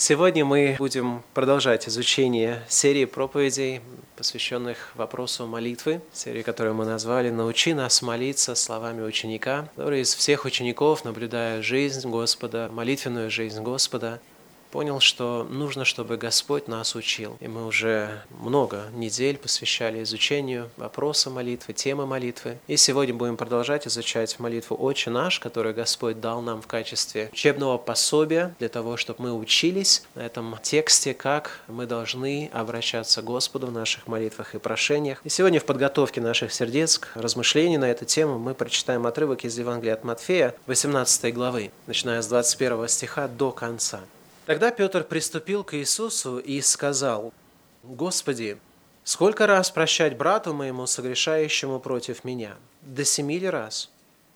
Сегодня 0.00 0.44
мы 0.44 0.76
будем 0.78 1.24
продолжать 1.34 1.88
изучение 1.88 2.62
серии 2.68 3.04
проповедей, 3.04 3.80
посвященных 4.14 4.92
вопросу 4.94 5.44
молитвы, 5.48 6.00
серии, 6.12 6.42
которую 6.42 6.76
мы 6.76 6.84
назвали 6.84 7.30
«Научи 7.30 7.74
нас 7.74 8.00
молиться 8.00 8.54
словами 8.54 9.02
ученика», 9.02 9.68
который 9.74 10.02
из 10.02 10.14
всех 10.14 10.44
учеников, 10.44 11.04
наблюдая 11.04 11.62
жизнь 11.62 12.08
Господа, 12.08 12.70
молитвенную 12.72 13.28
жизнь 13.28 13.60
Господа, 13.60 14.20
понял, 14.70 15.00
что 15.00 15.46
нужно, 15.48 15.84
чтобы 15.84 16.16
Господь 16.16 16.68
нас 16.68 16.94
учил. 16.94 17.36
И 17.40 17.48
мы 17.48 17.66
уже 17.66 18.22
много 18.30 18.84
недель 18.92 19.36
посвящали 19.36 20.02
изучению 20.02 20.70
вопроса 20.76 21.30
молитвы, 21.30 21.72
темы 21.72 22.06
молитвы. 22.06 22.58
И 22.66 22.76
сегодня 22.76 23.14
будем 23.14 23.36
продолжать 23.36 23.86
изучать 23.86 24.38
молитву 24.38 24.76
«Отче 24.78 25.10
наш», 25.10 25.38
которую 25.40 25.74
Господь 25.74 26.20
дал 26.20 26.40
нам 26.42 26.62
в 26.62 26.66
качестве 26.66 27.30
учебного 27.32 27.78
пособия 27.78 28.54
для 28.58 28.68
того, 28.68 28.96
чтобы 28.96 29.24
мы 29.24 29.32
учились 29.32 30.02
на 30.14 30.20
этом 30.20 30.56
тексте, 30.62 31.14
как 31.14 31.60
мы 31.68 31.86
должны 31.86 32.50
обращаться 32.52 33.22
к 33.22 33.24
Господу 33.24 33.68
в 33.68 33.72
наших 33.72 34.06
молитвах 34.06 34.54
и 34.54 34.58
прошениях. 34.58 35.20
И 35.24 35.28
сегодня 35.28 35.60
в 35.60 35.64
подготовке 35.64 36.20
наших 36.20 36.52
сердец 36.52 36.98
к 36.98 37.10
размышлению 37.14 37.80
на 37.80 37.90
эту 37.90 38.04
тему 38.04 38.38
мы 38.38 38.54
прочитаем 38.54 39.06
отрывок 39.06 39.44
из 39.44 39.58
Евангелия 39.58 39.94
от 39.94 40.04
Матфея, 40.04 40.54
18 40.66 41.34
главы, 41.34 41.70
начиная 41.86 42.22
с 42.22 42.26
21 42.26 42.88
стиха 42.88 43.28
до 43.28 43.52
конца. 43.52 44.00
Тогда 44.48 44.70
Петр 44.70 45.04
приступил 45.04 45.62
к 45.62 45.74
Иисусу 45.74 46.38
и 46.38 46.62
сказал, 46.62 47.34
«Господи, 47.82 48.56
сколько 49.04 49.46
раз 49.46 49.70
прощать 49.70 50.16
брату 50.16 50.54
моему, 50.54 50.86
согрешающему 50.86 51.78
против 51.80 52.24
меня? 52.24 52.56
До 52.80 53.04
семи 53.04 53.38
ли 53.38 53.46
раз?» 53.50 53.90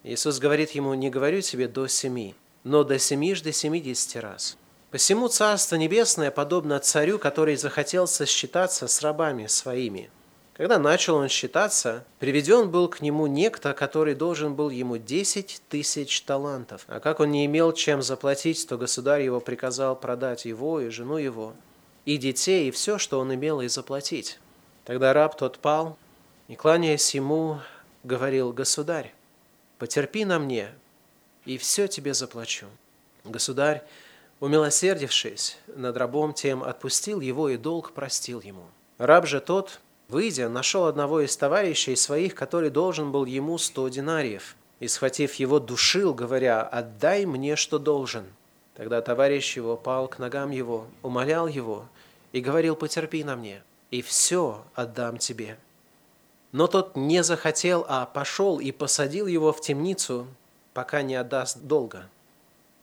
Иисус 0.04 0.38
говорит 0.38 0.72
ему, 0.72 0.92
«Не 0.92 1.08
говорю 1.08 1.40
тебе 1.40 1.66
до 1.66 1.86
семи, 1.86 2.34
но 2.62 2.84
до 2.84 2.98
семижды 2.98 3.52
семидесяти 3.52 4.18
раз». 4.18 4.58
Посему 4.90 5.28
Царство 5.28 5.76
Небесное 5.76 6.30
подобно 6.30 6.78
царю, 6.78 7.18
который 7.18 7.56
захотел 7.56 8.06
сосчитаться 8.06 8.88
с 8.88 9.00
рабами 9.00 9.46
своими– 9.46 10.10
когда 10.54 10.78
начал 10.78 11.16
он 11.16 11.28
считаться, 11.28 12.04
приведен 12.18 12.70
был 12.70 12.88
к 12.88 13.00
нему 13.00 13.26
некто, 13.26 13.72
который 13.72 14.14
должен 14.14 14.54
был 14.54 14.70
ему 14.70 14.98
десять 14.98 15.62
тысяч 15.68 16.22
талантов. 16.22 16.84
А 16.88 17.00
как 17.00 17.20
он 17.20 17.30
не 17.30 17.46
имел 17.46 17.72
чем 17.72 18.02
заплатить, 18.02 18.66
то 18.68 18.76
государь 18.76 19.22
его 19.22 19.40
приказал 19.40 19.96
продать 19.96 20.44
его 20.44 20.80
и 20.80 20.90
жену 20.90 21.16
его, 21.16 21.54
и 22.04 22.18
детей, 22.18 22.68
и 22.68 22.70
все, 22.70 22.98
что 22.98 23.18
он 23.18 23.34
имел, 23.34 23.60
и 23.60 23.68
заплатить. 23.68 24.38
Тогда 24.84 25.12
раб 25.12 25.36
тот 25.36 25.58
пал, 25.58 25.96
и, 26.48 26.54
кланяясь 26.54 27.14
ему, 27.14 27.60
говорил, 28.04 28.52
«Государь, 28.52 29.14
потерпи 29.78 30.24
на 30.24 30.38
мне, 30.38 30.68
и 31.44 31.56
все 31.56 31.86
тебе 31.86 32.12
заплачу». 32.12 32.66
Государь, 33.24 33.82
умилосердившись 34.40 35.56
над 35.68 35.96
рабом 35.96 36.34
тем, 36.34 36.62
отпустил 36.62 37.20
его 37.20 37.48
и 37.48 37.56
долг 37.56 37.92
простил 37.92 38.40
ему. 38.40 38.66
Раб 38.98 39.26
же 39.26 39.40
тот, 39.40 39.80
Выйдя, 40.12 40.50
нашел 40.50 40.84
одного 40.84 41.22
из 41.22 41.34
товарищей 41.38 41.96
своих, 41.96 42.34
который 42.34 42.68
должен 42.68 43.12
был 43.12 43.24
ему 43.24 43.56
сто 43.56 43.88
динариев, 43.88 44.56
и, 44.78 44.86
схватив 44.86 45.32
его, 45.36 45.58
душил, 45.58 46.12
говоря, 46.12 46.60
«Отдай 46.60 47.24
мне, 47.24 47.56
что 47.56 47.78
должен». 47.78 48.26
Тогда 48.74 49.00
товарищ 49.00 49.56
его 49.56 49.74
пал 49.74 50.08
к 50.08 50.18
ногам 50.18 50.50
его, 50.50 50.86
умолял 51.00 51.46
его 51.46 51.86
и 52.32 52.42
говорил, 52.42 52.76
«Потерпи 52.76 53.24
на 53.24 53.36
мне, 53.36 53.62
и 53.90 54.02
все 54.02 54.62
отдам 54.74 55.16
тебе». 55.16 55.56
Но 56.52 56.66
тот 56.66 56.94
не 56.94 57.22
захотел, 57.22 57.86
а 57.88 58.04
пошел 58.04 58.60
и 58.60 58.70
посадил 58.70 59.26
его 59.26 59.50
в 59.50 59.62
темницу, 59.62 60.26
пока 60.74 61.00
не 61.00 61.14
отдаст 61.14 61.62
долга. 61.62 62.06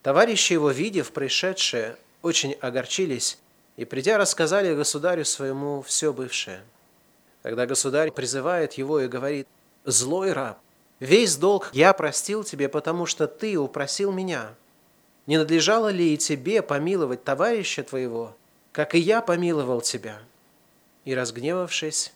Товарищи 0.02 0.54
его, 0.54 0.72
видев 0.72 1.12
пришедшее, 1.12 1.96
очень 2.24 2.54
огорчились 2.54 3.38
и, 3.78 3.86
придя, 3.86 4.18
рассказали 4.18 4.74
государю 4.74 5.26
своему 5.26 5.84
все 5.84 6.12
бывшее– 6.12 6.64
Тогда 7.50 7.66
государь 7.66 8.12
призывает 8.12 8.74
его 8.74 9.00
и 9.00 9.08
говорит, 9.08 9.48
«Злой 9.84 10.34
раб, 10.34 10.60
весь 11.00 11.36
долг 11.36 11.72
я 11.74 11.94
простил 11.94 12.44
тебе, 12.44 12.70
потому 12.70 13.08
что 13.08 13.26
ты 13.26 13.58
упросил 13.58 14.12
меня. 14.12 14.54
Не 15.26 15.40
надлежало 15.40 15.88
ли 15.88 16.14
и 16.14 16.18
тебе 16.18 16.62
помиловать 16.62 17.24
товарища 17.24 17.82
твоего, 17.82 18.38
как 18.72 18.94
и 18.94 19.00
я 19.00 19.22
помиловал 19.22 19.82
тебя?» 19.82 20.20
И 21.06 21.16
разгневавшись, 21.16 22.14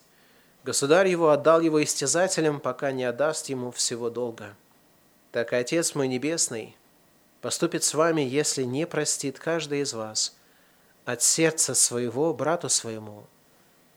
государь 0.62 1.08
его 1.08 1.30
отдал 1.30 1.60
его 1.60 1.82
истязателям, 1.82 2.60
пока 2.60 2.92
не 2.92 3.02
отдаст 3.02 3.48
ему 3.48 3.72
всего 3.72 4.10
долга. 4.10 4.54
Так 5.32 5.52
и 5.52 5.56
Отец 5.56 5.96
мой 5.96 6.06
Небесный 6.06 6.76
поступит 7.40 7.82
с 7.82 7.92
вами, 7.94 8.20
если 8.20 8.62
не 8.62 8.86
простит 8.86 9.40
каждый 9.40 9.80
из 9.80 9.94
вас 9.94 10.36
от 11.04 11.22
сердца 11.22 11.74
своего 11.74 12.32
брату 12.32 12.68
своему 12.68 13.24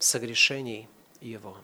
согрешений 0.00 0.88
его. 1.20 1.56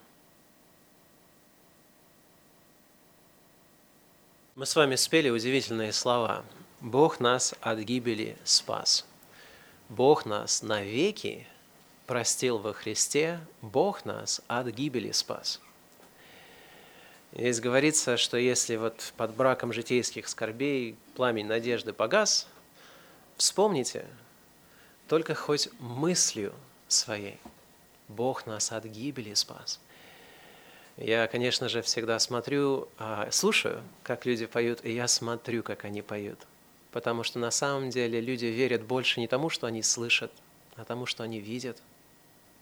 Мы 4.55 4.65
с 4.65 4.75
вами 4.75 4.95
спели 4.95 5.29
удивительные 5.29 5.91
слова. 5.91 6.45
Бог 6.79 7.19
нас 7.19 7.53
от 7.61 7.79
гибели 7.79 8.37
спас. 8.43 9.05
Бог 9.89 10.25
нас 10.25 10.61
навеки 10.61 11.47
простил 12.07 12.57
во 12.57 12.73
Христе, 12.73 13.39
Бог 13.61 14.05
нас 14.05 14.41
от 14.47 14.67
гибели 14.67 15.11
спас. 15.11 15.59
Здесь 17.33 17.59
говорится, 17.59 18.15
что 18.15 18.37
если 18.37 18.77
вот 18.77 19.13
под 19.17 19.35
браком 19.35 19.73
житейских 19.73 20.27
скорбей 20.29 20.95
пламень 21.15 21.47
надежды 21.47 21.91
погас, 21.91 22.47
вспомните 23.35 24.05
только 25.07 25.35
хоть 25.35 25.69
мыслью 25.79 26.53
своей– 26.87 27.39
Бог 28.07 28.45
нас 28.45 28.71
от 28.71 28.85
гибели 28.85 29.33
спас. 29.33 29.79
Я, 30.97 31.27
конечно 31.27 31.67
же, 31.67 31.81
всегда 31.81 32.19
смотрю, 32.19 32.87
а, 32.97 33.29
слушаю, 33.31 33.83
как 34.03 34.25
люди 34.25 34.45
поют, 34.45 34.79
и 34.83 34.93
я 34.93 35.07
смотрю, 35.07 35.61
как 35.61 35.83
они 35.83 36.01
поют. 36.01 36.39
Потому 36.91 37.23
что 37.23 37.37
на 37.39 37.51
самом 37.51 37.89
деле 37.89 38.21
люди 38.21 38.45
верят 38.45 38.83
больше 38.83 39.19
не 39.19 39.27
тому, 39.27 39.49
что 39.49 39.67
они 39.67 39.83
слышат, 39.83 40.31
а 40.77 40.85
тому, 40.85 41.05
что 41.05 41.23
они 41.23 41.39
видят. 41.39 41.81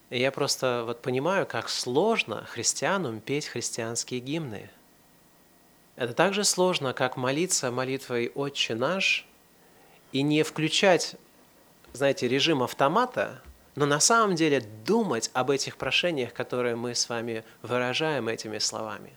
И 0.10 0.20
я 0.20 0.32
просто 0.32 0.84
вот 0.86 1.02
понимаю, 1.02 1.46
как 1.46 1.70
сложно 1.70 2.44
христианам 2.46 3.20
петь 3.20 3.48
христианские 3.48 4.20
гимны. 4.20 4.70
Это 5.96 6.14
так 6.14 6.34
же 6.34 6.44
сложно, 6.44 6.94
как 6.94 7.18
молиться 7.18 7.70
молитвой 7.70 8.32
«Отче 8.34 8.74
наш» 8.74 9.28
и 10.12 10.24
не 10.24 10.42
включать, 10.42 11.16
знаете, 11.94 12.28
режим 12.28 12.64
автомата– 12.64 13.44
но 13.76 13.86
на 13.86 14.00
самом 14.00 14.36
деле 14.36 14.64
думать 14.86 15.30
об 15.34 15.52
этих 15.52 15.78
прошениях, 15.78 16.34
которые 16.34 16.76
мы 16.76 16.96
с 16.96 17.10
вами 17.10 17.44
выражаем 17.62 18.28
этими 18.28 18.60
словами. 18.60 19.12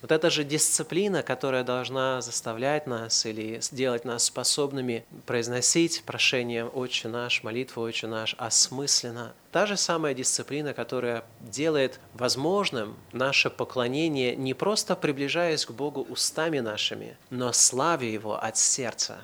Вот 0.00 0.12
это 0.12 0.30
же 0.30 0.44
дисциплина, 0.44 1.24
которая 1.24 1.64
должна 1.64 2.20
заставлять 2.20 2.86
нас 2.86 3.26
или 3.26 3.60
сделать 3.60 4.04
нас 4.04 4.24
способными 4.24 5.04
произносить 5.26 6.04
прошение 6.04 6.66
«Отче 6.66 7.08
наш», 7.08 7.42
молитву 7.42 7.82
«Отче 7.82 8.06
наш» 8.06 8.36
осмысленно. 8.38 9.32
Та 9.50 9.66
же 9.66 9.76
самая 9.76 10.14
дисциплина, 10.14 10.72
которая 10.72 11.24
делает 11.40 11.98
возможным 12.14 12.96
наше 13.12 13.50
поклонение, 13.50 14.36
не 14.36 14.54
просто 14.54 14.94
приближаясь 14.94 15.66
к 15.66 15.72
Богу 15.72 16.06
устами 16.08 16.60
нашими, 16.60 17.16
но 17.30 17.52
славя 17.52 18.08
Его 18.08 18.40
от 18.40 18.56
сердца. 18.56 19.18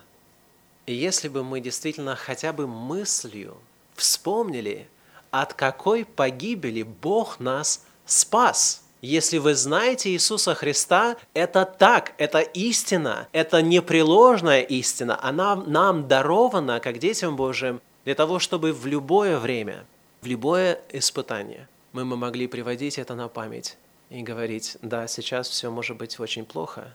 И 0.86 0.92
если 0.92 1.28
бы 1.28 1.44
мы 1.44 1.60
действительно 1.60 2.16
хотя 2.16 2.52
бы 2.52 2.66
мыслью 2.66 3.56
вспомнили, 3.94 4.88
от 5.30 5.54
какой 5.54 6.04
погибели 6.04 6.82
Бог 6.82 7.40
нас 7.40 7.84
спас. 8.06 8.82
Если 9.02 9.38
вы 9.38 9.54
знаете 9.54 10.10
Иисуса 10.10 10.54
Христа, 10.54 11.16
это 11.34 11.64
так, 11.64 12.14
это 12.18 12.40
истина, 12.40 13.28
это 13.32 13.60
непреложная 13.60 14.62
истина. 14.62 15.18
Она 15.22 15.56
нам 15.56 16.08
дарована, 16.08 16.80
как 16.80 16.98
детям 16.98 17.36
Божьим, 17.36 17.80
для 18.04 18.14
того, 18.14 18.38
чтобы 18.38 18.72
в 18.72 18.86
любое 18.86 19.38
время, 19.38 19.84
в 20.22 20.26
любое 20.26 20.80
испытание 20.90 21.68
мы 21.94 22.04
могли 22.04 22.48
приводить 22.48 22.98
это 22.98 23.14
на 23.14 23.28
память 23.28 23.76
и 24.10 24.22
говорить, 24.22 24.76
да, 24.82 25.06
сейчас 25.06 25.48
все 25.48 25.70
может 25.70 25.96
быть 25.96 26.18
очень 26.18 26.44
плохо, 26.44 26.92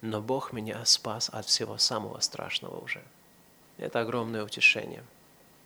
но 0.00 0.20
Бог 0.20 0.52
меня 0.52 0.84
спас 0.84 1.30
от 1.32 1.46
всего 1.46 1.78
самого 1.78 2.18
страшного 2.20 2.82
уже. 2.82 3.00
Это 3.78 4.00
огромное 4.00 4.44
утешение. 4.44 5.04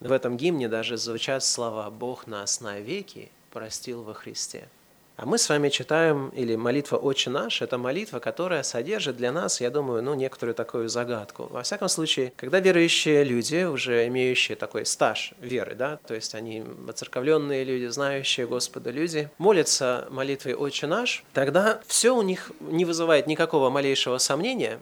В 0.01 0.13
этом 0.13 0.37
гимне 0.37 0.69
даже 0.69 0.97
звучат 0.97 1.45
слова 1.45 1.91
«Бог 1.91 2.27
нас 2.27 2.61
навеки 2.61 3.31
простил 3.51 4.03
во 4.03 4.15
Христе». 4.15 4.69
А 5.17 5.27
мы 5.27 5.39
с 5.39 5.49
вами 5.49 5.69
читаем, 5.69 6.31
или 6.31 6.57
молитва 6.57 6.97
«Отче 6.97 7.31
наш»– 7.31 7.63
это 7.63 7.79
молитва, 7.79 8.19
которая 8.19 8.65
содержит 8.65 9.17
для 9.17 9.31
нас, 9.31 9.61
я 9.61 9.71
думаю, 9.71 10.03
ну, 10.03 10.15
некоторую 10.15 10.57
такую 10.57 10.89
загадку. 10.89 11.45
Во 11.51 11.63
всяком 11.63 11.89
случае, 11.89 12.33
когда 12.35 12.59
верующие 12.59 13.23
люди, 13.23 13.63
уже 13.63 14.09
имеющие 14.09 14.57
такой 14.57 14.85
стаж 14.85 15.33
веры, 15.39 15.77
да, 15.77 15.99
то 16.05 16.15
есть 16.15 16.35
они 16.35 16.63
воцерковленные 16.63 17.63
люди, 17.63 17.87
знающие 17.87 18.49
Господа 18.49 18.91
люди, 18.91 19.31
молятся 19.39 20.09
молитвой 20.11 20.55
«Отче 20.55 20.89
наш», 20.89 21.23
тогда 21.33 21.81
все 21.87 22.13
у 22.13 22.23
них 22.23 22.51
не 22.59 22.85
вызывает 22.85 23.29
никакого 23.29 23.71
малейшего 23.71 24.19
сомнения, 24.19 24.81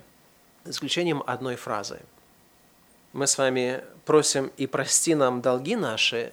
за 0.64 0.70
исключением 0.70 1.22
одной 1.26 1.56
фразы. 1.56 2.00
мы 3.12 3.26
с 3.26 3.36
вами 3.36 3.82
просим 4.04 4.50
«и 4.56 4.66
прости 4.66 5.14
нам 5.14 5.40
долги 5.40 5.76
наши», 5.76 6.32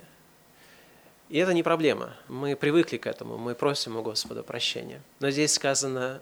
и 1.30 1.38
это 1.38 1.54
не 1.54 1.62
проблема. 1.62 2.16
Мы 2.28 2.56
привыкли 2.56 2.98
к 2.98 3.06
этому, 3.06 3.38
мы 3.38 3.54
просим 3.54 3.96
у 3.98 4.02
Господа 4.02 4.42
прощения. 4.42 5.02
Но 5.20 5.30
здесь 5.30 5.54
сказано 5.54 6.22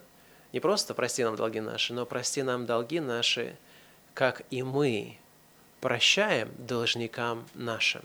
не 0.52 0.60
просто 0.60 0.94
«прости 0.94 1.24
нам 1.24 1.36
долги 1.36 1.62
наши», 1.62 1.94
но 1.94 2.06
«прости 2.06 2.44
нам 2.44 2.66
долги 2.66 3.00
наши, 3.00 3.56
как 4.14 4.42
и 4.50 4.64
мы 4.64 5.18
прощаем 5.80 6.52
должникам 6.58 7.48
нашим». 7.54 8.04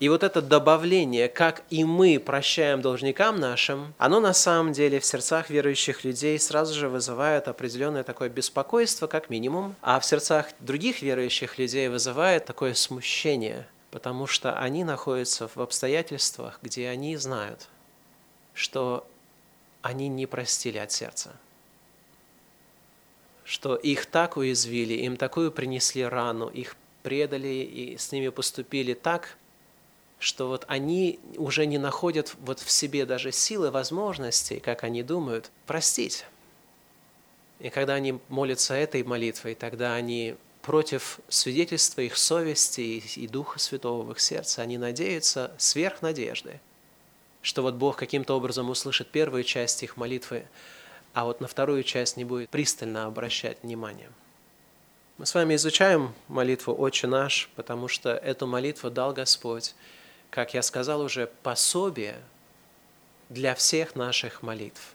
И 0.00 0.08
вот 0.08 0.24
это 0.24 0.42
добавление, 0.42 1.28
как 1.28 1.62
и 1.70 1.84
мы 1.84 2.18
прощаем 2.18 2.82
должникам 2.82 3.36
нашим, 3.36 3.94
оно 3.96 4.18
на 4.18 4.32
самом 4.32 4.72
деле 4.72 4.98
в 4.98 5.04
сердцах 5.04 5.50
верующих 5.50 6.02
людей 6.02 6.38
сразу 6.38 6.74
же 6.74 6.88
вызывает 6.88 7.46
определенное 7.46 8.02
такое 8.02 8.28
беспокойство, 8.28 9.06
как 9.06 9.30
минимум, 9.30 9.76
а 9.82 10.00
в 10.00 10.04
сердцах 10.04 10.48
других 10.58 11.00
верующих 11.00 11.58
людей 11.58 11.88
вызывает 11.88 12.44
такое 12.44 12.74
смущение, 12.74 13.68
потому 13.92 14.26
что 14.26 14.58
они 14.58 14.82
находятся 14.82 15.46
в 15.46 15.58
обстоятельствах, 15.58 16.58
где 16.60 16.88
они 16.88 17.16
знают, 17.16 17.68
что 18.52 19.06
они 19.80 20.08
не 20.08 20.26
простили 20.26 20.78
от 20.78 20.90
сердца. 20.90 21.30
Что 23.44 23.76
их 23.76 24.06
так 24.06 24.36
уязвили, 24.36 24.94
им 24.94 25.16
такую 25.16 25.52
принесли 25.52 26.02
рану, 26.02 26.48
их 26.48 26.74
предали 27.04 27.48
и 27.48 27.96
с 27.96 28.10
ними 28.10 28.30
поступили 28.30 28.94
так, 28.94 29.36
что 30.24 30.48
вот 30.48 30.64
они 30.68 31.20
уже 31.36 31.66
не 31.66 31.76
находят 31.76 32.34
вот 32.40 32.58
в 32.58 32.70
себе 32.70 33.04
даже 33.04 33.30
силы, 33.30 33.70
возможностей, 33.70 34.58
как 34.58 34.82
они 34.82 35.02
думают, 35.02 35.50
простить. 35.66 36.24
И 37.60 37.68
когда 37.68 37.94
они 37.94 38.18
молятся 38.30 38.72
этой 38.72 39.02
молитвой, 39.02 39.54
тогда 39.54 39.94
они 39.94 40.36
против 40.62 41.20
свидетельства 41.28 42.00
их 42.00 42.16
совести 42.16 42.80
и 42.80 43.28
Духа 43.28 43.58
Святого 43.58 44.02
в 44.02 44.12
их 44.12 44.20
сердце, 44.20 44.62
они 44.62 44.78
надеются 44.78 45.52
сверх 45.58 46.00
надежды, 46.00 46.58
что 47.42 47.60
вот 47.60 47.74
Бог 47.74 47.96
каким-то 47.96 48.34
образом 48.34 48.70
услышит 48.70 49.10
первую 49.10 49.44
часть 49.44 49.82
их 49.82 49.98
молитвы, 49.98 50.46
а 51.12 51.26
вот 51.26 51.42
на 51.42 51.48
вторую 51.48 51.82
часть 51.82 52.16
не 52.16 52.24
будет 52.24 52.48
пристально 52.48 53.04
обращать 53.04 53.62
внимание. 53.62 54.08
Мы 55.18 55.26
с 55.26 55.34
вами 55.34 55.54
изучаем 55.54 56.14
молитву 56.28 56.74
«Отче 56.74 57.06
наш», 57.08 57.50
потому 57.56 57.88
что 57.88 58.10
эту 58.10 58.46
молитву 58.46 58.90
дал 58.90 59.12
Господь 59.12 59.74
как 60.34 60.52
я 60.52 60.62
сказал 60.62 61.00
уже, 61.00 61.30
пособие 61.44 62.16
для 63.28 63.54
всех 63.54 63.94
наших 63.94 64.42
молитв. 64.42 64.94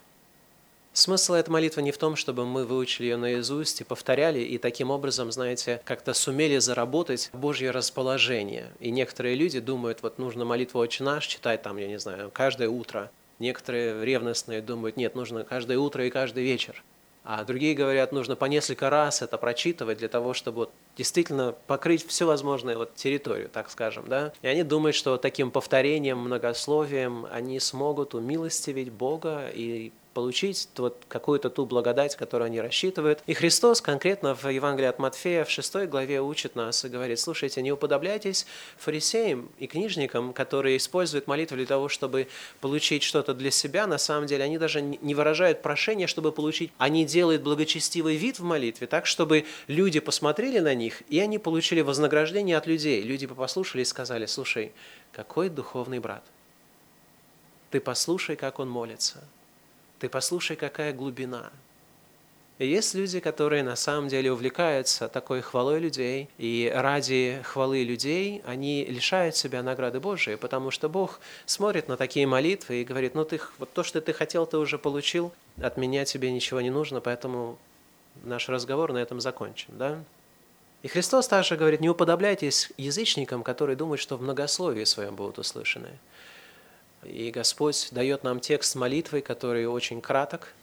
Смысл 0.92 1.32
этой 1.32 1.48
молитвы 1.48 1.80
не 1.80 1.92
в 1.92 1.98
том, 1.98 2.14
чтобы 2.14 2.44
мы 2.44 2.66
выучили 2.66 3.06
ее 3.06 3.16
наизусть 3.16 3.80
и 3.80 3.84
повторяли, 3.84 4.40
и 4.40 4.58
таким 4.58 4.90
образом, 4.90 5.32
знаете, 5.32 5.80
как-то 5.86 6.12
сумели 6.12 6.58
заработать 6.58 7.30
Божье 7.32 7.70
расположение. 7.70 8.70
И 8.80 8.90
некоторые 8.90 9.34
люди 9.34 9.60
думают, 9.60 10.02
вот 10.02 10.18
нужно 10.18 10.44
молитву 10.44 10.78
«Отче 10.78 11.04
наш» 11.04 11.26
читать 11.26 11.62
там, 11.62 11.78
я 11.78 11.88
не 11.88 11.98
знаю, 11.98 12.30
каждое 12.30 12.68
утро. 12.68 13.10
Некоторые 13.38 14.04
ревностные 14.04 14.60
думают, 14.60 14.98
нет, 14.98 15.14
нужно 15.14 15.44
каждое 15.44 15.78
утро 15.78 16.04
и 16.04 16.10
каждый 16.10 16.44
вечер. 16.44 16.84
А 17.32 17.44
другие 17.44 17.74
говорят, 17.74 18.10
нужно 18.10 18.34
по 18.34 18.46
несколько 18.46 18.90
раз 18.90 19.22
это 19.22 19.38
прочитывать 19.38 19.98
для 19.98 20.08
того, 20.08 20.34
чтобы 20.34 20.56
вот 20.56 20.72
действительно 20.96 21.54
покрыть 21.68 22.04
всю 22.04 22.26
возможную 22.26 22.76
вот 22.76 22.96
территорию, 22.96 23.48
так 23.48 23.70
скажем. 23.70 24.08
Да? 24.08 24.32
И 24.42 24.48
они 24.48 24.64
думают, 24.64 24.96
что 24.96 25.16
таким 25.16 25.52
повторением, 25.52 26.18
многословием 26.18 27.28
они 27.30 27.60
смогут 27.60 28.16
умилостивить 28.16 28.90
Бога 28.90 29.48
и 29.54 29.92
получить 30.14 30.68
вот 30.76 31.04
какую-то 31.08 31.50
ту 31.50 31.66
благодать, 31.66 32.16
которую 32.16 32.46
они 32.46 32.60
рассчитывают. 32.60 33.22
И 33.26 33.34
Христос 33.34 33.80
конкретно 33.80 34.34
в 34.34 34.48
Евангелии 34.48 34.88
от 34.88 34.98
Матфея 34.98 35.44
в 35.44 35.50
6 35.50 35.86
главе 35.88 36.20
учит 36.20 36.56
нас 36.56 36.84
и 36.84 36.88
говорит, 36.88 37.18
слушайте, 37.20 37.62
не 37.62 37.72
уподобляйтесь 37.72 38.46
фарисеям 38.76 39.48
и 39.58 39.66
книжникам, 39.66 40.32
которые 40.32 40.76
используют 40.76 41.26
молитву 41.26 41.56
для 41.56 41.66
того, 41.66 41.88
чтобы 41.88 42.28
получить 42.60 43.02
что-то 43.02 43.34
для 43.34 43.50
себя. 43.50 43.86
На 43.86 43.98
самом 43.98 44.26
деле 44.26 44.44
они 44.44 44.58
даже 44.58 44.82
не 44.82 45.14
выражают 45.14 45.62
прошения, 45.62 46.06
чтобы 46.06 46.32
получить. 46.32 46.72
Они 46.78 47.04
делают 47.04 47.42
благочестивый 47.42 48.16
вид 48.16 48.38
в 48.38 48.44
молитве, 48.44 48.86
так, 48.86 49.06
чтобы 49.06 49.44
люди 49.68 50.00
посмотрели 50.00 50.58
на 50.58 50.74
них, 50.74 51.02
и 51.08 51.20
они 51.20 51.38
получили 51.38 51.82
вознаграждение 51.82 52.56
от 52.56 52.66
людей. 52.66 53.02
Люди 53.02 53.26
послушали 53.26 53.82
и 53.82 53.84
сказали, 53.84 54.26
слушай, 54.26 54.72
какой 55.12 55.48
духовный 55.48 56.00
брат. 56.00 56.24
Ты 57.70 57.80
послушай, 57.80 58.34
как 58.34 58.58
он 58.58 58.68
молится. 58.68 59.22
Ты 60.00 60.08
послушай, 60.08 60.56
какая 60.56 60.92
глубина. 60.92 61.52
И 62.58 62.66
есть 62.66 62.94
люди, 62.94 63.20
которые 63.20 63.62
на 63.62 63.76
самом 63.76 64.08
деле 64.08 64.32
увлекаются 64.32 65.08
такой 65.08 65.40
хвалой 65.40 65.78
людей, 65.78 66.28
и 66.36 66.70
ради 66.74 67.40
хвалы 67.44 67.84
людей 67.84 68.42
они 68.44 68.84
лишают 68.84 69.36
себя 69.36 69.62
награды 69.62 70.00
Божией, 70.00 70.36
потому 70.36 70.70
что 70.70 70.88
Бог 70.88 71.20
смотрит 71.46 71.88
на 71.88 71.96
такие 71.96 72.26
молитвы 72.26 72.80
и 72.80 72.84
говорит, 72.84 73.14
ну 73.14 73.24
ты, 73.24 73.40
вот 73.58 73.72
то, 73.72 73.82
что 73.82 74.00
ты 74.00 74.12
хотел, 74.12 74.46
ты 74.46 74.58
уже 74.58 74.78
получил, 74.78 75.32
от 75.60 75.76
меня 75.76 76.04
тебе 76.04 76.30
ничего 76.30 76.60
не 76.60 76.70
нужно, 76.70 77.00
поэтому 77.00 77.58
наш 78.24 78.48
разговор 78.48 78.92
на 78.92 78.98
этом 78.98 79.20
закончен. 79.20 79.72
Да? 79.78 80.02
И 80.82 80.88
Христос 80.88 81.28
также 81.28 81.56
говорит, 81.56 81.80
не 81.80 81.90
уподобляйтесь 81.90 82.72
язычникам, 82.76 83.42
которые 83.42 83.76
думают, 83.76 84.00
что 84.00 84.16
в 84.16 84.22
многословии 84.22 84.84
своем 84.84 85.14
будут 85.14 85.38
услышаны. 85.38 85.90
И 87.02 87.30
Господь 87.30 87.88
дает 87.92 88.24
нам 88.24 88.40
текст 88.40 88.74
молитвы, 88.76 89.20
который 89.22 89.66
очень 89.66 90.00
краток, 90.00 90.54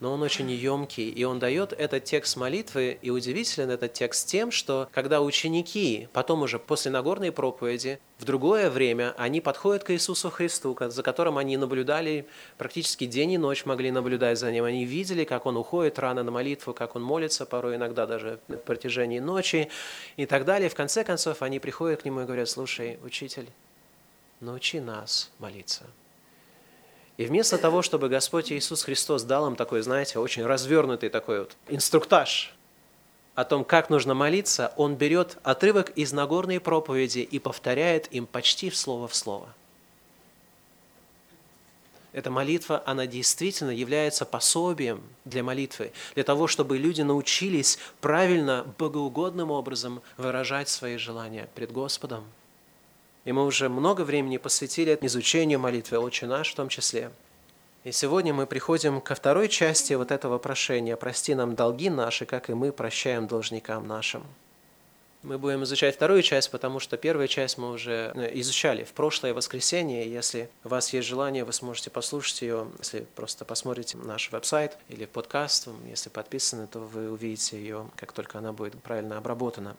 но 0.00 0.12
он 0.12 0.22
очень 0.22 0.50
емкий. 0.50 1.10
И 1.10 1.24
он 1.24 1.38
дает 1.38 1.72
этот 1.72 2.04
текст 2.04 2.36
молитвы, 2.36 2.98
и 3.00 3.10
удивителен 3.10 3.70
этот 3.70 3.92
текст 3.92 4.26
тем, 4.28 4.50
что 4.50 4.88
когда 4.92 5.20
ученики, 5.20 6.08
потом 6.12 6.42
уже 6.42 6.58
после 6.58 6.90
Нагорной 6.90 7.32
проповеди, 7.32 8.00
в 8.18 8.24
другое 8.24 8.70
время 8.70 9.14
они 9.16 9.40
подходят 9.40 9.84
к 9.84 9.90
Иисусу 9.92 10.30
Христу, 10.30 10.76
за 10.78 11.02
которым 11.02 11.38
они 11.38 11.56
наблюдали 11.56 12.26
практически 12.58 13.06
день 13.06 13.32
и 13.32 13.38
ночь 13.38 13.64
могли 13.64 13.90
наблюдать 13.90 14.38
за 14.38 14.50
ним. 14.50 14.64
Они 14.64 14.84
видели, 14.84 15.24
как 15.24 15.46
он 15.46 15.56
уходит 15.56 15.98
рано 15.98 16.22
на 16.22 16.30
молитву, 16.30 16.74
как 16.74 16.96
он 16.96 17.02
молится, 17.02 17.46
порой 17.46 17.76
иногда 17.76 18.06
даже 18.06 18.40
на 18.48 18.56
протяжении 18.56 19.18
ночи 19.18 19.68
и 20.16 20.26
так 20.26 20.44
далее. 20.44 20.68
В 20.68 20.74
конце 20.74 21.04
концов 21.04 21.42
они 21.42 21.58
приходят 21.58 22.02
к 22.02 22.04
нему 22.04 22.22
и 22.22 22.24
говорят, 22.24 22.48
слушай, 22.48 22.98
учитель, 23.04 23.48
научи 24.40 24.80
нас 24.80 25.30
молиться. 25.38 25.84
И 27.16 27.26
вместо 27.26 27.58
того, 27.58 27.82
чтобы 27.82 28.08
Господь 28.08 28.50
Иисус 28.50 28.82
Христос 28.82 29.24
дал 29.24 29.46
им 29.46 29.54
такой, 29.54 29.82
знаете, 29.82 30.18
очень 30.18 30.44
развернутый 30.44 31.10
такой 31.10 31.40
вот 31.40 31.56
инструктаж 31.68 32.54
о 33.34 33.44
том, 33.44 33.64
как 33.64 33.90
нужно 33.90 34.14
молиться, 34.14 34.72
Он 34.76 34.94
берет 34.94 35.36
отрывок 35.42 35.90
из 35.90 36.12
Нагорной 36.12 36.60
проповеди 36.60 37.18
и 37.18 37.38
повторяет 37.38 38.12
им 38.12 38.26
почти 38.26 38.70
слово 38.70 39.06
в 39.06 39.14
слово. 39.14 39.54
Эта 42.12 42.30
молитва, 42.30 42.82
она 42.86 43.06
действительно 43.06 43.70
является 43.70 44.24
пособием 44.24 45.02
для 45.24 45.44
молитвы, 45.44 45.92
для 46.14 46.24
того, 46.24 46.48
чтобы 46.48 46.76
люди 46.78 47.02
научились 47.02 47.78
правильно, 48.00 48.66
богоугодным 48.78 49.50
образом 49.50 50.02
выражать 50.16 50.68
свои 50.70 50.96
желания 50.96 51.48
пред 51.54 51.70
Господом– 51.70 52.24
и 53.30 53.32
мы 53.32 53.46
уже 53.46 53.68
много 53.68 54.00
времени 54.00 54.38
посвятили 54.38 54.98
изучению 55.02 55.60
молитвы 55.60 55.98
«Отче 56.00 56.26
наш» 56.26 56.50
в 56.50 56.56
том 56.56 56.68
числе. 56.68 57.12
И 57.84 57.92
сегодня 57.92 58.34
мы 58.34 58.44
приходим 58.44 59.00
ко 59.00 59.14
второй 59.14 59.48
части 59.48 59.92
вот 59.92 60.10
этого 60.10 60.38
прошения 60.38 60.96
«Прости 60.96 61.36
нам 61.36 61.54
долги 61.54 61.90
наши, 61.90 62.26
как 62.26 62.50
и 62.50 62.54
мы 62.54 62.72
прощаем 62.72 63.28
должникам 63.28 63.86
нашим». 63.86 64.24
Мы 65.22 65.38
будем 65.38 65.62
изучать 65.62 65.94
вторую 65.94 66.22
часть, 66.22 66.50
потому 66.50 66.80
что 66.80 66.96
первую 66.96 67.28
часть 67.28 67.56
мы 67.56 67.70
уже 67.70 68.10
э, 68.16 68.30
изучали 68.40 68.82
в 68.82 68.92
прошлое 68.94 69.32
воскресенье. 69.32 70.10
Если 70.10 70.50
у 70.64 70.68
вас 70.68 70.92
есть 70.92 71.06
желание, 71.06 71.44
вы 71.44 71.52
сможете 71.52 71.90
послушать 71.90 72.42
ее, 72.42 72.66
если 72.78 73.06
просто 73.14 73.44
посмотрите 73.44 73.96
наш 73.96 74.32
веб-сайт 74.32 74.76
или 74.88 75.04
подкаст. 75.04 75.68
Если 75.88 76.08
подписаны, 76.08 76.66
то 76.66 76.80
вы 76.80 77.08
увидите 77.12 77.60
ее, 77.60 77.86
как 77.94 78.10
только 78.10 78.38
она 78.38 78.52
будет 78.52 78.74
правильно 78.82 79.18
обработана. 79.18 79.76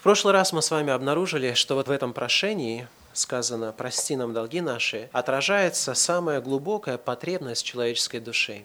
В 0.00 0.02
прошлый 0.02 0.32
раз 0.32 0.54
мы 0.54 0.62
с 0.62 0.70
вами 0.70 0.94
обнаружили, 0.94 1.52
что 1.52 1.74
вот 1.74 1.88
в 1.88 1.90
этом 1.90 2.14
прошении 2.14 2.88
сказано 3.12 3.74
«прости 3.76 4.16
нам 4.16 4.32
долги 4.32 4.62
наши» 4.62 5.10
отражается 5.12 5.92
самая 5.92 6.40
глубокая 6.40 6.96
потребность 6.96 7.66
человеческой 7.66 8.20
души. 8.20 8.62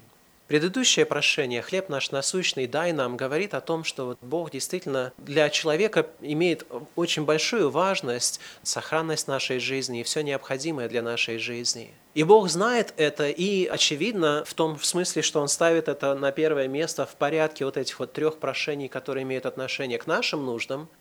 Предыдущее 0.48 1.06
прошение 1.06 1.62
«Хлеб 1.62 1.90
наш 1.90 2.12
насущный, 2.12 2.68
дай 2.68 2.94
нам» 2.94 3.18
говорит 3.18 3.54
о 3.54 3.60
том, 3.60 3.84
что 3.84 4.06
вот 4.06 4.18
Бог 4.22 4.52
действительно 4.52 5.12
для 5.18 5.50
человека 5.50 6.08
имеет 6.22 6.66
очень 6.96 7.26
большую 7.26 7.70
важность, 7.70 8.40
сохранность 8.64 9.28
нашей 9.28 9.60
жизни 9.60 10.00
и 10.00 10.04
все 10.04 10.22
необходимое 10.22 10.88
для 10.88 11.02
нашей 11.02 11.38
жизни. 11.38 11.94
И 12.14 12.24
Бог 12.24 12.48
знает 12.48 12.94
это, 12.96 13.28
и 13.28 13.66
очевидно 13.66 14.46
в 14.48 14.54
том 14.54 14.80
смысле, 14.80 15.22
что 15.22 15.42
Он 15.42 15.50
ставит 15.50 15.90
это 15.90 16.16
на 16.16 16.32
первое 16.32 16.70
место 16.70 17.06
в 17.06 17.16
порядке 17.16 17.66
вот 17.66 17.76
этих 17.76 18.00
вот 18.00 18.14
трех 18.14 18.38
прошений, 18.38 18.88
которые 18.88 19.24
имеют 19.24 19.46
отношение 19.46 19.98
к 19.98 20.08
нашим 20.08 20.46
нуждам– 20.46 20.88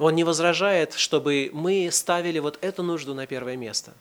он 0.00 0.14
не 0.14 0.24
возражает, 0.24 0.94
чтобы 0.94 1.50
мы 1.52 1.90
ставили 1.92 2.38
вот 2.38 2.58
эту 2.62 2.82
нужду 2.82 3.12
на 3.12 3.26
первое 3.26 3.56
место. 3.56 3.92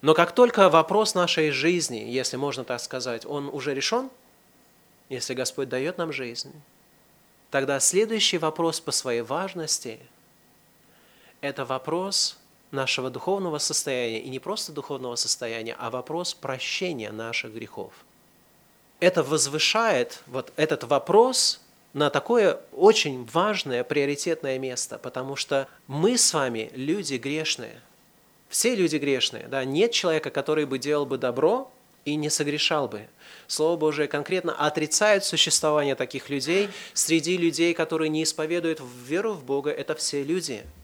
Но 0.00 0.14
как 0.14 0.32
только 0.32 0.68
вопрос 0.68 1.14
нашей 1.14 1.50
жизни, 1.50 1.96
если 1.96 2.36
можно 2.36 2.62
так 2.62 2.80
сказать, 2.80 3.26
он 3.26 3.48
уже 3.48 3.74
решен, 3.74 4.08
если 5.08 5.34
Господь 5.34 5.68
дает 5.68 5.98
нам 5.98 6.12
жизнь, 6.12 6.52
тогда 7.50 7.80
следующий 7.80 8.38
вопрос 8.38 8.80
по 8.80 8.92
своей 8.92 9.22
важности– 9.22 9.98
это 11.40 11.64
вопрос 11.64 12.38
нашего 12.70 13.10
духовного 13.10 13.58
состояния, 13.58 14.20
и 14.20 14.28
не 14.28 14.38
просто 14.38 14.70
духовного 14.70 15.16
состояния, 15.16 15.74
а 15.78 15.90
вопрос 15.90 16.34
прощения 16.34 17.10
наших 17.10 17.52
грехов. 17.52 17.92
Это 19.00 19.24
возвышает 19.24 20.22
вот 20.26 20.52
этот 20.56 20.84
вопрос 20.84 21.60
на 21.96 22.10
такое 22.10 22.60
очень 22.72 23.24
важное, 23.24 23.82
приоритетное 23.82 24.58
место, 24.58 24.98
потому 24.98 25.34
что 25.34 25.66
мы 25.86 26.18
с 26.18 26.34
вами 26.34 26.70
люди 26.74 27.14
грешные. 27.14 27.80
Все 28.50 28.74
люди 28.74 28.96
грешные, 28.96 29.48
да, 29.48 29.64
нет 29.64 29.92
человека, 29.92 30.28
который 30.28 30.66
бы 30.66 30.78
делал 30.78 31.06
бы 31.06 31.16
добро 31.16 31.72
и 32.04 32.16
не 32.16 32.28
согрешал 32.28 32.86
бы. 32.86 33.08
Слово 33.46 33.78
Божие 33.78 34.08
конкретно 34.08 34.54
отрицает 34.54 35.24
существование 35.24 35.94
таких 35.94 36.28
людей. 36.28 36.68
Среди 36.92 37.38
людей, 37.38 37.72
которые 37.72 38.10
не 38.10 38.24
исповедуют 38.24 38.82
веру 39.06 39.32
в 39.32 39.42
Бога, 39.42 39.70
это 39.70 39.94
все 39.94 40.22
люди– 40.22 40.64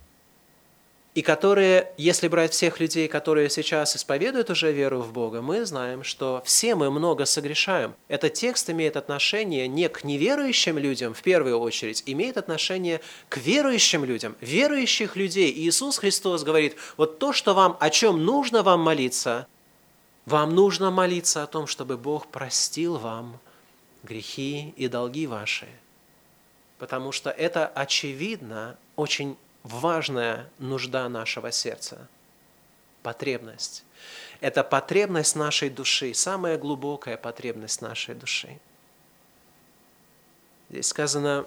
и 1.14 1.20
которые, 1.20 1.92
если 1.98 2.26
брать 2.26 2.52
всех 2.52 2.80
людей, 2.80 3.06
которые 3.06 3.50
сейчас 3.50 3.94
исповедуют 3.96 4.48
уже 4.48 4.72
веру 4.72 5.00
в 5.00 5.12
Бога, 5.12 5.42
мы 5.42 5.66
знаем, 5.66 6.04
что 6.04 6.42
все 6.46 6.74
мы 6.74 6.90
много 6.90 7.26
согрешаем. 7.26 7.94
Этот 8.08 8.32
текст 8.32 8.70
имеет 8.70 8.96
отношение 8.96 9.68
не 9.68 9.90
к 9.90 10.04
неверующим 10.04 10.78
людям 10.78 11.12
в 11.12 11.20
первую 11.20 11.58
очередь, 11.58 12.02
имеет 12.06 12.38
отношение 12.38 13.02
к 13.28 13.36
верующим 13.36 14.06
людям, 14.06 14.36
верующих 14.40 15.14
людей. 15.14 15.50
И 15.50 15.68
Иисус 15.68 15.98
Христос 15.98 16.44
говорит, 16.44 16.76
вот 16.96 17.18
то, 17.18 17.34
что 17.34 17.52
вам, 17.52 17.76
о 17.78 17.90
чем 17.90 18.24
нужно 18.24 18.62
вам 18.62 18.80
молиться, 18.80 19.46
вам 20.24 20.54
нужно 20.54 20.90
молиться 20.90 21.42
о 21.42 21.46
том, 21.46 21.66
чтобы 21.66 21.98
Бог 21.98 22.28
простил 22.28 22.96
вам 22.96 23.38
грехи 24.02 24.72
и 24.78 24.88
долги 24.88 25.26
ваши. 25.26 25.68
Потому 26.78 27.12
что 27.12 27.28
это 27.28 27.66
очевидно 27.66 28.78
очень 28.96 29.36
важная 29.62 30.48
нужда 30.58 31.08
нашего 31.08 31.52
сердца, 31.52 32.08
потребность. 33.02 33.84
Это 34.40 34.64
потребность 34.64 35.36
нашей 35.36 35.70
души, 35.70 36.14
самая 36.14 36.58
глубокая 36.58 37.16
потребность 37.16 37.80
нашей 37.80 38.14
души. 38.14 38.58
Здесь 40.68 40.88
сказано, 40.88 41.46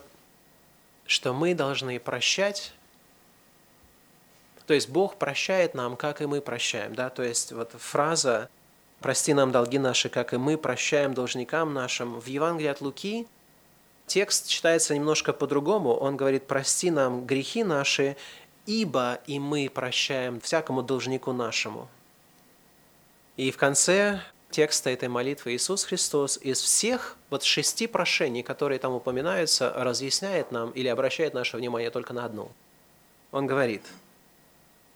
что 1.05 1.33
мы 1.33 1.55
должны 1.55 1.99
прощать, 1.99 2.73
то 4.65 4.73
есть 4.73 4.89
Бог 4.89 5.17
прощает 5.17 5.75
нам, 5.75 5.95
как 5.95 6.21
и 6.21 6.25
мы 6.25 6.41
прощаем. 6.41 6.95
Да? 6.95 7.09
То 7.09 7.23
есть 7.23 7.51
вот 7.51 7.71
фраза 7.73 8.49
«прости 8.99 9.33
нам 9.33 9.51
долги 9.51 9.77
наши, 9.77 10.09
как 10.09 10.33
и 10.33 10.37
мы 10.37 10.57
прощаем 10.57 11.13
должникам 11.13 11.73
нашим» 11.73 12.19
в 12.19 12.25
Евангелии 12.25 12.69
от 12.69 12.81
Луки 12.81 13.27
Текст 14.07 14.47
читается 14.47 14.93
немножко 14.93 15.33
по-другому. 15.33 15.93
Он 15.93 16.15
говорит, 16.15 16.45
прости 16.47 16.91
нам 16.91 17.25
грехи 17.25 17.63
наши, 17.63 18.15
ибо 18.65 19.19
и 19.27 19.39
мы 19.39 19.69
прощаем 19.73 20.39
всякому 20.39 20.83
должнику 20.83 21.33
нашему. 21.33 21.87
И 23.37 23.51
в 23.51 23.57
конце 23.57 24.21
текста 24.51 24.89
этой 24.89 25.09
молитвы 25.09 25.53
Иисус 25.55 25.83
Христос 25.83 26.37
из 26.41 26.61
всех 26.61 27.17
вот 27.29 27.43
шести 27.43 27.87
прошений, 27.87 28.43
которые 28.43 28.79
там 28.79 28.93
упоминаются, 28.93 29.73
разъясняет 29.75 30.51
нам 30.51 30.71
или 30.71 30.87
обращает 30.87 31.33
наше 31.33 31.57
внимание 31.57 31.89
только 31.89 32.13
на 32.13 32.25
одно. 32.25 32.49
Он 33.31 33.47
говорит, 33.47 33.81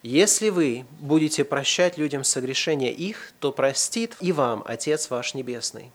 «Если 0.01 0.49
вы 0.49 0.85
будете 1.01 1.43
прощать 1.43 1.97
людям 1.97 2.23
согрешения 2.23 2.91
их, 2.91 3.33
то 3.39 3.51
простит 3.51 4.15
и 4.21 4.31
вам 4.31 4.63
Отец 4.65 5.09
ваш 5.09 5.33
Небесный. 5.33 5.91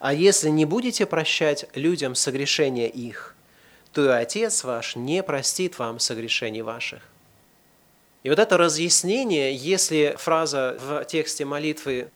А 0.00 0.14
если 0.14 0.48
не 0.48 0.64
будете 0.64 1.04
прощать 1.04 1.66
людям 1.74 2.14
согрешения 2.14 2.88
их, 2.88 3.36
то 3.92 4.06
и 4.06 4.08
Отец 4.08 4.64
ваш 4.64 4.96
не 4.96 5.22
простит 5.22 5.78
вам 5.78 5.98
согрешений 5.98 6.62
ваших. 6.62 7.02
И 8.22 8.30
вот 8.30 8.38
это 8.38 8.56
разъяснение, 8.56 9.54
если 9.54 10.14
фраза 10.18 10.78
в 10.80 11.04
тексте 11.04 11.44
молитвы 11.44 12.10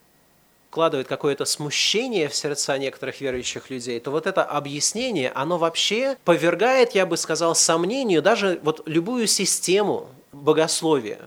вкладывает 0.70 1.06
какое-то 1.06 1.44
смущение 1.44 2.28
в 2.28 2.34
сердца 2.34 2.76
некоторых 2.78 3.20
верующих 3.20 3.68
людей, 3.70 4.00
то 4.00 4.10
вот 4.10 4.26
это 4.26 4.42
объяснение, 4.42 5.30
оно 5.30 5.58
вообще 5.58 6.16
повергает, 6.24 6.94
я 6.94 7.04
бы 7.04 7.16
сказал, 7.18 7.54
сомнению 7.54 8.22
даже 8.22 8.58
вот 8.62 8.82
любую 8.86 9.26
систему 9.26 10.08
богословия. 10.32 11.20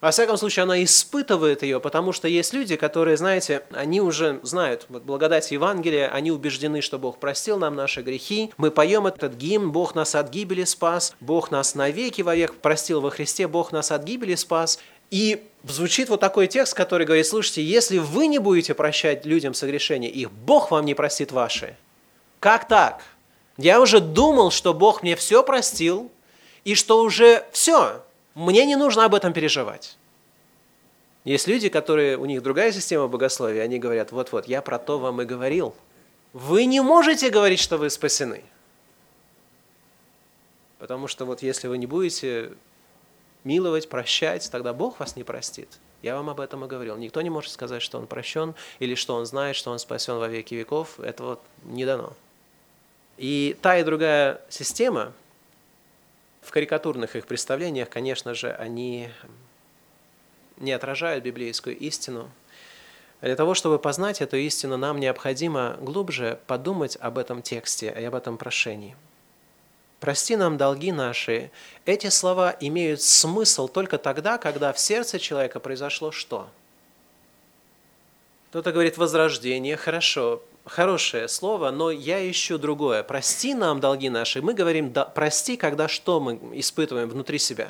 Во 0.00 0.10
всяком 0.12 0.38
случае, 0.38 0.62
она 0.62 0.82
испытывает 0.82 1.62
ее, 1.62 1.78
потому 1.78 2.12
что 2.12 2.26
есть 2.26 2.54
люди, 2.54 2.76
которые, 2.76 3.18
знаете, 3.18 3.64
они 3.70 4.00
уже 4.00 4.40
знают 4.42 4.86
вот, 4.88 5.02
благодать 5.02 5.50
Евангелия, 5.50 6.08
они 6.08 6.30
убеждены, 6.32 6.80
что 6.80 6.98
Бог 6.98 7.18
простил 7.18 7.58
нам 7.58 7.74
наши 7.74 8.00
грехи. 8.00 8.50
Мы 8.56 8.70
поем 8.70 9.06
этот 9.06 9.34
гимн, 9.34 9.72
Бог 9.72 9.94
нас 9.94 10.14
от 10.14 10.30
гибели 10.30 10.64
спас, 10.64 11.14
Бог 11.20 11.50
нас 11.50 11.74
навеки 11.74 12.22
вовек 12.22 12.54
простил 12.56 13.02
во 13.02 13.10
Христе, 13.10 13.46
Бог 13.46 13.72
нас 13.72 13.90
от 13.90 14.02
гибели 14.04 14.36
спас. 14.36 14.78
И 15.10 15.42
звучит 15.64 16.08
вот 16.08 16.20
такой 16.20 16.46
текст, 16.46 16.72
который 16.72 17.04
говорит, 17.04 17.26
слушайте, 17.26 17.62
если 17.62 17.98
вы 17.98 18.26
не 18.26 18.38
будете 18.38 18.72
прощать 18.72 19.26
людям 19.26 19.52
согрешения 19.52 20.08
их, 20.08 20.30
Бог 20.30 20.70
вам 20.70 20.86
не 20.86 20.94
простит 20.94 21.30
ваши. 21.30 21.76
Как 22.38 22.66
так? 22.66 23.02
Я 23.58 23.82
уже 23.82 24.00
думал, 24.00 24.50
что 24.50 24.72
Бог 24.72 25.02
мне 25.02 25.14
все 25.14 25.42
простил, 25.42 26.10
и 26.64 26.74
что 26.74 27.02
уже 27.02 27.44
все, 27.52 28.02
мне 28.34 28.64
не 28.66 28.76
нужно 28.76 29.04
об 29.04 29.14
этом 29.14 29.32
переживать. 29.32 29.96
Есть 31.24 31.46
люди, 31.46 31.68
которые, 31.68 32.16
у 32.16 32.24
них 32.24 32.42
другая 32.42 32.72
система 32.72 33.06
богословия, 33.08 33.62
они 33.62 33.78
говорят, 33.78 34.10
вот-вот, 34.12 34.48
я 34.48 34.62
про 34.62 34.78
то 34.78 34.98
вам 34.98 35.20
и 35.20 35.24
говорил. 35.24 35.74
Вы 36.32 36.64
не 36.64 36.80
можете 36.80 37.28
говорить, 37.28 37.60
что 37.60 37.76
вы 37.76 37.90
спасены. 37.90 38.42
Потому 40.78 41.08
что 41.08 41.26
вот 41.26 41.42
если 41.42 41.68
вы 41.68 41.76
не 41.76 41.86
будете 41.86 42.52
миловать, 43.44 43.88
прощать, 43.88 44.50
тогда 44.50 44.72
Бог 44.72 44.98
вас 44.98 45.16
не 45.16 45.24
простит. 45.24 45.68
Я 46.02 46.16
вам 46.16 46.30
об 46.30 46.40
этом 46.40 46.64
и 46.64 46.68
говорил. 46.68 46.96
Никто 46.96 47.20
не 47.20 47.28
может 47.28 47.52
сказать, 47.52 47.82
что 47.82 47.98
он 47.98 48.06
прощен, 48.06 48.54
или 48.78 48.94
что 48.94 49.14
он 49.14 49.26
знает, 49.26 49.56
что 49.56 49.70
он 49.70 49.78
спасен 49.78 50.16
во 50.16 50.28
веки 50.28 50.54
веков. 50.54 50.98
Это 51.00 51.22
вот 51.22 51.40
не 51.64 51.84
дано. 51.84 52.14
И 53.18 53.56
та 53.60 53.76
и 53.76 53.84
другая 53.84 54.40
система, 54.48 55.12
в 56.40 56.50
карикатурных 56.50 57.16
их 57.16 57.26
представлениях, 57.26 57.88
конечно 57.88 58.34
же, 58.34 58.52
они 58.52 59.10
не 60.56 60.72
отражают 60.72 61.24
библейскую 61.24 61.76
истину. 61.78 62.30
Для 63.20 63.36
того, 63.36 63.54
чтобы 63.54 63.78
познать 63.78 64.22
эту 64.22 64.36
истину, 64.36 64.76
нам 64.76 64.98
необходимо 64.98 65.76
глубже 65.80 66.38
подумать 66.46 66.96
об 67.00 67.18
этом 67.18 67.42
тексте 67.42 67.94
и 67.96 68.04
об 68.04 68.14
этом 68.14 68.38
прошении. 68.38 68.96
«Прости 70.00 70.36
нам 70.36 70.56
долги 70.56 70.92
наши»– 70.92 71.50
эти 71.84 72.08
слова 72.08 72.56
имеют 72.58 73.02
смысл 73.02 73.68
только 73.68 73.98
тогда, 73.98 74.38
когда 74.38 74.72
в 74.72 74.78
сердце 74.78 75.18
человека 75.18 75.60
произошло 75.60 76.10
что? 76.10 76.48
Кто-то 78.48 78.72
говорит 78.72 78.96
«возрождение», 78.96 79.76
хорошо, 79.76 80.42
хорошее 80.64 81.28
слово, 81.28 81.70
но 81.70 81.90
я 81.90 82.28
ищу 82.30 82.58
другое. 82.58 83.02
«Прости 83.02 83.54
нам 83.54 83.80
долги 83.80 84.08
наши». 84.08 84.42
Мы 84.42 84.54
говорим 84.54 84.92
да, 84.92 85.04
«прости», 85.04 85.56
когда 85.56 85.88
что 85.88 86.20
мы 86.20 86.40
испытываем 86.54 87.08
внутри 87.08 87.38
себя? 87.38 87.68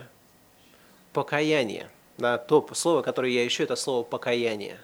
Покаяние. 1.13 1.89
Да, 2.19 2.39
то 2.39 2.67
слово, 2.75 3.03
которое 3.03 3.33
я 3.33 3.47
ищу, 3.47 3.63
это 3.63 3.77
слово 3.77 4.03
«покаяние». 4.05 4.79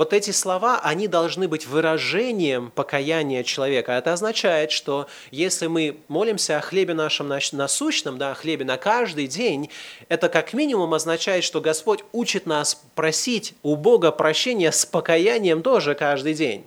Вот 0.00 0.14
эти 0.14 0.30
слова, 0.30 0.80
они 0.82 1.08
должны 1.08 1.46
быть 1.46 1.66
выражением 1.66 2.70
покаяния 2.70 3.42
человека. 3.42 3.92
Это 3.92 4.14
означает, 4.14 4.70
что 4.70 5.08
если 5.30 5.66
мы 5.66 5.98
молимся 6.08 6.56
о 6.56 6.62
хлебе 6.62 6.94
нашем 6.94 7.28
насущном, 7.28 8.16
да, 8.16 8.30
о 8.30 8.34
хлебе 8.34 8.64
на 8.64 8.78
каждый 8.78 9.26
день, 9.26 9.68
это 10.08 10.30
как 10.30 10.54
минимум 10.54 10.94
означает, 10.94 11.44
что 11.44 11.60
Господь 11.60 12.02
учит 12.12 12.46
нас 12.46 12.80
просить 12.94 13.52
у 13.62 13.76
Бога 13.76 14.10
прощения 14.10 14.72
с 14.72 14.86
покаянием 14.86 15.62
тоже 15.62 15.94
каждый 15.94 16.32
день. 16.32 16.64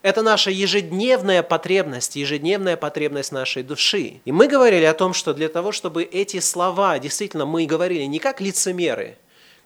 Это 0.00 0.22
наша 0.22 0.50
ежедневная 0.50 1.42
потребность, 1.42 2.14
ежедневная 2.14 2.76
потребность 2.76 3.32
нашей 3.32 3.64
души. 3.64 4.20
И 4.24 4.30
мы 4.30 4.46
говорили 4.46 4.84
о 4.84 4.94
том, 4.94 5.12
что 5.12 5.34
для 5.34 5.48
того, 5.48 5.72
чтобы 5.72 6.04
эти 6.04 6.38
слова, 6.38 6.98
действительно, 6.98 7.46
мы 7.46 7.66
говорили 7.66 8.04
не 8.04 8.20
как 8.20 8.40
лицемеры, 8.40 9.16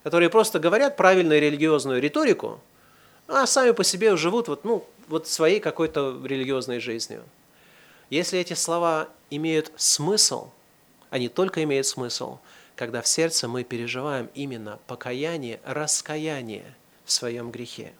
которые 0.02 0.30
просто 0.30 0.58
говорят 0.58 0.96
правильную 0.96 1.40
религиозную 1.40 2.00
риторику, 2.00 2.60
а 3.28 3.46
сами 3.46 3.72
по 3.72 3.84
себе 3.84 4.16
живут 4.16 4.48
вот, 4.48 4.64
ну, 4.64 4.86
вот 5.08 5.28
своей 5.28 5.60
какой-то 5.60 6.18
религиозной 6.24 6.80
жизнью. 6.80 7.22
Если 8.08 8.38
эти 8.38 8.54
слова 8.54 9.08
имеют 9.30 9.70
смысл, 9.76 10.48
они 11.10 11.28
только 11.28 11.62
имеют 11.62 11.86
смысл, 11.86 12.38
когда 12.74 13.02
в 13.02 13.06
сердце 13.06 13.48
мы 13.48 13.64
переживаем 13.64 14.30
именно 14.34 14.78
покаяние, 14.86 15.60
раскаяние 15.64 16.74
в 17.04 17.12
своем 17.12 17.50
грехе. 17.50 17.92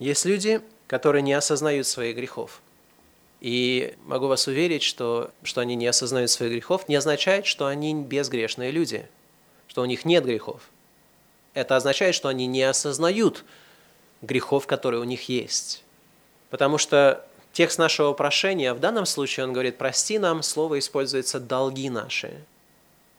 Есть 0.00 0.24
люди, 0.24 0.60
которые 0.86 1.22
не 1.22 1.32
осознают 1.32 1.86
своих 1.86 2.16
грехов. 2.16 2.60
И 3.40 3.94
могу 4.04 4.26
вас 4.26 4.46
уверить, 4.46 4.82
что, 4.82 5.30
что 5.42 5.60
они 5.60 5.74
не 5.74 5.86
осознают 5.86 6.30
своих 6.30 6.52
грехов, 6.52 6.88
не 6.88 6.96
означает, 6.96 7.46
что 7.46 7.66
они 7.66 7.94
безгрешные 7.94 8.70
люди, 8.70 9.06
что 9.68 9.82
у 9.82 9.84
них 9.84 10.04
нет 10.04 10.24
грехов. 10.24 10.62
Это 11.52 11.76
означает, 11.76 12.14
что 12.14 12.28
они 12.28 12.46
не 12.46 12.62
осознают 12.62 13.44
грехов, 14.22 14.66
которые 14.66 15.00
у 15.00 15.04
них 15.04 15.28
есть. 15.28 15.84
Потому 16.50 16.78
что 16.78 17.26
текст 17.52 17.78
нашего 17.78 18.12
прошения, 18.12 18.74
в 18.74 18.80
данном 18.80 19.06
случае 19.06 19.44
он 19.44 19.52
говорит, 19.52 19.76
прости 19.76 20.18
нам, 20.18 20.42
слово 20.42 20.78
используется 20.78 21.38
долги 21.38 21.90
наши. 21.90 22.32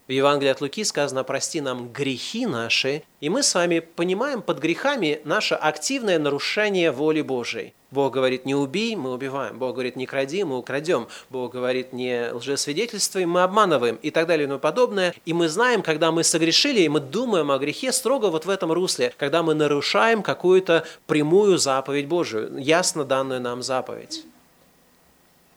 В 0.08 0.12
Евангелии 0.12 0.52
от 0.52 0.62
Луки 0.62 0.84
сказано 0.84 1.24
«прости 1.24 1.62
нам 1.62 1.92
грехи 1.92 2.46
наши», 2.46 3.02
и 3.22 3.30
мы 3.30 3.42
с 3.42 3.56
вами 3.56 3.80
понимаем 3.80 4.44
под 4.44 4.60
грехами 4.60 5.20
наше 5.24 5.56
активное 5.56 6.20
нарушение 6.20 6.92
воли 6.92 7.22
Божией. 7.22 7.74
Бог 7.90 8.14
говорит 8.14 8.46
«не 8.46 8.54
убей», 8.54 8.96
мы 8.96 9.14
убиваем. 9.14 9.58
Бог 9.58 9.74
говорит 9.74 9.96
«не 9.96 10.06
кради», 10.06 10.44
мы 10.44 10.60
украдем. 10.60 11.08
Бог 11.32 11.54
говорит 11.54 11.92
«не 11.92 12.32
лжесвидетельствуй», 12.34 13.26
мы 13.26 13.42
обманываем 13.42 13.96
и 13.96 14.12
так 14.12 14.28
далее 14.28 14.46
и 14.46 14.48
тому 14.48 14.60
подобное. 14.60 15.16
И 15.26 15.34
мы 15.34 15.50
знаем, 15.50 15.82
когда 15.82 16.12
мы 16.12 16.24
согрешили, 16.24 16.82
и 16.82 16.90
мы 16.90 17.00
думаем 17.00 17.50
о 17.50 17.58
грехе 17.58 17.92
строго 17.92 18.28
вот 18.28 18.46
в 18.46 18.50
этом 18.52 18.72
русле, 18.72 19.12
когда 19.18 19.42
мы 19.42 19.56
нарушаем 19.56 20.22
какую-то 20.22 20.86
прямую 21.08 21.58
заповедь 21.58 22.06
Божию, 22.06 22.56
ясно 22.60 23.06
данную 23.06 23.42
нам 23.42 23.64
заповедь. 23.64 24.24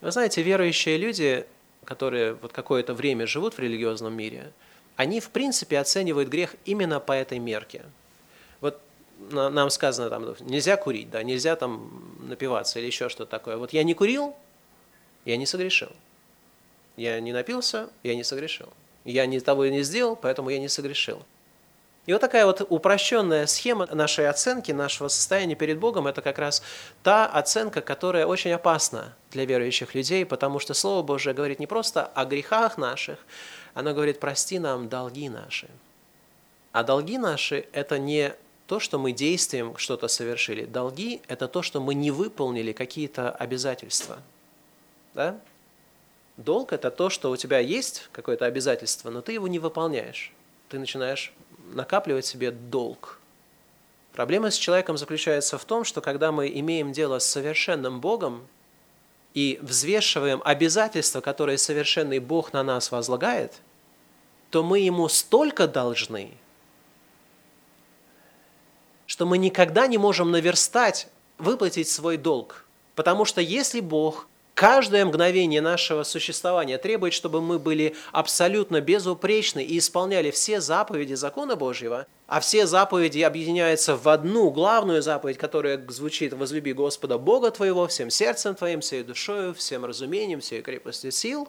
Вы 0.00 0.10
знаете, 0.10 0.40
верующие 0.40 0.96
люди 0.96 1.44
которые 1.88 2.35
вот 2.35 2.52
какое-то 2.52 2.92
время 2.92 3.26
живут 3.26 3.54
в 3.54 3.59
религиозном 3.59 4.14
мире, 4.14 4.52
они 4.97 5.21
в 5.21 5.30
принципе 5.30 5.78
оценивают 5.78 6.28
грех 6.28 6.54
именно 6.66 7.00
по 7.00 7.12
этой 7.12 7.38
мерке. 7.38 7.83
Вот 8.61 8.78
нам 9.30 9.71
сказано 9.71 10.11
там, 10.11 10.37
нельзя 10.40 10.76
курить, 10.76 11.09
да, 11.11 11.23
нельзя 11.23 11.57
там 11.57 12.14
напиваться 12.21 12.78
или 12.78 12.87
еще 12.88 13.09
что-то 13.09 13.30
такое. 13.30 13.57
Вот 13.57 13.73
я 13.73 13.85
не 13.85 13.95
курил, 13.95 14.37
я 15.25 15.38
не 15.38 15.47
согрешил. 15.47 15.88
Я 16.99 17.18
не 17.21 17.33
напился, 17.33 17.88
я 18.02 18.14
не 18.14 18.23
согрешил. 18.23 18.68
Я 19.07 19.25
ни 19.25 19.38
того 19.38 19.64
не 19.64 19.83
сделал, 19.83 20.14
поэтому 20.14 20.50
я 20.50 20.59
не 20.59 20.68
согрешил. 20.68 21.25
И 22.08 22.12
вот 22.12 22.22
такая 22.22 22.46
вот 22.46 22.66
упрощенная 22.66 23.46
схема 23.46 23.84
нашей 23.94 24.30
оценки, 24.30 24.72
нашего 24.72 25.08
состояния 25.08 25.54
перед 25.54 25.78
Богом, 25.78 26.06
это 26.06 26.22
как 26.22 26.38
раз 26.38 26.62
та 27.02 27.26
оценка, 27.26 27.82
которая 27.82 28.24
очень 28.24 28.50
опасна 28.50 29.14
для 29.30 29.44
верующих 29.44 29.94
людей, 29.94 30.24
потому 30.24 30.58
что 30.58 30.72
Слово 30.72 31.02
Божие 31.02 31.34
говорит 31.34 31.58
не 31.58 31.66
просто 31.66 32.06
о 32.06 32.24
грехах 32.24 32.78
наших, 32.78 33.18
оно 33.74 33.92
говорит, 33.92 34.20
прости 34.20 34.58
нам 34.58 34.88
долги 34.88 35.28
наши. 35.28 35.68
А 36.72 36.82
долги 36.82 37.18
наши– 37.18 37.66
это 37.72 37.98
не 37.98 38.32
то, 38.66 38.80
что 38.80 38.98
мы 38.98 39.12
действием 39.12 39.76
что-то 39.76 40.08
совершили. 40.08 40.64
Долги– 40.64 41.20
это 41.28 41.46
то, 41.46 41.60
что 41.60 41.78
мы 41.78 41.92
не 41.92 42.10
выполнили 42.10 42.72
какие-то 42.72 43.30
обязательства. 43.32 44.16
Да? 45.12 45.38
Долг– 46.38 46.72
это 46.72 46.90
то, 46.90 47.10
что 47.10 47.30
у 47.30 47.36
тебя 47.36 47.58
есть 47.58 48.08
какое-то 48.12 48.46
обязательство, 48.46 49.10
но 49.10 49.20
ты 49.20 49.32
его 49.32 49.46
не 49.46 49.58
выполняешь. 49.58 50.32
Ты 50.70 50.78
начинаешь 50.78 51.34
накапливать 51.75 52.26
себе 52.26 52.50
долг. 52.50 53.18
Проблема 54.12 54.50
с 54.50 54.56
человеком 54.56 54.98
заключается 54.98 55.58
в 55.58 55.64
том, 55.64 55.84
что 55.84 56.00
когда 56.00 56.32
мы 56.32 56.48
имеем 56.48 56.92
дело 56.92 57.18
с 57.18 57.26
совершенным 57.26 58.00
Богом 58.00 58.46
и 59.34 59.58
взвешиваем 59.62 60.42
обязательства, 60.44 61.20
которые 61.20 61.58
совершенный 61.58 62.18
Бог 62.18 62.52
на 62.52 62.62
нас 62.62 62.90
возлагает, 62.90 63.54
то 64.50 64.62
мы 64.62 64.80
ему 64.80 65.08
столько 65.08 65.68
должны, 65.68 66.32
что 69.06 69.26
мы 69.26 69.38
никогда 69.38 69.87
не 69.87 69.98
можем 69.98 70.30
наверстать, 70.30 71.08
выплатить 71.38 71.88
свой 71.88 72.16
долг. 72.16 72.64
Потому 72.94 73.25
что 73.25 73.40
если 73.40 73.80
Бог 73.80 74.26
Каждое 74.58 75.04
мгновение 75.04 75.60
нашего 75.60 76.02
существования 76.02 76.78
требует, 76.78 77.14
чтобы 77.14 77.40
мы 77.40 77.60
были 77.60 77.94
абсолютно 78.10 78.80
безупречны 78.80 79.62
и 79.62 79.78
исполняли 79.78 80.32
все 80.32 80.60
заповеди 80.60 81.14
закона 81.14 81.54
Божьего, 81.54 82.08
а 82.26 82.40
все 82.40 82.66
заповеди 82.66 83.20
объединяются 83.20 83.96
в 83.96 84.08
одну 84.08 84.50
главную 84.50 85.00
заповедь, 85.00 85.38
которая 85.38 85.80
звучит 85.90 86.32
«Возлюби 86.32 86.72
Господа 86.72 87.18
Бога 87.18 87.52
твоего 87.52 87.86
всем 87.86 88.10
сердцем 88.10 88.56
твоим, 88.56 88.80
всей 88.80 89.04
душою, 89.04 89.54
всем 89.54 89.84
разумением, 89.84 90.40
всей 90.40 90.60
крепостью 90.60 91.12
сил», 91.12 91.48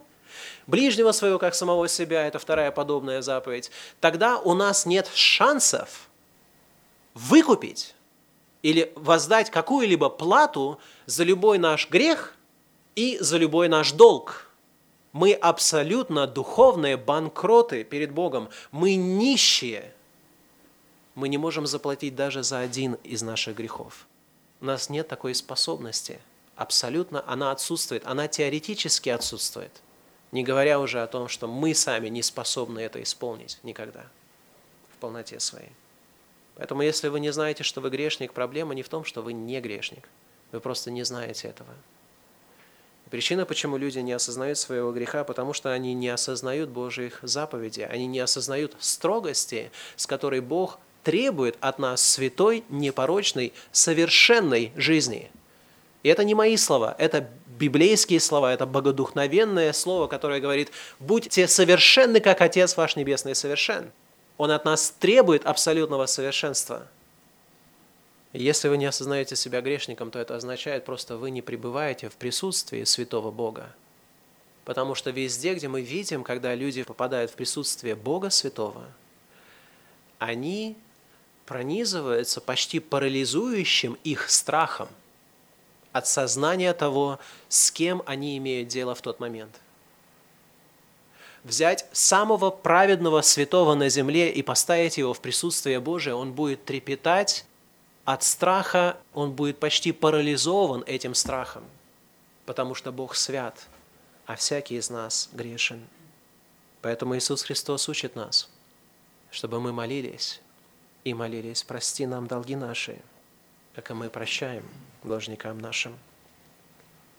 ближнего 0.67 1.11
своего, 1.11 1.39
как 1.39 1.55
самого 1.55 1.87
себя, 1.87 2.27
это 2.27 2.37
вторая 2.37 2.69
подобная 2.69 3.23
заповедь, 3.23 3.71
тогда 4.01 4.37
у 4.37 4.53
нас 4.53 4.85
нет 4.85 5.09
шансов 5.15 6.09
выкупить 7.15 7.95
или 8.62 8.93
воздать 8.95 9.49
какую-либо 9.49 10.10
плату 10.10 10.77
за 11.07 11.23
любой 11.23 11.57
наш 11.57 11.89
грех– 11.89 12.36
и 12.99 13.17
за 13.21 13.38
любой 13.38 13.69
наш 13.69 13.93
долг. 13.93 14.51
Мы 15.13 15.31
абсолютно 15.31 16.27
духовные 16.27 16.97
банкроты 16.97 17.85
перед 17.85 18.12
Богом. 18.12 18.49
Мы 18.71 18.95
нищие. 18.95 19.93
Мы 21.15 21.29
не 21.29 21.38
можем 21.38 21.65
заплатить 21.65 22.15
даже 22.15 22.43
за 22.43 22.59
один 22.59 22.95
из 23.05 23.21
наших 23.21 23.55
грехов. 23.55 24.05
У 24.59 24.65
нас 24.65 24.89
нет 24.89 25.07
такой 25.07 25.33
способности. 25.33 26.19
Абсолютно 26.57 27.23
она 27.25 27.51
отсутствует. 27.51 28.05
Она 28.05 28.27
теоретически 28.27 29.07
отсутствует. 29.07 29.71
Не 30.33 30.43
говоря 30.43 30.77
уже 30.77 31.01
о 31.01 31.07
том, 31.07 31.29
что 31.29 31.47
мы 31.47 31.73
сами 31.73 32.09
не 32.09 32.21
способны 32.21 32.79
это 32.79 33.01
исполнить 33.01 33.59
никогда 33.63 34.07
в 34.93 34.97
полноте 34.97 35.39
своей. 35.39 35.71
Поэтому 36.55 36.81
если 36.81 37.07
вы 37.07 37.21
не 37.21 37.31
знаете, 37.31 37.63
что 37.63 37.79
вы 37.79 37.91
грешник, 37.91 38.33
проблема 38.33 38.75
не 38.75 38.83
в 38.83 38.89
том, 38.89 39.05
что 39.05 39.21
вы 39.21 39.31
не 39.31 39.62
грешник. 39.62 40.09
Вы 40.51 40.59
просто 40.59 40.91
не 40.91 41.03
знаете 41.03 41.47
этого. 41.47 41.73
Причина, 43.10 43.45
почему 43.45 43.78
люди 43.78 44.00
не 44.00 44.13
осознают 44.13 44.60
своего 44.60 44.91
греха, 44.91 45.24
потому 45.24 45.54
что 45.54 45.72
они 45.72 45.93
не 45.95 46.10
осознают 46.10 46.69
Божьих 46.69 47.19
заповедей, 47.24 47.86
они 47.86 48.06
не 48.06 48.19
осознают 48.19 48.76
строгости, 48.80 49.72
с 49.95 50.06
которой 50.06 50.41
Бог 50.41 50.80
требует 51.04 51.58
от 51.60 51.80
нас 51.80 52.04
святой, 52.04 52.63
непорочной, 52.69 53.52
совершенной 53.72 54.72
жизни. 54.76 55.32
И 56.04 56.10
это 56.10 56.24
не 56.24 56.36
мои 56.36 56.56
слова, 56.56 56.95
это 57.00 57.28
библейские 57.58 58.19
слова, 58.19 58.54
это 58.54 58.67
богодухновенное 58.67 59.74
слово, 59.74 60.08
которое 60.08 60.39
говорит 60.39 60.72
«Будьте 61.00 61.48
совершенны, 61.48 62.19
как 62.19 62.41
Отец 62.41 62.78
ваш 62.78 62.95
Небесный 62.95 63.34
совершен». 63.34 63.91
Он 64.38 64.52
от 64.52 64.65
нас 64.65 64.93
требует 65.00 65.45
абсолютного 65.48 66.06
совершенства– 66.06 66.88
если 68.33 68.67
вы 68.67 68.77
не 68.77 68.85
осознаете 68.85 69.35
себя 69.35 69.61
грешником, 69.61 70.11
то 70.11 70.19
это 70.19 70.35
означает 70.35 70.85
просто 70.85 71.17
вы 71.17 71.31
не 71.31 71.41
пребываете 71.41 72.09
в 72.09 72.15
присутствии 72.15 72.83
святого 72.83 73.31
Бога. 73.31 73.73
Потому 74.65 74.93
что 74.93 75.09
везде, 75.09 75.55
где 75.55 75.67
мы 75.67 75.81
видим, 75.81 76.23
когда 76.23 76.53
люди 76.53 76.83
попадают 76.83 77.31
в 77.31 77.33
присутствие 77.33 77.95
Бога 77.95 78.29
Святого, 78.29 78.85
они 80.19 80.77
пронизываются 81.47 82.39
почти 82.39 82.79
парализующим 82.79 83.97
их 84.03 84.29
страхом 84.29 84.89
от 85.91 86.05
сознания 86.05 86.73
того, 86.73 87.17
с 87.47 87.71
кем 87.71 88.03
они 88.05 88.37
имеют 88.37 88.67
дело 88.67 88.93
в 88.93 89.01
тот 89.01 89.19
момент. 89.19 89.59
Взять 91.43 91.87
самого 91.91 92.51
праведного 92.51 93.21
святого 93.21 93.73
на 93.73 93.89
земле 93.89 94.29
и 94.31 94.43
поставить 94.43 94.99
его 94.99 95.15
в 95.15 95.19
присутствие 95.19 95.79
Божие, 95.79 96.13
он 96.13 96.33
будет 96.33 96.63
трепетать 96.65 97.45
от 98.12 98.24
страха 98.24 98.98
он 99.13 99.34
будет 99.34 99.60
почти 99.60 99.91
парализован 99.91 100.84
этим 100.88 101.13
страхом, 101.13 101.63
потому 102.48 102.74
что 102.74 102.91
Бог 102.91 103.15
свят, 103.15 103.67
а 104.26 104.36
всякий 104.36 104.78
из 104.78 104.89
нас 104.89 105.30
грешен. 105.32 105.88
Поэтому 106.82 107.15
Иисус 107.15 107.43
Христос 107.43 107.88
учит 107.88 108.15
нас, 108.15 108.50
чтобы 109.30 109.60
мы 109.60 109.72
молились 109.74 110.41
и 111.04 111.13
молились, 111.13 111.62
прости 111.62 112.08
нам 112.08 112.26
долги 112.26 112.56
наши, 112.56 113.00
как 113.76 113.91
и 113.91 113.93
мы 113.93 114.10
прощаем 114.10 114.67
должникам 115.04 115.60
нашим. 115.60 115.95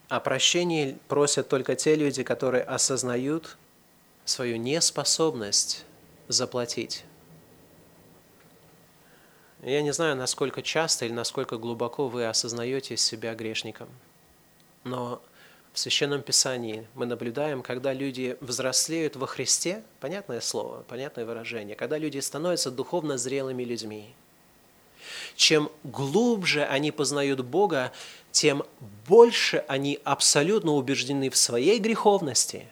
О 0.08 0.18
прощении 0.18 0.98
просят 1.06 1.48
только 1.48 1.76
те 1.76 1.94
люди, 1.94 2.24
которые 2.24 2.64
осознают 2.64 3.56
свою 4.24 4.56
неспособность 4.56 5.84
заплатить 6.26 7.04
я 9.62 9.82
не 9.82 9.92
знаю, 9.92 10.16
насколько 10.16 10.62
часто 10.62 11.04
или 11.04 11.12
насколько 11.12 11.58
глубоко 11.58 12.08
вы 12.08 12.26
осознаете 12.26 12.96
себя 12.96 13.34
грешником, 13.34 13.88
но 14.84 15.20
в 15.72 15.78
Священном 15.78 16.22
Писании 16.22 16.86
мы 16.94 17.06
наблюдаем, 17.06 17.62
когда 17.62 17.92
люди 17.92 18.36
взрослеют 18.40 19.16
во 19.16 19.26
Христе, 19.26 19.82
понятное 20.00 20.40
слово, 20.40 20.82
понятное 20.88 21.26
выражение, 21.26 21.76
когда 21.76 21.98
люди 21.98 22.18
становятся 22.18 22.70
духовно 22.70 23.18
зрелыми 23.18 23.62
людьми. 23.62 24.14
Чем 25.36 25.70
глубже 25.84 26.64
они 26.64 26.90
познают 26.90 27.40
Бога, 27.40 27.92
тем 28.32 28.64
больше 29.06 29.64
они 29.68 29.98
абсолютно 30.04 30.72
убеждены 30.72 31.30
в 31.30 31.36
своей 31.36 31.78
греховности, 31.78 32.66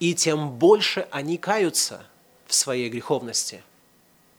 и 0.00 0.14
тем 0.14 0.50
больше 0.50 1.06
они 1.10 1.36
каются 1.36 2.04
в 2.46 2.54
своей 2.54 2.88
греховности– 2.88 3.62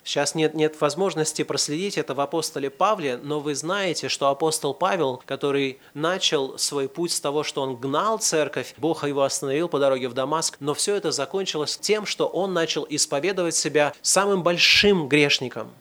Сейчас 0.05 0.35
нет, 0.35 0.53
нет 0.53 0.79
возможности 0.79 1.43
проследить 1.43 1.97
это 1.97 2.13
в 2.13 2.21
апостоле 2.21 2.69
Павле, 2.69 3.17
но 3.17 3.39
вы 3.39 3.55
знаете, 3.55 4.07
что 4.07 4.27
апостол 4.27 4.75
Павел, 4.75 5.19
который 5.25 5.79
начал 5.95 6.59
свой 6.59 6.87
путь 6.87 7.11
с 7.11 7.19
того, 7.19 7.41
что 7.41 7.63
он 7.63 7.75
гнал 7.75 8.19
церковь, 8.19 8.75
Бог 8.77 9.03
его 9.03 9.23
остановил 9.23 9.67
по 9.67 9.79
дороге 9.79 10.07
в 10.07 10.13
Дамаск, 10.13 10.57
но 10.59 10.75
все 10.75 10.93
это 10.93 11.11
закончилось 11.11 11.75
тем, 11.75 12.05
что 12.05 12.27
он 12.27 12.53
начал 12.53 12.85
исповедовать 12.87 13.55
себя 13.55 13.95
самым 14.03 14.43
большим 14.43 15.07
грешником. 15.07 15.71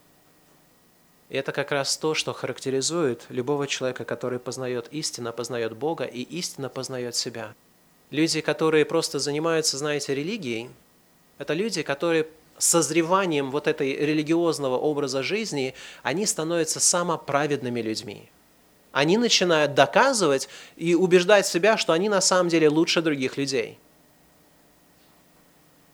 И 1.28 1.37
это 1.37 1.52
как 1.52 1.70
раз 1.70 1.94
то, 1.98 2.14
что 2.14 2.32
характеризует 2.32 3.26
любого 3.28 3.66
человека, 3.66 4.06
который 4.06 4.38
познает 4.38 4.88
истину, 4.90 5.34
познает 5.34 5.76
Бога 5.76 6.04
и 6.04 6.22
истинно 6.22 6.70
познает 6.70 7.14
себя. 7.14 7.52
Люди, 8.10 8.40
которые 8.40 8.87
просто 8.87 9.18
занимаются, 9.18 9.76
знаете, 9.76 10.14
религией, 10.14 10.70
это 11.37 11.52
люди, 11.52 11.82
которые 11.82 12.26
созреванием 12.64 13.50
вот 13.50 13.66
этой 13.66 13.94
религиозного 13.94 14.77
образа 14.77 15.22
жизни, 15.22 15.74
они 16.03 16.27
становятся 16.27 16.81
самоправедными 16.81 17.81
людьми. 17.81 18.31
Они 18.92 19.18
начинают 19.18 19.74
доказывать 19.74 20.48
и 20.77 20.94
убеждать 20.94 21.46
себя, 21.46 21.77
что 21.77 21.92
они 21.92 22.09
на 22.09 22.20
самом 22.20 22.48
деле 22.48 22.68
лучше 22.68 23.03
других 23.03 23.37
людей. 23.37 23.79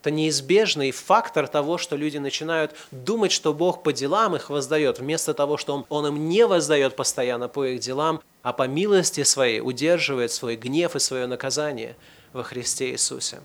Это 0.01 0.11
неизбежный 0.11 0.93
фактор 0.93 1.47
того, 1.47 1.77
что 1.77 1.97
люди 1.97 2.17
начинают 2.17 2.75
думать, 2.91 3.33
что 3.33 3.53
Бог 3.53 3.83
по 3.83 3.93
делам 3.93 4.35
их 4.35 4.49
воздает, 4.49 4.99
вместо 4.99 5.35
того, 5.35 5.59
что 5.59 5.75
Он, 5.75 5.87
он 5.91 6.07
им 6.07 6.29
не 6.29 6.47
воздает 6.47 6.97
постоянно 6.97 7.49
по 7.49 7.67
их 7.67 7.81
делам, 7.81 8.23
а 8.43 8.55
по 8.55 8.67
милости 8.67 9.25
Своей 9.25 9.61
удерживает 9.61 10.33
свой 10.33 10.57
гнев 10.57 10.97
и 10.97 10.99
свое 10.99 11.27
наказание 11.27 11.97
во 12.33 12.43
Христе 12.43 12.93
Иисусе. 12.93 13.41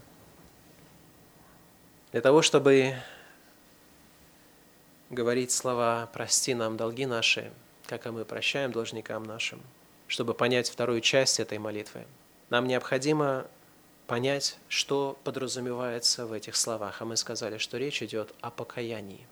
Для 2.14 2.22
того, 2.22 2.42
чтобы 2.42 2.96
говорить 5.16 5.52
слова 5.52 6.08
«прости 6.14 6.54
нам 6.54 6.78
долги 6.78 7.06
наши», 7.06 7.52
как 7.88 8.06
и 8.06 8.10
мы 8.12 8.26
прощаем 8.26 8.72
должникам 8.72 9.24
нашим, 9.24 9.62
чтобы 10.08 10.34
понять 10.34 10.70
вторую 10.70 11.02
часть 11.02 11.40
этой 11.40 11.58
молитвы, 11.58 12.06
нам 12.50 12.68
необходимо 12.68 13.48
понять, 14.06 14.58
что 14.68 15.18
подразумевается 15.24 16.26
в 16.26 16.34
этих 16.34 16.56
словах. 16.56 17.02
А 17.02 17.06
мы 17.06 17.18
сказали, 17.18 17.58
что 17.58 17.78
речь 17.78 18.04
идет 18.04 18.34
о 18.42 18.52
покаянии. 18.52 19.26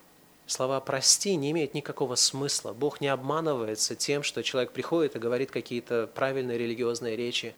Слова 0.46 0.80
«прости» 0.80 1.36
не 1.36 1.52
имеют 1.52 1.74
никакого 1.74 2.16
смысла. 2.16 2.72
Бог 2.72 3.00
не 3.00 3.08
обманывается 3.08 3.94
тем, 3.94 4.22
что 4.22 4.42
человек 4.42 4.72
приходит 4.72 5.16
и 5.16 5.18
говорит 5.18 5.50
какие-то 5.50 6.06
правильные 6.06 6.58
религиозные 6.58 7.16
речи. 7.16 7.54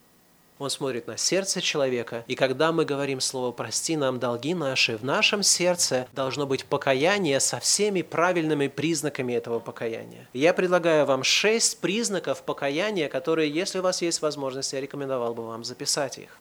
Он 0.59 0.71
смотрит 0.71 1.07
на 1.07 1.19
сердце 1.19 1.61
человека, 1.61 2.25
и 2.27 2.35
когда 2.35 2.73
мы 2.73 2.87
говорим 2.87 3.21
слово 3.21 3.53
«прости 3.53 3.95
нам 3.97 4.19
долги 4.19 4.55
наши», 4.55 4.97
в 4.97 5.05
нашем 5.05 5.43
сердце 5.43 6.09
должно 6.15 6.47
быть 6.47 6.65
покаяние 6.65 7.41
со 7.41 7.61
всеми 7.61 8.01
правильными 8.01 8.69
признаками 8.69 9.35
этого 9.35 9.59
покаяния. 9.59 10.27
Я 10.33 10.55
предлагаю 10.55 11.05
вам 11.05 11.25
шесть 11.25 11.81
признаков 11.81 12.43
покаяния, 12.43 13.09
которые, 13.09 13.51
если 13.51 13.81
у 13.81 13.83
вас 13.83 14.01
есть 14.01 14.23
возможность, 14.23 14.73
я 14.73 14.81
рекомендовал 14.81 15.35
бы 15.35 15.47
вам 15.47 15.65
записать 15.65 16.19
их 16.19 16.41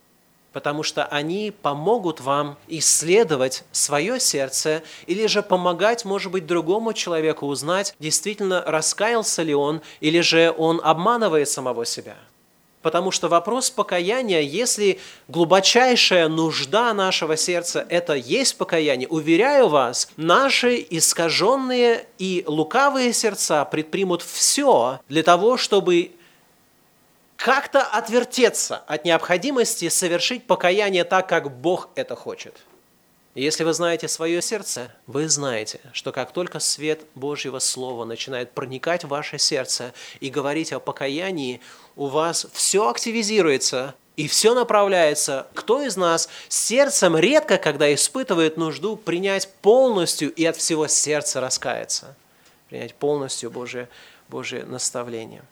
потому 0.56 0.82
что 0.82 1.04
они 1.04 1.52
помогут 1.60 2.22
вам 2.22 2.56
исследовать 2.66 3.64
свое 3.72 4.18
сердце 4.18 4.82
или 5.06 5.26
же 5.26 5.42
помогать, 5.42 6.06
может 6.06 6.32
быть, 6.32 6.46
другому 6.46 6.94
человеку 6.94 7.44
узнать, 7.44 7.94
действительно 7.98 8.62
раскаялся 8.66 9.42
ли 9.42 9.54
он 9.54 9.82
или 10.00 10.20
же 10.20 10.54
он 10.56 10.80
обманывает 10.82 11.50
самого 11.50 11.84
себя. 11.84 12.16
Потому 12.86 13.10
что 13.10 13.26
вопрос 13.26 13.68
покаяния, 13.68 14.42
если 14.42 15.00
глубочайшая 15.26 16.28
нужда 16.28 16.94
нашего 16.94 17.36
сердца– 17.36 17.84
это 17.88 18.14
есть 18.14 18.56
покаяние, 18.56 19.08
уверяю 19.08 19.66
вас, 19.66 20.08
наши 20.16 20.86
искаженные 20.88 22.06
и 22.18 22.44
лукавые 22.46 23.12
сердца 23.12 23.64
предпримут 23.64 24.22
все 24.22 25.00
для 25.08 25.24
того, 25.24 25.56
чтобы 25.56 26.12
как-то 27.34 27.82
отвертеться 27.82 28.84
от 28.86 29.04
необходимости 29.04 29.88
совершить 29.88 30.46
покаяние 30.46 31.02
так, 31.02 31.28
как 31.28 31.58
Бог 31.60 31.88
это 31.96 32.14
хочет– 32.14 32.54
если 33.42 33.64
вы 33.64 33.74
знаете 33.74 34.08
свое 34.08 34.40
сердце, 34.40 34.90
вы 35.06 35.28
знаете, 35.28 35.80
что 35.92 36.10
как 36.10 36.32
только 36.32 36.58
свет 36.58 37.02
Божьего 37.14 37.58
Слова 37.58 38.06
начинает 38.06 38.52
проникать 38.52 39.04
в 39.04 39.08
ваше 39.08 39.36
сердце 39.36 39.92
и 40.20 40.30
говорить 40.30 40.72
о 40.72 40.80
покаянии, 40.80 41.60
у 41.96 42.06
вас 42.06 42.46
все 42.54 42.88
активизируется 42.88 43.94
и 44.16 44.26
все 44.26 44.54
направляется. 44.54 45.46
Кто 45.52 45.82
из 45.82 45.98
нас 45.98 46.30
сердцем 46.48 47.14
редко, 47.14 47.58
когда 47.58 47.92
испытывает 47.92 48.56
нужду, 48.56 48.96
принять 48.96 49.52
полностью 49.60 50.32
и 50.32 50.46
от 50.46 50.56
всего 50.56 50.86
сердца 50.86 51.38
раскаяться? 51.40 52.16
Принять 52.70 52.94
полностью 52.94 53.50
Божие, 53.50 53.90
Божие 54.28 54.64
наставление. 54.64 55.42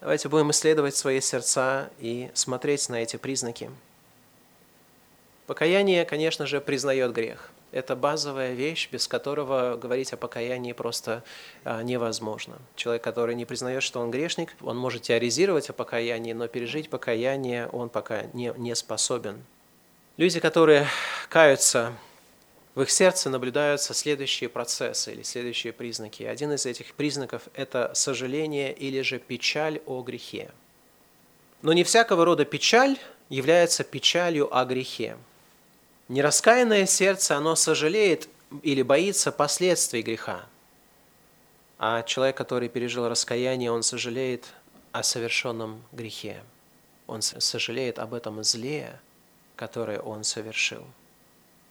Давайте 0.00 0.30
будем 0.30 0.50
исследовать 0.52 0.96
свои 0.96 1.20
сердца 1.20 1.90
и 1.98 2.30
смотреть 2.32 2.88
на 2.88 3.02
эти 3.02 3.16
признаки. 3.16 3.70
Покаяние, 5.50 6.04
конечно 6.04 6.46
же, 6.46 6.60
признает 6.60 7.12
грех. 7.12 7.50
Это 7.72 7.96
базовая 7.96 8.52
вещь, 8.52 8.88
без 8.92 9.08
которого 9.08 9.76
говорить 9.76 10.12
о 10.12 10.16
покаянии 10.16 10.72
просто 10.72 11.24
а, 11.64 11.82
невозможно. 11.82 12.58
Человек, 12.76 13.02
который 13.02 13.34
не 13.34 13.44
признает, 13.44 13.82
что 13.82 13.98
он 13.98 14.12
грешник, 14.12 14.54
он 14.60 14.76
может 14.76 15.02
теоризировать 15.02 15.68
о 15.68 15.72
покаянии, 15.72 16.34
но 16.34 16.46
пережить 16.46 16.88
покаяние 16.88 17.66
он 17.66 17.88
пока 17.88 18.26
не, 18.32 18.54
не 18.58 18.76
способен. 18.76 19.42
Люди, 20.18 20.38
которые 20.38 20.86
каются, 21.28 21.94
в 22.76 22.82
их 22.82 22.90
сердце 22.92 23.28
наблюдаются 23.28 23.92
следующие 23.92 24.48
процессы 24.48 25.12
или 25.12 25.24
следующие 25.24 25.72
признаки. 25.72 26.22
Один 26.22 26.52
из 26.52 26.64
этих 26.64 26.94
признаков– 26.94 27.42
это 27.54 27.90
сожаление 27.94 28.72
или 28.72 29.00
же 29.00 29.18
печаль 29.18 29.80
о 29.86 30.00
грехе. 30.02 30.52
Но 31.62 31.72
не 31.72 31.82
всякого 31.82 32.24
рода 32.24 32.44
печаль 32.44 32.96
является 33.28 33.82
печалью 33.82 34.56
о 34.56 34.64
грехе. 34.64 35.16
Нераскаянное 36.10 36.86
сердце, 36.86 37.36
оно 37.36 37.54
сожалеет 37.54 38.28
или 38.62 38.82
боится 38.82 39.30
последствий 39.30 40.02
греха. 40.02 40.44
А 41.78 42.02
человек, 42.02 42.36
который 42.36 42.68
пережил 42.68 43.08
раскаяние, 43.08 43.70
он 43.70 43.84
сожалеет 43.84 44.46
о 44.90 45.04
совершенном 45.04 45.80
грехе. 45.92 46.42
Он 47.06 47.22
сожалеет 47.22 48.00
об 48.00 48.12
этом 48.12 48.42
зле, 48.42 48.98
которое 49.54 50.00
он 50.00 50.24
совершил. 50.24 50.84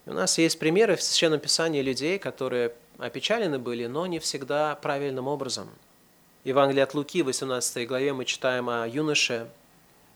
У 0.05 0.13
нас 0.13 0.37
есть 0.37 0.57
примеры 0.57 0.95
в 0.95 1.03
Священном 1.03 1.41
Писании 1.41 1.81
людей, 1.81 2.17
которые 2.17 2.71
опечалены 2.97 3.59
были, 3.59 3.87
но 3.87 4.07
не 4.07 4.19
всегда 4.19 4.73
правильным 4.75 5.27
образом. 5.27 5.67
Евангелие 6.45 6.85
от 6.85 6.93
Луки, 6.93 7.23
18 7.23 7.85
главе, 7.85 8.13
мы 8.13 8.23
читаем 8.23 8.69
о 8.69 8.87
юноше, 8.87 9.49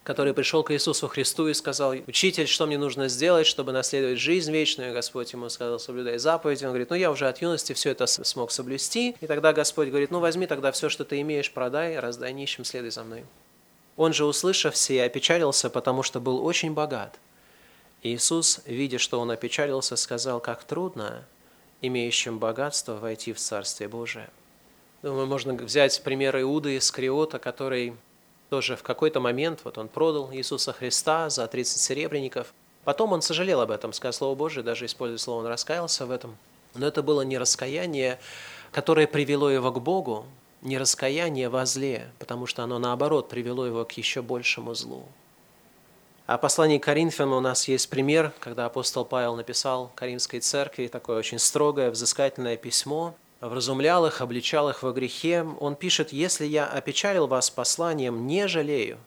который 0.03 0.33
пришел 0.33 0.63
к 0.63 0.71
Иисусу 0.73 1.07
Христу 1.07 1.47
и 1.47 1.53
сказал, 1.53 1.95
«Учитель, 2.07 2.47
что 2.47 2.65
мне 2.65 2.77
нужно 2.77 3.07
сделать, 3.07 3.47
чтобы 3.47 3.71
наследовать 3.71 4.19
жизнь 4.19 4.51
вечную?» 4.51 4.91
И 4.91 4.93
Господь 4.93 5.31
ему 5.31 5.47
сказал, 5.49 5.79
«Соблюдай 5.79 6.17
заповеди». 6.17 6.65
Он 6.65 6.71
говорит, 6.71 6.89
«Ну, 6.89 6.95
я 6.97 7.09
уже 7.09 7.27
от 7.27 7.41
юности 7.41 7.73
все 7.73 7.91
это 7.91 8.05
смог 8.05 8.51
соблюсти». 8.51 9.15
И 9.21 9.27
тогда 9.27 9.53
Господь 9.53 9.87
говорит, 9.87 10.11
«Ну, 10.11 10.19
возьми 10.19 10.45
тогда 10.45 10.71
все, 10.73 10.89
что 10.89 11.05
ты 11.05 11.21
имеешь, 11.21 11.51
продай, 11.51 11.97
раздай 11.99 12.33
нищим, 12.33 12.65
следуй 12.65 12.91
за 12.91 13.03
мной». 13.03 13.23
Он 13.95 14.11
же, 14.11 14.25
услышав 14.25 14.73
все, 14.73 15.03
опечалился, 15.03 15.69
потому 15.69 16.03
что 16.03 16.19
был 16.19 16.45
очень 16.45 16.73
богат. 16.73 17.17
Иисус, 18.01 18.61
видя, 18.65 18.97
что 18.97 19.19
он 19.21 19.31
опечалился, 19.31 19.95
сказал, 19.95 20.41
«Как 20.41 20.65
трудно 20.65 21.23
имеющим 21.81 22.39
богатство 22.39 22.95
войти 22.95 23.31
в 23.31 23.39
Царствие 23.39 23.87
Божие». 23.87 24.29
Думаю, 25.01 25.27
можно 25.27 25.53
взять 25.53 26.01
пример 26.03 26.39
Иуды 26.41 26.77
Искариота, 26.77 27.39
который 27.39 27.93
тоже 28.53 28.75
в 28.75 28.83
какой-то 28.83 29.19
момент 29.19 29.61
вот 29.63 29.79
он 29.79 29.87
продал 29.87 30.31
Иисуса 30.31 30.73
Христа 30.73 31.31
за 31.31 31.47
30 31.47 31.81
серебряников. 31.81 32.53
Потом 32.83 33.11
он 33.11 33.23
сожалел 33.23 33.61
об 33.61 33.71
этом, 33.71 33.93
сказал 33.93 34.13
Слово 34.13 34.35
Божие, 34.35 34.63
даже 34.63 34.85
используя 34.85 35.17
слово, 35.17 35.39
он 35.39 35.47
раскаялся 35.47 36.05
в 36.05 36.11
этом. 36.11 36.37
Но 36.75 36.85
это 36.85 37.01
было 37.01 37.23
не 37.23 37.39
раскаяние, 37.39 38.19
которое 38.71 39.07
привело 39.07 39.49
его 39.49 39.71
к 39.71 39.81
Богу, 39.81 40.27
не 40.61 40.77
раскаяние 40.77 41.49
во 41.49 41.65
зле, 41.65 42.11
потому 42.19 42.45
что 42.45 42.61
оно, 42.61 42.77
наоборот, 42.77 43.27
привело 43.27 43.65
его 43.65 43.85
к 43.85 43.93
еще 43.93 44.21
большему 44.21 44.75
злу. 44.75 45.03
А 46.27 46.37
послании 46.37 46.77
к 46.77 46.83
Коринфянам 46.83 47.33
у 47.33 47.39
нас 47.39 47.67
есть 47.67 47.89
пример, 47.89 48.33
когда 48.39 48.67
апостол 48.67 49.03
Павел 49.03 49.35
написал 49.35 49.91
Каримской 49.95 50.41
церкви 50.41 50.85
такое 50.85 51.17
очень 51.17 51.39
строгое, 51.39 51.89
взыскательное 51.89 52.57
письмо, 52.57 53.15
вразумлял 53.49 54.05
их, 54.05 54.21
обличал 54.21 54.69
их 54.69 54.83
во 54.83 54.91
грехе. 54.91 55.45
Он 55.59 55.75
пишет, 55.75 56.13
«Если 56.13 56.45
я 56.45 56.65
опечалил 56.65 57.27
вас 57.27 57.49
посланием, 57.49 58.25
не 58.25 58.47
жалею, 58.47 58.97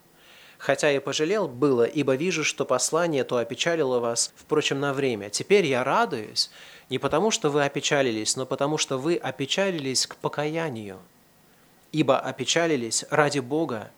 хотя 0.58 0.92
и 0.92 0.98
пожалел 0.98 1.48
было, 1.48 1.84
ибо 1.84 2.14
вижу, 2.14 2.44
что 2.44 2.64
послание 2.64 3.24
то 3.24 3.38
опечалило 3.38 3.98
вас, 3.98 4.32
впрочем, 4.36 4.80
на 4.80 4.92
время. 4.92 5.30
Теперь 5.30 5.64
я 5.66 5.84
радуюсь, 5.84 6.50
не 6.90 6.98
потому 6.98 7.30
что 7.30 7.50
вы 7.50 7.64
опечалились, 7.64 8.36
но 8.36 8.46
потому 8.46 8.78
что 8.78 8.98
вы 8.98 9.16
опечалились 9.16 10.06
к 10.06 10.16
покаянию, 10.16 10.98
ибо 11.92 12.18
опечалились 12.18 13.04
ради 13.10 13.38
Бога, 13.38 13.90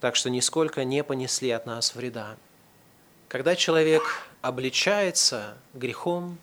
так 0.00 0.16
что 0.16 0.28
нисколько 0.28 0.84
не 0.84 1.04
понесли 1.04 1.50
от 1.50 1.66
нас 1.66 1.94
вреда». 1.94 2.36
Когда 3.28 3.56
человек 3.56 4.02
обличается 4.42 5.56
грехом 5.72 6.36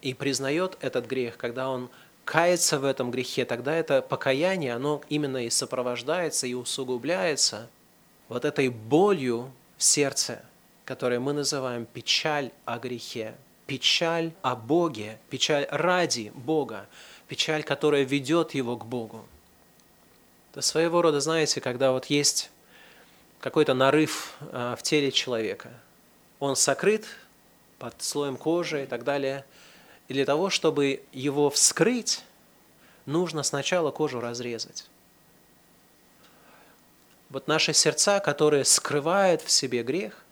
и 0.00 0.14
признает 0.14 0.78
этот 0.80 1.06
грех, 1.06 1.36
когда 1.36 1.68
он 1.68 1.90
кается 2.24 2.78
в 2.78 2.84
этом 2.84 3.10
грехе, 3.10 3.44
тогда 3.44 3.74
это 3.74 4.02
покаяние, 4.02 4.74
оно 4.74 5.02
именно 5.08 5.44
и 5.44 5.50
сопровождается, 5.50 6.46
и 6.46 6.54
усугубляется 6.54 7.68
вот 8.28 8.44
этой 8.44 8.68
болью 8.68 9.52
в 9.76 9.82
сердце, 9.82 10.42
которую 10.84 11.20
мы 11.20 11.32
называем 11.32 11.86
печаль 11.86 12.50
о 12.64 12.78
грехе, 12.78 13.34
печаль 13.66 14.32
о 14.42 14.56
Боге, 14.56 15.18
печаль 15.30 15.66
ради 15.70 16.32
Бога, 16.34 16.86
печаль, 17.28 17.62
которая 17.62 18.02
ведет 18.02 18.54
его 18.54 18.76
к 18.76 18.86
Богу. 18.86 19.24
Это 20.52 20.60
своего 20.60 21.02
рода, 21.02 21.20
знаете, 21.20 21.60
когда 21.60 21.92
вот 21.92 22.06
есть 22.06 22.50
какой-то 23.40 23.74
нарыв 23.74 24.34
а, 24.52 24.76
в 24.76 24.82
теле 24.82 25.10
человека. 25.10 25.70
Он 26.38 26.56
сокрыт 26.56 27.06
под 27.78 28.00
слоем 28.02 28.36
кожи 28.36 28.84
и 28.84 28.86
так 28.86 29.02
далее. 29.02 29.44
И 30.12 30.14
для 30.14 30.26
того, 30.26 30.50
чтобы 30.50 31.02
его 31.10 31.48
вскрыть, 31.48 32.20
нужно 33.06 33.42
сначала 33.42 33.90
кожу 33.90 34.20
разрезать. 34.20 34.90
Вот 37.30 37.48
наши 37.48 37.72
сердца, 37.72 38.20
которые 38.20 38.66
скрывают 38.66 39.40
в 39.40 39.50
себе 39.50 39.82
грех, 39.82 40.22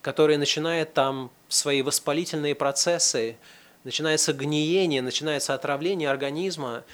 которые 0.00 0.38
начинают 0.38 0.94
там 0.94 1.30
свои 1.50 1.82
воспалительные 1.82 2.54
процессы, 2.54 3.36
начинается 3.84 4.32
гниение, 4.32 5.02
начинается 5.02 5.52
отравление 5.52 6.08
организма, 6.08 6.84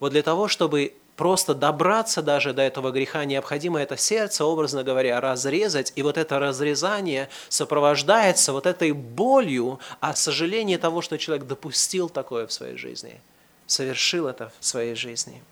вот 0.00 0.12
для 0.12 0.22
того, 0.22 0.48
чтобы 0.48 0.92
просто 1.16 1.54
добраться 1.54 2.22
даже 2.22 2.52
до 2.52 2.62
этого 2.62 2.90
греха, 2.90 3.24
необходимо 3.24 3.80
это 3.80 3.96
сердце, 3.96 4.44
образно 4.44 4.82
говоря, 4.82 5.20
разрезать, 5.20 5.92
и 5.96 6.02
вот 6.02 6.18
это 6.18 6.38
разрезание 6.38 7.28
сопровождается 7.48 8.52
вот 8.52 8.66
этой 8.66 8.92
болью 8.92 9.78
о 10.00 10.14
сожалении 10.14 10.76
того, 10.76 11.02
что 11.02 11.18
человек 11.18 11.46
допустил 11.46 12.08
такое 12.08 12.46
в 12.46 12.52
своей 12.52 12.76
жизни, 12.76 13.20
совершил 13.66 14.26
это 14.26 14.52
в 14.60 14.64
своей 14.66 14.94
жизни. 14.94 15.42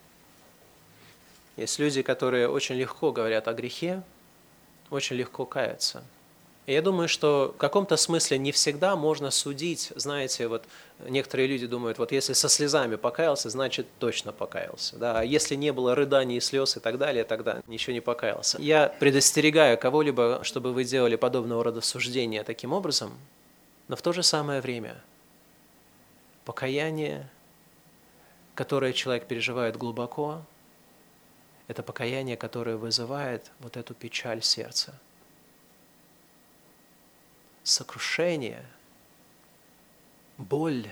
Есть 1.57 1.79
люди, 1.79 2.03
которые 2.03 2.49
очень 2.49 2.77
легко 2.77 3.13
говорят 3.13 3.47
о 3.47 3.53
грехе, 3.53 4.03
очень 4.91 5.17
легко 5.17 5.45
каются– 5.45 6.03
я 6.67 6.81
думаю, 6.81 7.09
что 7.09 7.53
в 7.57 7.59
каком-то 7.59 7.97
смысле 7.97 8.39
не 8.39 8.53
всегда 8.53 8.95
можно 8.95 9.33
судить, 9.33 9.93
знаете, 9.97 10.47
вот 10.47 10.65
некоторые 11.01 11.49
люди 11.49 11.67
думают, 11.67 11.99
вот 11.99 12.13
если 12.13 12.35
со 12.35 12.49
слезами 12.49 12.95
покаялся, 12.95 13.51
значит 13.51 13.87
точно 13.99 14.33
покаялся. 14.33 14.97
Да? 14.97 15.19
А 15.19 15.25
если 15.25 15.57
не 15.57 15.73
было 15.73 15.97
рыданий 15.97 16.37
и 16.37 16.41
слез 16.41 16.77
и 16.77 16.81
так 16.81 16.99
далее, 16.99 17.25
тогда 17.25 17.63
ничего 17.67 17.95
не 17.95 18.01
покаялся. 18.01 18.59
Я 18.61 18.89
предостерегаю 19.01 19.77
кого-либо, 19.77 20.41
чтобы 20.45 20.73
вы 20.73 20.85
делали 20.85 21.17
подобного 21.17 21.65
рода 21.65 21.81
суждения 21.81 22.45
таким 22.45 22.73
образом, 22.73 23.13
но 23.89 23.97
в 23.97 24.03
то 24.03 24.13
же 24.13 24.23
самое 24.23 24.61
время 24.61 25.03
покаяние, 26.45 27.29
которое 28.55 28.93
человек 28.93 29.27
переживает 29.27 29.77
глубоко, 29.77 30.43
это 31.67 31.83
покаяние, 31.83 32.37
которое 32.37 32.77
вызывает 32.77 33.51
вот 33.59 33.77
эту 33.77 33.95
печаль 33.95 34.43
сердца– 34.43 34.95
сокрушение, 37.63 38.65
боль. 40.39 40.91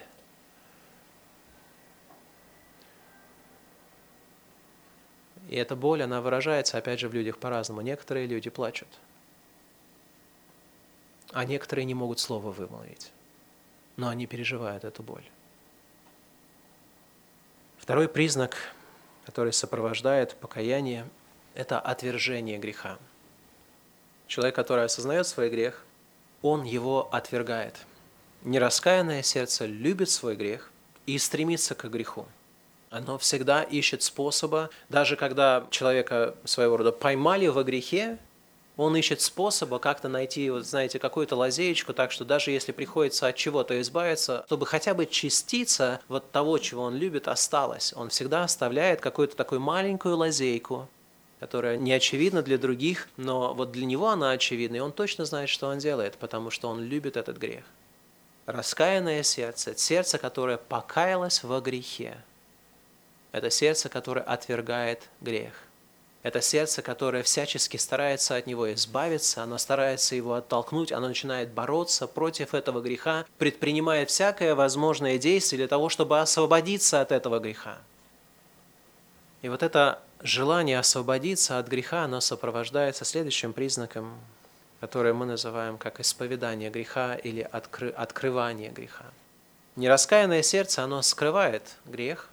И 5.48 5.56
эта 5.56 5.74
боль, 5.74 6.02
она 6.02 6.20
выражается, 6.20 6.78
опять 6.78 7.00
же, 7.00 7.08
в 7.08 7.14
людях 7.14 7.38
по-разному. 7.38 7.80
Некоторые 7.80 8.26
люди 8.26 8.50
плачут, 8.50 8.88
а 11.32 11.44
некоторые 11.44 11.84
не 11.84 11.94
могут 11.94 12.20
слова 12.20 12.52
вымолвить, 12.52 13.10
но 13.96 14.08
они 14.08 14.26
переживают 14.26 14.84
эту 14.84 15.02
боль. 15.02 15.24
Второй 17.78 18.08
признак, 18.08 18.56
который 19.24 19.52
сопровождает 19.52 20.36
покаяние, 20.36 21.08
это 21.54 21.80
отвержение 21.80 22.58
греха. 22.58 22.98
Человек, 24.28 24.54
который 24.54 24.84
осознает 24.84 25.26
свой 25.26 25.50
грех– 25.50 25.84
он 26.42 26.64
его 26.64 27.08
отвергает. 27.12 27.74
Нераскаянное 28.42 29.22
сердце 29.22 29.66
любит 29.66 30.10
свой 30.10 30.36
грех 30.36 30.70
и 31.06 31.18
стремится 31.18 31.74
к 31.74 31.84
греху. 31.90 32.26
Оно 32.90 33.18
всегда 33.18 33.62
ищет 33.62 34.02
способа, 34.02 34.70
даже 34.88 35.16
когда 35.16 35.66
человека 35.70 36.34
своего 36.44 36.78
рода 36.78 36.90
поймали 36.90 37.46
во 37.46 37.62
грехе, 37.62 38.18
он 38.76 38.96
ищет 38.96 39.20
способа 39.20 39.78
как-то 39.78 40.08
найти, 40.08 40.48
вот, 40.50 40.66
знаете, 40.66 40.98
какую-то 40.98 41.36
лазеечку, 41.36 41.92
так 41.92 42.10
что 42.12 42.24
даже 42.24 42.50
если 42.50 42.72
приходится 42.72 43.26
от 43.26 43.36
чего-то 43.36 43.80
избавиться, 43.80 44.44
чтобы 44.46 44.64
хотя 44.64 44.94
бы 44.94 45.06
частица 45.06 46.00
вот 46.08 46.30
того, 46.32 46.58
чего 46.58 46.84
он 46.84 46.96
любит, 46.96 47.28
осталась. 47.28 47.92
Он 47.94 48.08
всегда 48.08 48.42
оставляет 48.44 49.00
какую-то 49.00 49.36
такую 49.36 49.60
маленькую 49.60 50.16
лазейку, 50.16 50.88
которая 51.40 51.78
не 51.78 51.92
очевидна 51.92 52.42
для 52.42 52.58
других, 52.58 53.08
но 53.16 53.54
вот 53.54 53.72
для 53.72 53.86
него 53.86 54.08
она 54.08 54.32
очевидна, 54.32 54.76
и 54.76 54.80
он 54.80 54.92
точно 54.92 55.24
знает, 55.24 55.48
что 55.48 55.68
он 55.68 55.78
делает, 55.78 56.16
потому 56.18 56.50
что 56.50 56.68
он 56.68 56.82
любит 56.82 57.16
этот 57.16 57.38
грех. 57.38 57.64
Раскаянное 58.44 59.22
сердце, 59.22 59.74
сердце, 59.76 60.18
которое 60.18 60.58
покаялось 60.58 61.42
во 61.42 61.60
грехе, 61.60 62.18
это 63.32 63.48
сердце, 63.48 63.88
которое 63.88 64.22
отвергает 64.22 65.08
грех. 65.20 65.52
Это 66.22 66.42
сердце, 66.42 66.82
которое 66.82 67.22
всячески 67.22 67.78
старается 67.78 68.36
от 68.36 68.46
него 68.46 68.70
избавиться, 68.74 69.42
оно 69.42 69.56
старается 69.56 70.14
его 70.14 70.34
оттолкнуть, 70.34 70.92
оно 70.92 71.08
начинает 71.08 71.50
бороться 71.52 72.06
против 72.06 72.52
этого 72.52 72.82
греха, 72.82 73.24
предпринимает 73.38 74.10
всякое 74.10 74.54
возможное 74.54 75.16
действие 75.16 75.60
для 75.60 75.68
того, 75.68 75.88
чтобы 75.88 76.20
освободиться 76.20 77.00
от 77.00 77.12
этого 77.12 77.38
греха. 77.38 77.78
И 79.40 79.48
вот 79.48 79.62
это 79.62 80.02
желание 80.22 80.78
освободиться 80.78 81.58
от 81.58 81.68
греха, 81.68 82.04
оно 82.04 82.20
сопровождается 82.20 83.04
следующим 83.04 83.52
признаком, 83.52 84.18
который 84.80 85.12
мы 85.12 85.26
называем 85.26 85.78
как 85.78 86.00
исповедание 86.00 86.70
греха 86.70 87.14
или 87.14 87.40
откры, 87.40 87.90
открывание 87.90 88.70
греха. 88.70 89.04
Нераскаянное 89.76 90.42
сердце, 90.42 90.82
оно 90.82 91.02
скрывает 91.02 91.62
грех. 91.86 92.28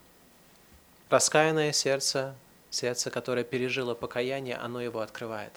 Раскаянное 1.10 1.72
сердце, 1.72 2.36
сердце, 2.70 3.10
которое 3.10 3.44
пережило 3.44 3.94
покаяние, 3.94 4.56
оно 4.56 4.82
его 4.82 5.00
открывает. 5.00 5.54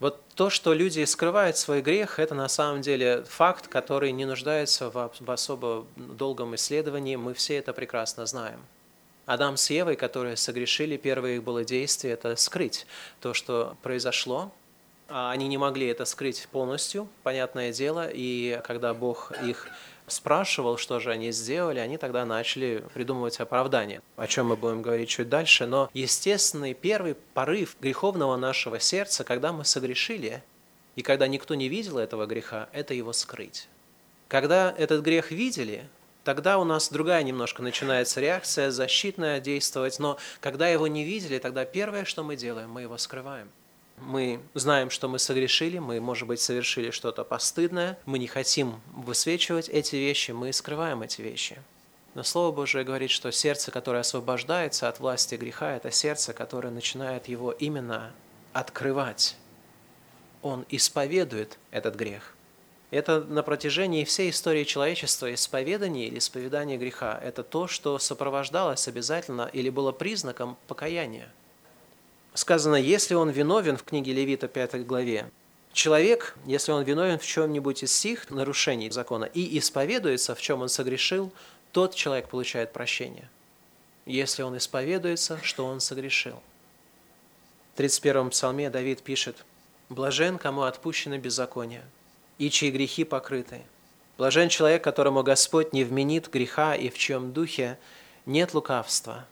Вот 0.00 0.20
то, 0.34 0.50
что 0.50 0.74
люди 0.74 1.04
скрывают 1.04 1.56
свой 1.56 1.80
грех, 1.80 2.18
это 2.18 2.34
на 2.34 2.48
самом 2.48 2.82
деле 2.82 3.22
факт, 3.22 3.68
который 3.68 4.10
не 4.10 4.24
нуждается 4.24 4.90
в 4.90 5.30
особо 5.30 5.86
долгом 5.96 6.56
исследовании. 6.56 7.16
Мы 7.16 7.34
все 7.34 7.56
это 7.56 7.72
прекрасно 7.72 8.26
знаем. 8.26 8.60
Адам 9.26 9.56
с 9.56 9.70
Евой, 9.70 9.96
которые 9.96 10.36
согрешили, 10.36 10.96
первое 10.96 11.36
их 11.36 11.44
было 11.44 11.64
действие– 11.64 12.14
это 12.14 12.34
скрыть 12.36 12.86
то, 13.20 13.34
что 13.34 13.76
произошло. 13.82 14.52
А 15.08 15.30
они 15.30 15.46
не 15.48 15.58
могли 15.58 15.86
это 15.88 16.04
скрыть 16.06 16.48
полностью, 16.50 17.06
понятное 17.22 17.72
дело, 17.72 18.08
и 18.10 18.60
когда 18.64 18.94
Бог 18.94 19.32
их 19.44 19.68
спрашивал, 20.06 20.76
что 20.78 21.00
же 21.00 21.10
они 21.10 21.32
сделали, 21.32 21.78
они 21.78 21.98
тогда 21.98 22.24
начали 22.24 22.82
придумывать 22.94 23.38
оправдание, 23.38 24.00
о 24.16 24.26
чем 24.26 24.46
мы 24.46 24.56
будем 24.56 24.82
говорить 24.82 25.10
чуть 25.10 25.28
дальше. 25.28 25.66
Но 25.66 25.90
естественный 25.92 26.74
первый 26.74 27.14
порыв 27.34 27.76
греховного 27.80 28.36
нашего 28.36 28.80
сердца, 28.80 29.22
когда 29.22 29.52
мы 29.52 29.64
согрешили, 29.64 30.42
и 30.96 31.02
когда 31.02 31.26
никто 31.26 31.54
не 31.54 31.68
видел 31.68 31.98
этого 31.98 32.26
греха, 32.26 32.68
это 32.72 32.94
его 32.94 33.12
скрыть. 33.12 33.68
Когда 34.28 34.74
этот 34.76 35.02
грех 35.02 35.30
видели, 35.30 35.86
тогда 36.24 36.58
у 36.58 36.64
нас 36.64 36.88
другая 36.90 37.22
немножко 37.22 37.62
начинается 37.62 38.20
реакция, 38.20 38.70
защитная 38.70 39.40
действовать. 39.40 39.98
Но 39.98 40.18
когда 40.40 40.68
его 40.68 40.86
не 40.86 41.04
видели, 41.04 41.38
тогда 41.38 41.64
первое, 41.64 42.04
что 42.04 42.22
мы 42.22 42.36
делаем, 42.36 42.70
мы 42.70 42.82
его 42.82 42.98
скрываем. 42.98 43.50
Мы 43.98 44.40
знаем, 44.54 44.90
что 44.90 45.08
мы 45.08 45.18
согрешили, 45.18 45.78
мы, 45.78 46.00
может 46.00 46.26
быть, 46.26 46.40
совершили 46.40 46.90
что-то 46.90 47.22
постыдное, 47.24 47.98
мы 48.04 48.18
не 48.18 48.26
хотим 48.26 48.80
высвечивать 48.94 49.68
эти 49.68 49.96
вещи, 49.96 50.32
мы 50.32 50.52
скрываем 50.52 51.02
эти 51.02 51.22
вещи. 51.22 51.62
Но 52.14 52.24
Слово 52.24 52.52
Божие 52.52 52.84
говорит, 52.84 53.10
что 53.10 53.30
сердце, 53.30 53.70
которое 53.70 54.00
освобождается 54.00 54.88
от 54.88 54.98
власти 54.98 55.36
греха, 55.36 55.76
это 55.76 55.90
сердце, 55.90 56.32
которое 56.32 56.70
начинает 56.70 57.28
его 57.28 57.52
именно 57.52 58.12
открывать. 58.52 59.36
Он 60.42 60.66
исповедует 60.68 61.58
этот 61.70 61.94
грех– 61.94 62.34
это 62.92 63.22
на 63.22 63.42
протяжении 63.42 64.04
всей 64.04 64.28
истории 64.28 64.64
человечества 64.64 65.32
исповедание 65.32 66.08
или 66.08 66.18
исповедание 66.18 66.76
греха. 66.76 67.18
Это 67.24 67.42
то, 67.42 67.66
что 67.66 67.98
сопровождалось 67.98 68.86
обязательно 68.86 69.48
или 69.50 69.70
было 69.70 69.92
признаком 69.92 70.58
покаяния. 70.68 71.32
Сказано, 72.34 72.76
если 72.76 73.14
он 73.14 73.30
виновен 73.30 73.78
в 73.78 73.82
книге 73.82 74.12
Левита 74.12 74.46
5 74.46 74.86
главе, 74.86 75.30
человек, 75.72 76.36
если 76.44 76.72
он 76.72 76.84
виновен 76.84 77.18
в 77.18 77.24
чем-нибудь 77.24 77.82
из 77.82 77.96
сих 77.96 78.30
нарушений 78.30 78.90
закона 78.90 79.24
и 79.24 79.58
исповедуется, 79.58 80.34
в 80.34 80.42
чем 80.42 80.60
он 80.60 80.68
согрешил, 80.68 81.32
тот 81.72 81.94
человек 81.94 82.28
получает 82.28 82.74
прощение. 82.74 83.30
Если 84.04 84.42
он 84.42 84.54
исповедуется, 84.58 85.40
что 85.42 85.64
он 85.64 85.80
согрешил. 85.80 86.42
В 87.72 87.78
31 87.78 88.28
псалме 88.28 88.68
Давид 88.68 89.00
пишет, 89.00 89.46
«Блажен, 89.88 90.36
кому 90.36 90.62
отпущено 90.62 91.16
беззаконие, 91.16 91.84
и 92.38 92.50
чьи 92.50 92.70
грехи 92.70 93.04
покрыты. 93.04 93.62
Блажен 94.18 94.48
человек, 94.48 94.84
которому 94.84 95.22
Господь 95.22 95.72
не 95.72 95.84
вменит 95.84 96.28
греха 96.30 96.74
и 96.74 96.90
в 96.90 96.98
чьем 96.98 97.32
духе 97.32 97.78
нет 98.26 98.54
лукавства. 98.54 99.24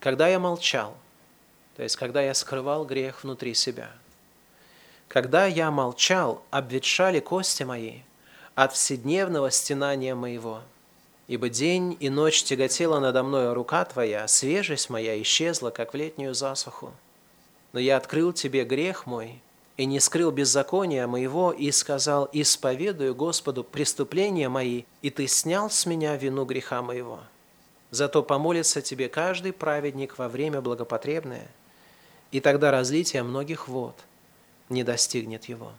Когда 0.00 0.28
я 0.28 0.38
молчал, 0.38 0.96
то 1.76 1.82
есть 1.82 1.96
когда 1.96 2.22
я 2.22 2.34
скрывал 2.34 2.84
грех 2.84 3.22
внутри 3.22 3.54
себя, 3.54 3.90
когда 5.08 5.46
я 5.46 5.70
молчал, 5.70 6.42
обветшали 6.50 7.20
кости 7.20 7.62
мои 7.62 8.00
от 8.54 8.74
вседневного 8.74 9.50
стенания 9.50 10.14
моего. 10.14 10.60
Ибо 11.26 11.48
день 11.48 11.96
и 12.00 12.08
ночь 12.08 12.42
тяготела 12.42 13.00
надо 13.00 13.22
мною 13.22 13.54
рука 13.54 13.84
Твоя, 13.84 14.28
свежесть 14.28 14.90
моя 14.90 15.20
исчезла, 15.22 15.70
как 15.70 15.92
в 15.92 15.96
летнюю 15.96 16.34
засуху. 16.34 16.92
Но 17.72 17.80
я 17.80 17.96
открыл 17.96 18.32
Тебе 18.32 18.64
грех 18.64 19.06
мой, 19.06 19.40
и 19.80 19.86
не 19.86 19.98
скрыл 19.98 20.30
беззакония 20.30 21.06
моего, 21.06 21.52
и 21.52 21.70
сказал, 21.70 22.28
исповедую 22.34 23.14
Господу 23.14 23.64
преступления 23.64 24.50
мои, 24.50 24.82
и 25.00 25.08
Ты 25.08 25.26
снял 25.26 25.70
с 25.70 25.86
меня 25.86 26.16
вину 26.16 26.44
греха 26.44 26.82
моего. 26.82 27.20
Зато 27.90 28.22
помолится 28.22 28.82
Тебе 28.82 29.08
каждый 29.08 29.54
праведник 29.54 30.18
во 30.18 30.28
время 30.28 30.60
благопотребное, 30.60 31.48
и 32.30 32.40
тогда 32.40 32.70
разлитие 32.70 33.22
многих 33.22 33.68
вод 33.68 33.96
не 34.68 34.84
достигнет 34.84 35.46
его. 35.46 35.72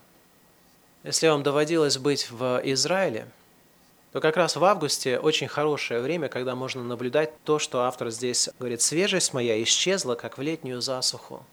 Если 1.04 1.28
вам 1.28 1.44
доводилось 1.44 2.00
быть 2.00 2.32
в 2.32 2.60
Израиле– 2.64 3.28
то 4.12 4.20
как 4.20 4.36
раз 4.36 4.58
в 4.58 4.66
августе 4.66 5.20
очень 5.20 5.48
хорошее 5.48 6.02
время, 6.02 6.28
когда 6.28 6.54
можно 6.54 6.84
наблюдать 6.84 7.32
то, 7.46 7.60
что 7.60 7.84
автор 7.84 8.10
здесь 8.10 8.50
говорит, 8.60 8.82
свежесть 8.82 9.34
моя 9.34 9.64
исчезла, 9.64 10.16
как 10.16 10.38
в 10.38 10.42
летнюю 10.42 10.82
засуху. 10.82 11.46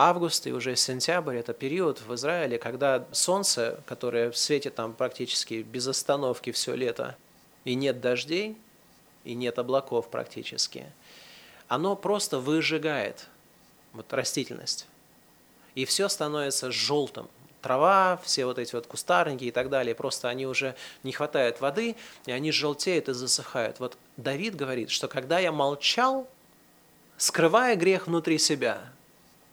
Август 0.00 0.46
и 0.46 0.52
уже 0.52 0.76
сентябрь– 0.76 1.34
это 1.38 1.52
период 1.52 2.00
в 2.00 2.14
Израиле, 2.14 2.56
когда 2.56 3.04
солнце, 3.10 3.80
которое 3.84 4.30
светит 4.30 4.76
там 4.76 4.92
практически 4.92 5.62
без 5.62 5.88
остановки 5.88 6.52
все 6.52 6.76
лето, 6.76 7.16
и 7.64 7.74
нет 7.74 8.00
дождей, 8.00 8.56
и 9.24 9.34
нет 9.34 9.58
облаков 9.58 10.08
практически, 10.08 10.86
оно 11.66 11.96
просто 11.96 12.38
выжигает 12.38 13.26
вот 13.92 14.12
растительность. 14.12 14.86
И 15.74 15.84
все 15.84 16.08
становится 16.08 16.70
желтым, 16.70 17.28
трава, 17.60 18.20
все 18.22 18.46
вот 18.46 18.60
эти 18.60 18.76
вот 18.76 18.86
кустарники 18.86 19.46
и 19.46 19.50
так 19.50 19.68
далее, 19.68 19.96
просто 19.96 20.28
они 20.28 20.46
уже 20.46 20.76
не 21.02 21.10
хватает 21.10 21.60
воды, 21.60 21.96
и 22.24 22.30
они 22.30 22.52
желтеют 22.52 23.08
и 23.08 23.14
засыхают. 23.14 23.80
Вот 23.80 23.98
Давид 24.16 24.54
говорит, 24.54 24.90
что 24.90 25.08
когда 25.08 25.40
я 25.40 25.50
молчал, 25.50 26.28
скрывая 27.16 27.74
грех 27.74 28.06
внутри 28.06 28.38
себя, 28.38 28.92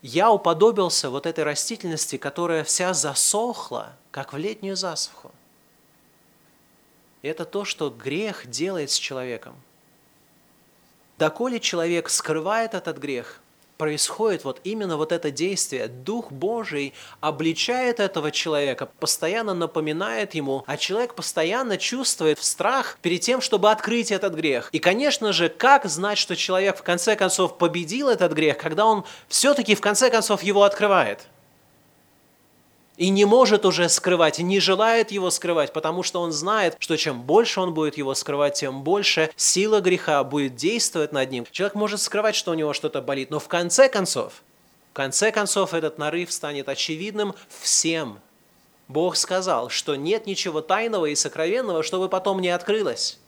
я 0.07 0.31
уподобился 0.31 1.09
вот 1.09 1.25
этой 1.25 1.43
растительности, 1.43 2.17
которая 2.17 2.63
вся 2.63 2.93
засохла, 2.93 3.93
как 4.11 4.33
в 4.33 4.37
летнюю 4.37 4.75
засуху. 4.75 5.31
Это 7.23 7.43
то, 7.43 7.65
что 7.65 7.89
грех 7.89 8.47
делает 8.47 8.91
с 8.91 8.97
человеком. 8.99 9.55
Доколе 11.17 11.59
человек 11.59 12.09
скрывает 12.09 12.75
этот 12.75 12.99
грех– 12.99 13.39
происходит 13.77 14.43
вот 14.43 14.61
именно 14.63 14.97
вот 14.97 15.11
это 15.11 15.31
действие. 15.31 15.87
Дух 15.87 16.31
Божий 16.31 16.93
обличает 17.21 17.99
этого 17.99 18.31
человека, 18.31 18.89
постоянно 18.99 19.53
напоминает 19.53 20.33
ему, 20.35 20.63
а 20.67 20.77
человек 20.77 21.15
постоянно 21.15 21.77
чувствует 21.77 22.39
страх 22.39 22.97
перед 23.01 23.21
тем, 23.21 23.41
чтобы 23.41 23.71
открыть 23.71 24.11
этот 24.11 24.33
грех. 24.33 24.69
И, 24.71 24.79
конечно 24.79 25.33
же, 25.33 25.49
как 25.49 25.85
знать, 25.85 26.17
что 26.17 26.35
человек 26.35 26.77
в 26.77 26.83
конце 26.83 27.15
концов 27.15 27.57
победил 27.57 28.09
этот 28.09 28.33
грех, 28.33 28.57
когда 28.57 28.85
он 28.85 29.03
все-таки 29.27 29.75
в 29.75 29.81
конце 29.81 30.09
концов 30.09 30.43
его 30.43 30.63
открывает? 30.63 31.27
И 32.97 33.09
не 33.09 33.25
может 33.25 33.65
уже 33.65 33.89
скрывать, 33.89 34.39
и 34.39 34.43
не 34.43 34.59
желает 34.59 35.11
его 35.11 35.29
скрывать, 35.29 35.73
потому 35.73 36.03
что 36.03 36.21
он 36.21 36.31
знает, 36.31 36.75
что 36.79 36.97
чем 36.97 37.23
больше 37.23 37.59
он 37.59 37.73
будет 37.73 37.97
его 37.97 38.13
скрывать, 38.15 38.55
тем 38.55 38.83
больше 38.83 39.31
сила 39.35 39.81
греха 39.81 40.23
будет 40.23 40.55
действовать 40.55 41.11
над 41.11 41.31
ним. 41.31 41.45
Человек 41.51 41.75
может 41.75 42.01
скрывать, 42.01 42.35
что 42.35 42.51
у 42.51 42.55
него 42.55 42.73
что-то 42.73 43.01
болит, 43.01 43.29
но 43.29 43.39
в 43.39 43.47
конце 43.47 43.89
концов, 43.89 44.43
в 44.91 44.95
конце 44.95 45.31
концов 45.31 45.73
этот 45.73 45.97
нарыв 45.97 46.31
станет 46.31 46.69
очевидным 46.69 47.35
всем. 47.61 48.19
Бог 48.87 49.15
сказал, 49.17 49.69
что 49.69 49.95
нет 49.95 50.27
ничего 50.27 50.61
тайного 50.61 51.07
и 51.07 51.15
сокровенного, 51.15 51.83
чтобы 51.83 52.07
потом 52.07 52.39
не 52.39 52.49
открылось. 52.49 53.19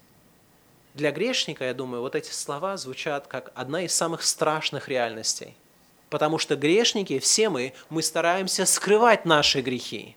Для 0.94 1.12
грешника, 1.12 1.66
я 1.66 1.74
думаю, 1.74 2.02
вот 2.02 2.16
эти 2.16 2.32
слова 2.32 2.78
звучат 2.78 3.28
как 3.28 3.52
одна 3.54 3.84
из 3.84 3.94
самых 3.94 4.24
страшных 4.24 4.88
реальностей– 4.88 5.56
Потому 6.10 6.38
что 6.38 6.56
грешники, 6.56 7.20
все 7.20 7.50
мы, 7.50 7.74
мы 7.90 8.02
стараемся 8.02 8.66
скрывать 8.66 9.26
наши 9.26 9.62
грехи. 9.62 10.16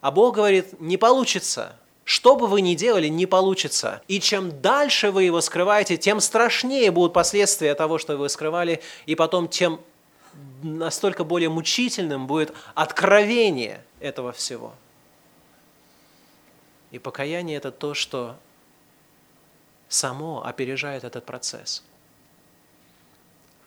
А 0.00 0.10
Бог 0.10 0.36
говорит, 0.36 0.80
не 0.80 0.96
получится. 0.96 1.76
Что 2.04 2.34
бы 2.34 2.46
вы 2.46 2.60
ни 2.60 2.74
делали, 2.74 3.08
не 3.08 3.26
получится. 3.26 4.02
И 4.08 4.20
чем 4.20 4.60
дальше 4.60 5.10
вы 5.10 5.24
его 5.24 5.40
скрываете, 5.40 5.96
тем 5.96 6.20
страшнее 6.20 6.90
будут 6.90 7.12
последствия 7.12 7.74
того, 7.74 7.98
что 7.98 8.16
вы 8.16 8.28
скрывали, 8.28 8.82
и 9.06 9.14
потом 9.14 9.48
тем 9.48 9.80
настолько 10.62 11.24
более 11.24 11.48
мучительным 11.48 12.26
будет 12.26 12.52
откровение 12.74 13.84
этого 14.00 14.32
всего. 14.32 14.74
И 16.90 16.98
покаяние– 16.98 17.56
это 17.58 17.70
то, 17.70 17.94
что 17.94 18.36
само 19.88 20.44
опережает 20.44 21.04
этот 21.04 21.24
процесс. 21.24 21.82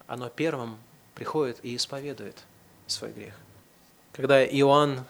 Оно 0.07 0.29
первым 0.29 0.77
приходит 1.15 1.57
и 1.63 1.75
исповедует 1.75 2.37
свой 2.87 3.11
грех. 3.11 3.33
Когда 4.13 4.45
Иоанн 4.45 5.05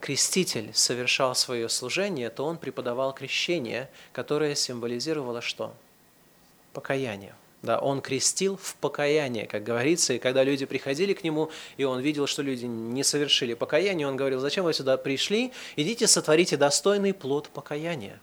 Креститель 0.00 0.70
совершал 0.72 1.34
свое 1.34 1.68
служение, 1.68 2.30
то 2.30 2.46
он 2.46 2.56
преподавал 2.56 3.12
крещение, 3.12 3.90
которое 4.12 4.54
символизировало 4.54 5.42
что? 5.42 5.74
Покаяние. 6.72 7.34
Да, 7.62 7.78
он 7.78 8.00
крестил 8.00 8.56
в 8.56 8.74
покаяние, 8.76 9.46
как 9.46 9.62
говорится, 9.62 10.14
и 10.14 10.18
когда 10.18 10.42
люди 10.42 10.64
приходили 10.64 11.12
к 11.12 11.22
нему, 11.22 11.50
и 11.76 11.84
он 11.84 12.00
видел, 12.00 12.26
что 12.26 12.40
люди 12.40 12.64
не 12.64 13.04
совершили 13.04 13.52
покаяние, 13.52 14.08
он 14.08 14.16
говорил, 14.16 14.40
зачем 14.40 14.64
вы 14.64 14.72
сюда 14.72 14.96
пришли? 14.96 15.52
Идите, 15.76 16.06
сотворите 16.06 16.56
достойный 16.56 17.12
плод 17.12 17.50
покаяния. 17.50 18.18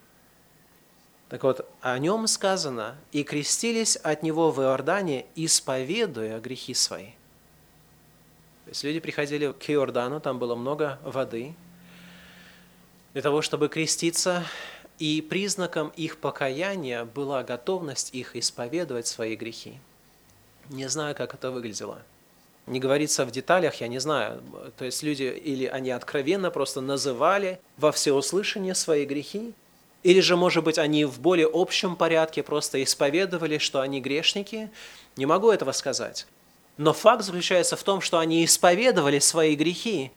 Так 1.30 1.44
вот, 1.44 1.70
о 1.82 2.00
нем 2.00 2.26
сказано, 2.26 2.98
и 3.12 3.24
крестились 3.24 3.98
от 3.98 4.24
него 4.24 4.50
в 4.50 4.60
Иордане, 4.60 5.28
исповедуя 5.36 6.40
грехи 6.40 6.74
свои. 6.74 7.10
То 8.68 8.72
есть 8.72 8.84
люди 8.84 9.00
приходили 9.00 9.54
к 9.54 9.70
Иордану, 9.70 10.20
там 10.20 10.40
было 10.40 10.54
много 10.54 11.00
воды, 11.06 11.56
для 13.14 13.22
того, 13.22 13.42
чтобы 13.42 13.70
креститься, 13.70 14.44
и 15.00 15.22
признаком 15.22 15.88
их 15.96 16.18
покаяния 16.18 17.06
была 17.06 17.44
готовность 17.44 18.14
их 18.14 18.36
исповедовать 18.36 19.08
свои 19.08 19.38
грехи. 19.38 19.80
Не 20.68 20.90
знаю, 20.90 21.16
как 21.16 21.34
это 21.34 21.50
выглядело. 21.50 22.02
Не 22.66 22.82
говорится 22.82 23.26
в 23.26 23.32
деталях, 23.32 23.76
я 23.76 23.88
не 23.88 24.00
знаю. 24.00 24.44
То 24.78 24.84
есть 24.84 25.02
люди 25.02 25.24
или 25.24 25.66
они 25.66 25.92
откровенно 25.92 26.52
просто 26.52 26.82
называли 26.82 27.62
во 27.78 27.94
всеуслышание 27.94 28.76
свои 28.76 29.06
грехи, 29.06 29.54
или 30.04 30.20
же, 30.20 30.36
может 30.36 30.66
быть, 30.66 30.78
они 30.78 31.06
в 31.06 31.22
более 31.22 31.50
общем 31.52 31.96
порядке 31.96 32.44
просто 32.44 32.84
исповедовали, 32.84 33.60
что 33.60 33.80
они 33.80 34.02
грешники. 34.02 34.70
Не 35.16 35.26
могу 35.26 35.52
этого 35.52 35.72
сказать. 35.72 36.28
Но 36.78 36.94
факт 36.94 37.24
заключается 37.24 37.76
в 37.76 37.84
том, 37.84 38.02
что 38.02 38.20
они 38.20 38.46
исповедовали 38.46 39.20
свои 39.20 39.56
грехи. 39.56 40.12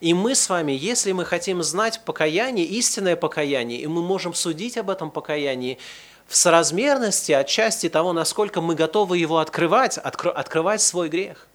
И 0.00 0.14
мы 0.14 0.34
с 0.34 0.48
вами, 0.48 0.72
если 0.72 1.12
мы 1.12 1.24
хотим 1.24 1.62
знать 1.62 2.02
покаяние, 2.04 2.66
истинное 2.66 3.16
покаяние, 3.16 3.80
и 3.80 3.86
мы 3.86 4.02
можем 4.02 4.34
судить 4.34 4.76
об 4.76 4.90
этом 4.90 5.10
покаянии, 5.10 5.78
в 6.26 6.34
соразмерности 6.34 7.32
отчасти 7.32 7.88
того, 7.88 8.12
насколько 8.12 8.60
мы 8.60 8.74
готовы 8.74 9.18
его 9.18 9.38
открывать, 9.38 9.96
откро- 9.98 10.32
открывать 10.32 10.80
свой 10.80 11.08
грех. 11.08 11.46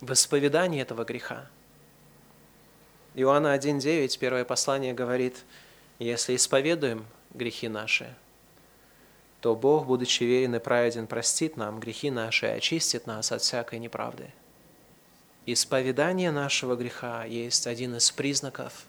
В 0.00 0.12
исповедании 0.12 0.82
этого 0.82 1.04
греха. 1.04 1.46
Иоанна 3.14 3.54
1.9, 3.54 4.18
первое 4.18 4.44
послание 4.44 4.92
говорит, 4.92 5.36
если 5.98 6.34
исповедуем 6.34 7.04
грехи 7.32 7.68
наши, 7.68 8.14
то 9.40 9.56
Бог, 9.56 9.86
будучи 9.86 10.22
верен 10.24 10.54
и 10.54 10.58
праведен, 10.58 11.06
простит 11.06 11.56
нам 11.56 11.80
грехи 11.80 12.10
наши 12.10 12.46
и 12.46 12.50
очистит 12.50 13.06
нас 13.06 13.32
от 13.32 13.40
всякой 13.40 13.78
неправды. 13.78 14.32
Исповедание 15.46 16.30
нашего 16.30 16.76
греха 16.76 17.24
есть 17.24 17.66
один 17.66 17.96
из 17.96 18.10
признаков. 18.10 18.84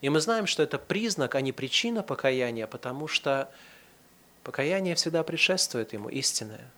И 0.00 0.08
мы 0.08 0.20
знаем, 0.20 0.46
что 0.46 0.62
это 0.62 0.78
признак, 0.78 1.34
а 1.34 1.40
не 1.40 1.50
причина 1.50 2.04
покаяния, 2.04 2.68
потому 2.68 3.08
что 3.08 3.50
покаяние 4.44 4.94
всегда 4.94 5.24
предшествует 5.24 5.92
ему, 5.92 6.08
истинное. 6.08 6.70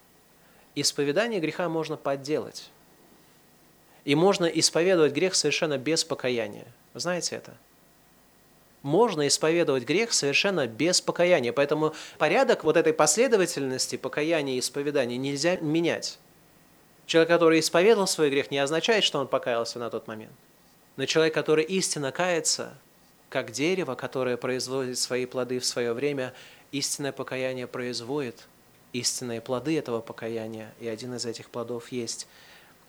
Исповедание 0.74 1.40
греха 1.40 1.68
можно 1.68 1.96
подделать. 1.96 2.70
И 4.06 4.14
можно 4.14 4.46
исповедовать 4.46 5.12
грех 5.12 5.34
совершенно 5.34 5.76
без 5.76 6.04
покаяния. 6.04 6.66
Вы 6.94 7.00
знаете 7.00 7.36
это? 7.36 7.54
Можно 8.82 9.26
исповедовать 9.28 9.84
грех 9.84 10.12
совершенно 10.12 10.66
без 10.66 11.00
покаяния. 11.00 11.52
Поэтому 11.52 11.94
порядок 12.18 12.64
вот 12.64 12.76
этой 12.76 12.92
последовательности 12.92 13.96
покаяния 13.96 14.56
и 14.56 14.60
исповедания 14.60 15.16
нельзя 15.16 15.56
менять. 15.56 16.18
Человек, 17.06 17.28
который 17.28 17.60
исповедовал 17.60 18.06
свой 18.06 18.30
грех, 18.30 18.50
не 18.50 18.58
означает, 18.58 19.04
что 19.04 19.18
он 19.18 19.26
покаялся 19.26 19.78
на 19.78 19.90
тот 19.90 20.06
момент. 20.06 20.32
Но 20.96 21.06
человек, 21.06 21.34
который 21.34 21.64
истинно 21.64 22.12
кается, 22.12 22.74
как 23.28 23.52
дерево, 23.52 23.94
которое 23.94 24.36
производит 24.36 24.98
свои 24.98 25.26
плоды 25.26 25.58
в 25.58 25.64
свое 25.64 25.92
время, 25.92 26.32
истинное 26.72 27.12
покаяние 27.12 27.66
производит 27.66 28.46
истинные 28.92 29.40
плоды 29.40 29.78
этого 29.78 30.00
покаяния, 30.00 30.72
и 30.80 30.88
один 30.88 31.14
из 31.14 31.24
этих 31.26 31.48
плодов 31.50 31.92
есть 31.92 32.26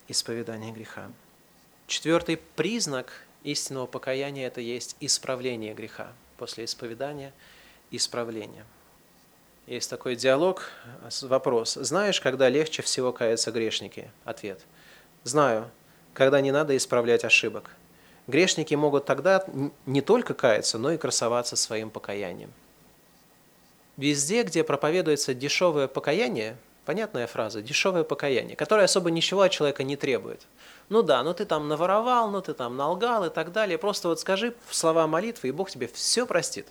исповедание 0.08 0.72
греха. 0.72 1.12
Четвертый 1.88 2.38
признак 2.38 3.26
истинного 3.44 3.86
покаяния– 3.86 4.48
это 4.48 4.62
есть 4.62 4.96
исправление 5.00 5.74
греха. 5.74 6.12
После 6.38 6.66
исповедания– 6.66 7.34
исправление. 7.92 8.66
Есть 9.68 9.90
такой 9.90 10.16
диалог, 10.16 10.70
вопрос. 11.22 11.76
Знаешь, 11.76 12.20
когда 12.20 12.50
легче 12.50 12.82
всего 12.82 13.12
каяться 13.12 13.52
грешники? 13.52 14.12
Ответ. 14.26 14.60
Знаю, 15.24 15.70
когда 16.14 16.42
не 16.42 16.52
надо 16.52 16.76
исправлять 16.76 17.24
ошибок. 17.24 17.76
Грешники 18.28 18.74
могут 18.76 19.06
тогда 19.06 19.46
не 19.86 20.02
только 20.02 20.34
каяться, 20.34 20.78
но 20.78 20.92
и 20.92 20.98
красоваться 20.98 21.56
своим 21.56 21.90
покаянием. 21.90 22.52
Везде, 23.98 24.44
где 24.44 24.64
проповедуется 24.64 25.34
дешевое 25.34 25.88
покаяние, 25.88 26.58
понятная 26.92 27.26
фраза, 27.26 27.62
дешевое 27.62 28.04
покаяние, 28.04 28.58
которое 28.58 28.84
особо 28.84 29.12
ничего 29.12 29.44
от 29.44 29.52
человека 29.54 29.82
не 29.82 29.96
требует. 29.96 30.42
Ну 30.90 31.02
да, 31.04 31.24
ну 31.24 31.34
ты 31.34 31.46
там 31.46 31.70
наворовал, 31.70 32.30
ну 32.30 32.42
ты 32.42 32.54
там 32.54 32.76
налгал 32.76 33.24
и 33.24 33.30
так 33.30 33.54
далее. 33.54 33.78
Просто 33.78 34.10
вот 34.10 34.20
скажи 34.20 34.54
слова 34.70 35.08
молитвы, 35.08 35.48
и 35.48 35.52
Бог 35.54 35.72
тебе 35.72 35.88
все 35.88 36.26
простит. 36.26 36.68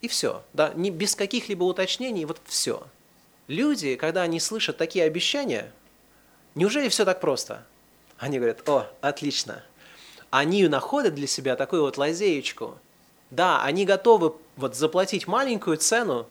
И 0.00 0.06
все. 0.06 0.44
Да, 0.52 0.70
не, 0.76 0.92
без 0.92 1.16
каких-либо 1.16 1.64
уточнений, 1.64 2.24
вот 2.24 2.40
все. 2.44 2.84
Люди, 3.48 3.96
когда 3.96 4.22
они 4.22 4.38
слышат 4.38 4.76
такие 4.76 5.04
обещания, 5.04 5.72
неужели 6.54 6.88
все 6.88 7.04
так 7.04 7.20
просто? 7.20 7.64
Они 8.16 8.38
говорят, 8.38 8.68
о, 8.68 8.86
отлично. 9.00 9.64
Они 10.30 10.68
находят 10.68 11.16
для 11.16 11.26
себя 11.26 11.56
такую 11.56 11.82
вот 11.82 11.98
лазеечку. 11.98 12.78
Да, 13.32 13.60
они 13.64 13.84
готовы 13.84 14.36
вот 14.54 14.76
заплатить 14.76 15.26
маленькую 15.26 15.78
цену, 15.78 16.28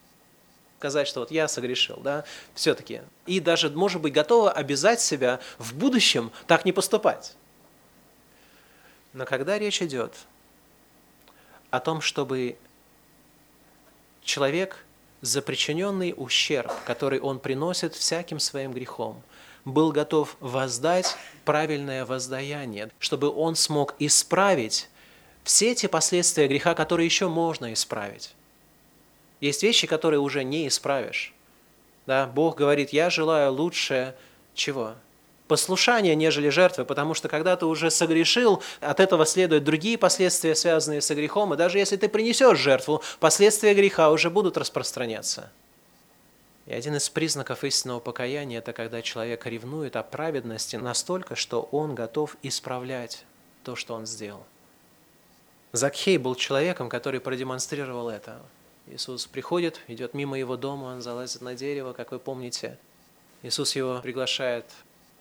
сказать, 0.78 1.08
что 1.08 1.20
вот 1.20 1.30
я 1.32 1.48
согрешил, 1.48 1.96
да, 1.96 2.24
все-таки. 2.54 3.02
И 3.26 3.40
даже, 3.40 3.68
может 3.70 4.00
быть, 4.00 4.12
готовы 4.12 4.50
обязать 4.50 5.00
себя 5.00 5.40
в 5.58 5.74
будущем 5.74 6.30
так 6.46 6.64
не 6.64 6.72
поступать. 6.72 7.34
Но 9.12 9.26
когда 9.26 9.58
речь 9.58 9.82
идет 9.82 10.14
о 11.70 11.80
том, 11.80 12.00
чтобы 12.00 12.56
человек 14.22 14.84
за 15.20 15.42
причиненный 15.42 16.14
ущерб, 16.16 16.70
который 16.86 17.18
он 17.18 17.40
приносит 17.40 17.94
всяким 17.94 18.38
своим 18.38 18.72
грехом, 18.72 19.20
был 19.64 19.90
готов 19.90 20.36
воздать 20.38 21.16
правильное 21.44 22.06
воздаяние, 22.06 22.90
чтобы 23.00 23.34
он 23.34 23.56
смог 23.56 23.96
исправить 23.98 24.88
все 25.42 25.74
те 25.74 25.88
последствия 25.88 26.46
греха, 26.46 26.74
которые 26.74 27.06
еще 27.06 27.28
можно 27.28 27.72
исправить. 27.72 28.34
Есть 29.40 29.62
вещи, 29.62 29.86
которые 29.86 30.20
уже 30.20 30.44
не 30.44 30.66
исправишь. 30.68 31.32
Да? 32.06 32.26
Бог 32.26 32.56
говорит, 32.56 32.90
я 32.90 33.10
желаю 33.10 33.52
лучше 33.52 34.14
чего? 34.54 34.94
Послушание, 35.46 36.14
нежели 36.14 36.50
жертвы, 36.50 36.84
потому 36.84 37.14
что 37.14 37.28
когда 37.28 37.56
ты 37.56 37.64
уже 37.64 37.90
согрешил, 37.90 38.62
от 38.80 39.00
этого 39.00 39.24
следуют 39.24 39.64
другие 39.64 39.96
последствия, 39.96 40.54
связанные 40.54 41.00
со 41.00 41.14
грехом, 41.14 41.54
и 41.54 41.56
даже 41.56 41.78
если 41.78 41.96
ты 41.96 42.08
принесешь 42.08 42.58
жертву, 42.58 43.02
последствия 43.18 43.72
греха 43.72 44.10
уже 44.10 44.28
будут 44.28 44.58
распространяться. 44.58 45.50
И 46.66 46.74
один 46.74 46.96
из 46.96 47.08
признаков 47.08 47.64
истинного 47.64 47.98
покаяния– 47.98 48.58
это 48.60 48.74
когда 48.74 49.00
человек 49.00 49.46
ревнует 49.46 49.96
о 49.96 50.02
праведности 50.02 50.76
настолько, 50.76 51.34
что 51.34 51.62
он 51.72 51.94
готов 51.94 52.36
исправлять 52.42 53.24
то, 53.64 53.74
что 53.74 53.94
он 53.94 54.04
сделал. 54.04 54.44
Закхей 55.72 56.18
был 56.18 56.34
человеком, 56.34 56.90
который 56.90 57.20
продемонстрировал 57.20 58.10
это. 58.10 58.38
Иисус 58.90 59.26
приходит, 59.26 59.80
идет 59.86 60.14
мимо 60.14 60.38
его 60.38 60.56
дома, 60.56 60.84
он 60.84 61.02
залазит 61.02 61.42
на 61.42 61.54
дерево, 61.54 61.92
как 61.92 62.10
вы 62.10 62.18
помните. 62.18 62.78
Иисус 63.42 63.76
его 63.76 64.00
приглашает 64.00 64.64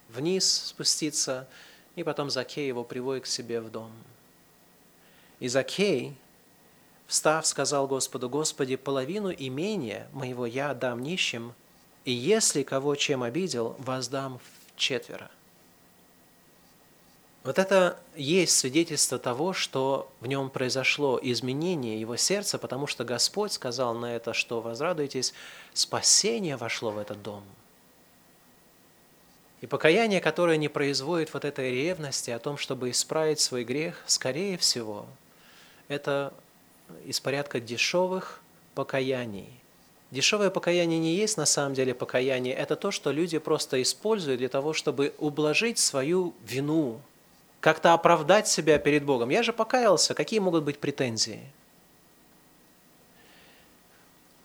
вниз 0.10 0.50
спуститься, 0.68 1.48
и 1.96 2.04
потом 2.04 2.30
Закей 2.30 2.68
его 2.68 2.84
приводит 2.84 3.24
к 3.24 3.28
себе 3.28 3.60
в 3.60 3.70
дом. 3.70 3.92
И 5.40 5.48
Закей, 5.48 6.16
встав, 7.08 7.46
сказал 7.46 7.88
Господу, 7.88 8.30
«Господи, 8.30 8.76
половину 8.76 9.32
имения 9.32 10.08
моего 10.14 10.46
я 10.46 10.72
отдам 10.72 11.04
нищим, 11.04 11.54
и 12.06 12.12
если 12.12 12.64
кого 12.64 12.96
чем 12.96 13.22
обидел, 13.22 13.76
воздам 13.80 14.40
в 14.40 14.80
четверо». 14.80 15.30
Вот 17.48 17.60
это 17.60 17.98
есть 18.18 18.60
свидетельство 18.60 19.18
того, 19.18 19.54
что 19.54 20.12
в 20.20 20.28
нем 20.28 20.50
произошло 20.50 21.18
изменение 21.24 21.98
его 21.98 22.18
сердца, 22.18 22.58
потому 22.58 22.88
что 22.88 23.06
Господь 23.06 23.54
сказал 23.54 23.96
на 23.96 24.18
это, 24.18 24.34
что 24.34 24.60
возрадуйтесь, 24.60 25.34
спасение 25.74 26.58
вошло 26.58 26.92
в 26.92 26.98
этот 26.98 27.24
дом. 27.24 27.46
И 29.62 29.66
покаяние, 29.66 30.20
которое 30.20 30.58
не 30.58 30.68
производит 30.68 31.34
вот 31.34 31.46
этой 31.46 31.72
ревности 31.72 32.32
о 32.32 32.40
том, 32.40 32.58
чтобы 32.58 32.90
исправить 32.90 33.40
свой 33.40 33.64
грех, 33.64 34.04
скорее 34.08 34.58
всего, 34.58 35.06
это 35.88 36.34
из 37.06 37.22
порядка 37.22 37.62
дешевых 37.62 38.42
покаяний. 38.76 39.48
Дешевое 40.12 40.50
покаяние 40.50 41.00
не 41.00 41.16
есть 41.16 41.38
на 41.38 41.46
самом 41.46 41.76
деле 41.76 41.94
покаяние, 41.94 42.54
это 42.54 42.76
то, 42.76 42.92
что 42.92 43.14
люди 43.14 43.38
просто 43.38 43.82
используют 43.82 44.40
для 44.40 44.50
того, 44.50 44.74
чтобы 44.74 45.14
ублажить 45.18 45.80
свою 45.80 46.34
вину, 46.44 47.00
как-то 47.60 47.94
оправдать 47.94 48.48
себя 48.48 48.78
перед 48.78 49.04
Богом. 49.04 49.30
Я 49.30 49.44
же 49.44 49.54
покаялся, 49.54 50.14
какие 50.14 50.40
могут 50.40 50.64
быть 50.64 50.80
претензии? 50.80 51.42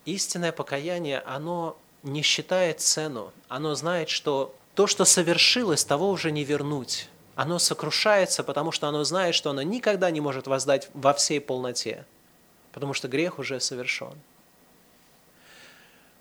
Истинное 0.05 0.53
покаяние, 0.53 1.21
оно 1.21 1.77
не 2.03 2.23
считает 2.23 2.81
цену, 2.81 3.33
оно 3.49 3.75
знает, 3.75 4.09
что 4.09 4.55
то, 4.75 4.87
что 4.87 5.05
совершилось, 5.05 5.85
того 5.85 6.11
уже 6.11 6.33
не 6.33 6.45
вернуть. 6.45 7.09
Оно 7.35 7.59
сокрушается, 7.59 8.43
потому 8.43 8.73
что 8.73 8.89
оно 8.89 9.05
знает, 9.05 9.35
что 9.35 9.51
оно 9.51 9.63
никогда 9.63 10.11
не 10.11 10.21
может 10.21 10.47
воздать 10.47 10.91
во 10.93 11.15
всей 11.15 11.41
полноте, 11.41 12.05
потому 12.73 12.95
что 12.95 13.09
грех 13.09 13.39
уже 13.39 13.61
совершен. 13.61 14.15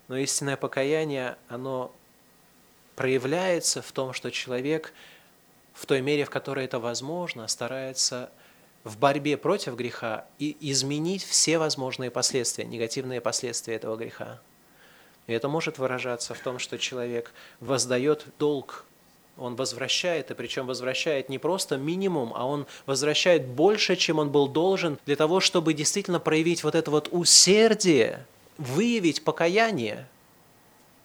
Но 0.08 0.16
истинное 0.16 0.56
покаяние, 0.56 1.36
оно 1.48 1.92
проявляется 2.94 3.82
в 3.82 3.90
том, 3.92 4.12
что 4.12 4.30
человек– 4.30 4.92
в 5.72 5.86
той 5.86 6.00
мере, 6.00 6.24
в 6.24 6.30
которой 6.30 6.64
это 6.64 6.78
возможно, 6.78 7.48
старается 7.48 8.30
в 8.84 8.98
борьбе 8.98 9.36
против 9.36 9.74
греха 9.74 10.26
и 10.38 10.56
изменить 10.60 11.24
все 11.24 11.58
возможные 11.58 12.10
последствия, 12.10 12.64
негативные 12.64 13.20
последствия 13.20 13.74
этого 13.74 13.96
греха. 13.96 14.40
И 15.26 15.32
это 15.32 15.48
может 15.48 15.78
выражаться 15.78 16.34
в 16.34 16.40
том, 16.40 16.58
что 16.58 16.78
человек 16.78 17.32
воздает 17.60 18.24
долг, 18.38 18.84
он 19.38 19.54
возвращает, 19.54 20.30
и 20.30 20.34
причем 20.34 20.66
возвращает 20.66 21.28
не 21.28 21.38
просто 21.38 21.76
минимум, 21.76 22.32
а 22.34 22.46
он 22.46 22.66
возвращает 22.86 23.46
больше, 23.46 23.96
чем 23.96 24.18
он 24.18 24.30
был 24.30 24.48
должен, 24.48 24.98
для 25.06 25.16
того, 25.16 25.40
чтобы 25.40 25.74
действительно 25.74 26.20
проявить 26.20 26.64
вот 26.64 26.74
это 26.74 26.90
вот 26.90 27.08
усердие, 27.12 28.26
выявить 28.58 29.24
покаяние, 29.24 30.06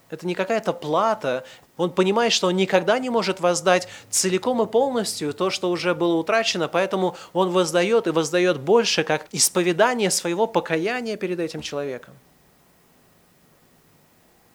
это 0.10 0.26
не 0.26 0.36
какая-то 0.36 0.74
плата. 0.74 1.46
Он 1.78 1.92
понимает, 1.92 2.34
что 2.34 2.48
он 2.48 2.56
никогда 2.56 2.98
не 3.00 3.10
может 3.10 3.40
воздать 3.40 3.88
целиком 4.10 4.62
и 4.62 4.68
полностью 4.68 5.34
то, 5.34 5.50
что 5.50 5.70
уже 5.70 5.94
было 5.94 6.16
утрачено, 6.16 6.68
поэтому 6.68 7.16
он 7.34 7.52
воздает 7.52 8.08
и 8.08 8.12
воздает 8.12 8.60
больше, 8.60 9.04
как 9.04 9.28
исповедание 9.32 10.10
своего 10.10 10.48
покаяния 10.48 11.18
перед 11.18 11.40
этим 11.40 11.62
человеком. 11.62 12.16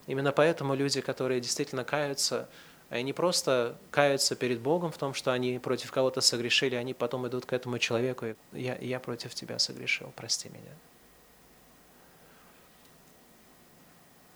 Именно 0.08 0.32
поэтому 0.32 0.74
люди, 0.74 1.00
которые 1.00 1.40
действительно 1.40 1.84
каются, 1.84 2.48
они 2.90 3.12
просто 3.12 3.76
каются 3.90 4.34
перед 4.34 4.60
Богом 4.60 4.90
в 4.90 4.98
том, 4.98 5.14
что 5.14 5.32
они 5.32 5.58
против 5.58 5.92
кого-то 5.92 6.20
согрешили, 6.20 6.74
они 6.74 6.92
потом 6.92 7.26
идут 7.28 7.46
к 7.46 7.52
этому 7.52 7.78
человеку 7.78 8.26
и 8.26 8.34
я, 8.52 8.76
я 8.76 9.00
против 9.00 9.34
тебя 9.34 9.58
согрешил, 9.58 10.12
прости 10.16 10.48
меня. 10.48 10.72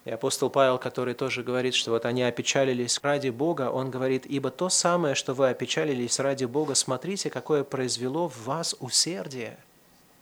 И 0.07 0.11
апостол 0.11 0.51
Павел, 0.51 0.79
который 0.79 1.15
тоже 1.15 1.43
говорит, 1.43 1.75
что 1.75 1.91
вот 1.91 2.07
они 2.07 2.23
опечалились 2.23 3.01
ради 3.03 3.31
Бога, 3.31 3.73
он 3.73 3.91
говорит, 3.91 4.25
ибо 4.25 4.53
то 4.53 4.69
самое, 4.69 5.17
что 5.17 5.35
вы 5.35 5.49
опечалились 5.49 6.21
ради 6.21 6.45
Бога, 6.45 6.77
смотрите, 6.77 7.29
какое 7.29 7.65
произвело 7.65 8.29
в 8.29 8.45
вас 8.45 8.77
усердие. 8.79 9.59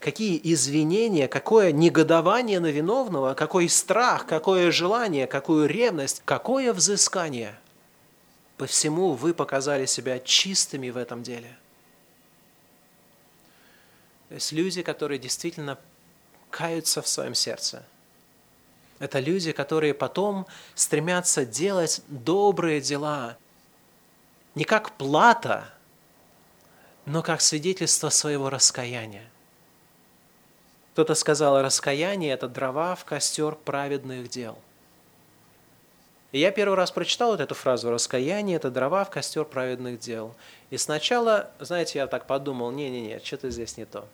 Какие 0.00 0.40
извинения, 0.42 1.28
какое 1.28 1.70
негодование 1.70 2.60
на 2.60 2.70
виновного, 2.70 3.34
какой 3.34 3.68
страх, 3.68 4.26
какое 4.26 4.70
желание, 4.70 5.26
какую 5.26 5.68
ревность, 5.68 6.22
какое 6.24 6.72
взыскание. 6.72 7.54
По 8.56 8.64
всему 8.64 9.12
вы 9.12 9.34
показали 9.34 9.84
себя 9.84 10.18
чистыми 10.18 10.88
в 10.88 10.96
этом 10.96 11.22
деле. 11.22 11.58
То 14.30 14.36
есть 14.36 14.50
люди, 14.50 14.80
которые 14.80 15.18
действительно 15.18 15.78
каются 16.48 17.02
в 17.02 17.08
своем 17.08 17.34
сердце– 17.34 17.84
это 19.04 19.20
люди, 19.20 19.52
которые 19.52 19.94
потом 19.94 20.46
стремятся 20.74 21.44
делать 21.44 22.02
добрые 22.08 22.80
дела 22.80 23.36
не 24.54 24.64
как 24.64 24.92
плата, 24.92 25.68
но 27.06 27.22
как 27.22 27.40
свидетельство 27.40 28.08
своего 28.08 28.50
раскаяния. 28.50 29.28
Кто-то 30.92 31.14
сказал, 31.14 31.60
раскаяние– 31.60 32.32
это 32.34 32.48
дрова 32.48 32.94
в 32.94 33.04
костер 33.04 33.56
праведных 33.56 34.28
дел. 34.28 34.56
И 36.30 36.38
я 36.38 36.50
первый 36.50 36.74
раз 36.76 36.90
прочитал 36.90 37.32
вот 37.32 37.40
эту 37.40 37.54
фразу 37.54 37.90
«раскаяние– 37.90 38.56
это 38.58 38.70
дрова 38.70 39.04
в 39.04 39.10
костер 39.10 39.44
праведных 39.44 40.00
дел». 40.00 40.34
И 40.70 40.78
сначала, 40.78 41.50
знаете, 41.60 41.98
я 41.98 42.06
так 42.06 42.26
подумал, 42.26 42.70
не-не-не, 42.70 43.20
что-то 43.22 43.50
здесь 43.50 43.76
не 43.76 43.84
то. 43.84 44.08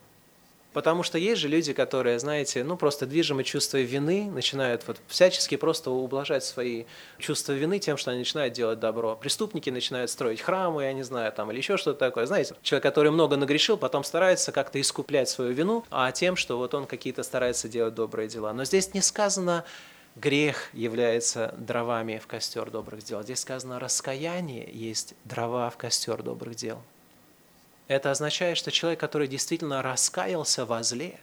Потому 0.73 1.03
что 1.03 1.17
есть 1.17 1.41
же 1.41 1.49
люди, 1.49 1.73
которые, 1.73 2.17
знаете, 2.19 2.63
ну 2.63 2.77
просто 2.77 3.05
движимы 3.05 3.43
чувством 3.43 3.81
вины, 3.81 4.31
начинают 4.31 4.87
вот 4.87 4.97
всячески 5.07 5.57
просто 5.57 5.91
ублажать 5.91 6.45
свои 6.45 6.85
чувства 7.17 7.53
вины 7.53 7.79
тем, 7.79 7.97
что 7.97 8.11
они 8.11 8.19
начинают 8.19 8.53
делать 8.53 8.79
добро. 8.79 9.15
Преступники 9.15 9.69
начинают 9.69 10.09
строить 10.09 10.41
храмы, 10.41 10.83
я 10.83 10.93
не 10.93 11.03
знаю, 11.03 11.31
там, 11.33 11.51
или 11.51 11.57
еще 11.57 11.75
что-то 11.77 11.99
такое. 11.99 12.25
Знаете, 12.25 12.55
человек, 12.61 12.83
который 12.83 13.11
много 13.11 13.35
нагрешил, 13.35 13.77
потом 13.77 14.03
старается 14.03 14.51
как-то 14.51 14.79
искуплять 14.79 15.29
свою 15.29 15.51
вину, 15.51 15.83
а 15.91 16.11
тем, 16.11 16.37
что 16.37 16.57
вот 16.57 16.73
он 16.73 16.85
какие-то 16.85 17.23
старается 17.23 17.67
делать 17.67 17.93
добрые 17.93 18.29
дела. 18.29 18.53
Но 18.53 18.63
здесь 18.63 18.93
не 18.93 19.01
сказано, 19.01 19.65
грех 20.15 20.69
является 20.73 21.53
дровами 21.57 22.17
в 22.23 22.27
костер 22.27 22.69
добрых 22.69 23.03
дел. 23.03 23.21
Здесь 23.23 23.39
сказано, 23.39 23.79
раскаяние 23.79 24.69
есть 24.71 25.15
дрова 25.25 25.69
в 25.69 25.77
костер 25.77 26.23
добрых 26.23 26.55
дел. 26.55 26.81
Это 27.87 28.11
означает, 28.11 28.57
что 28.57 28.71
человек, 28.71 28.99
который 28.99 29.27
действительно 29.27 29.81
раскаялся 29.81 30.65
во 30.65 30.83
зле, 30.83 31.19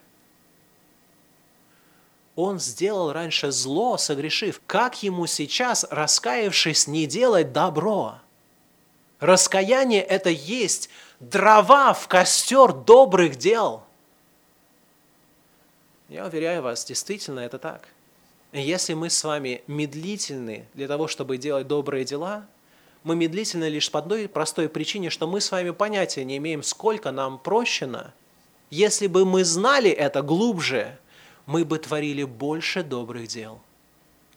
он 2.37 2.61
сделал 2.61 3.13
раньше 3.13 3.51
зло, 3.51 3.97
согрешив. 3.97 4.61
Как 4.67 5.03
ему 5.03 5.27
сейчас, 5.27 5.85
раскаявшись, 5.91 6.87
не 6.87 7.07
делать 7.07 7.53
добро? 7.53 8.19
Раскаяние– 9.19 10.03
это 10.05 10.31
есть 10.31 10.89
дрова 11.19 11.93
в 11.95 12.07
костер 12.07 12.73
добрых 12.73 13.37
дел. 13.37 13.83
Я 16.09 16.27
уверяю 16.27 16.63
вас, 16.63 16.85
действительно 16.85 17.41
это 17.41 17.59
так. 17.59 17.89
Если 18.53 18.95
мы 18.95 19.11
с 19.11 19.25
вами 19.25 19.63
медлительны 19.67 20.67
для 20.75 20.87
того, 20.87 21.09
чтобы 21.09 21.39
делать 21.39 21.67
добрые 21.67 22.05
дела– 22.05 22.47
мы 23.05 23.17
медлительны 23.17 23.69
лишь 23.69 23.91
по 23.91 24.01
одной 24.01 24.29
простой 24.29 24.69
причине, 24.69 25.11
что 25.11 25.27
мы 25.27 25.41
с 25.41 25.51
вами 25.51 25.71
понятия 25.71 26.25
не 26.25 26.37
имеем, 26.39 26.63
сколько 26.63 27.11
нам 27.11 27.39
прощено. 27.39 28.13
Если 28.71 29.07
бы 29.07 29.25
мы 29.25 29.45
знали 29.45 29.91
это 29.91 30.23
глубже, 30.23 30.99
мы 31.47 31.65
бы 31.65 31.79
творили 31.79 32.25
больше 32.25 32.83
добрых 32.83 33.29
дел. 33.29 33.61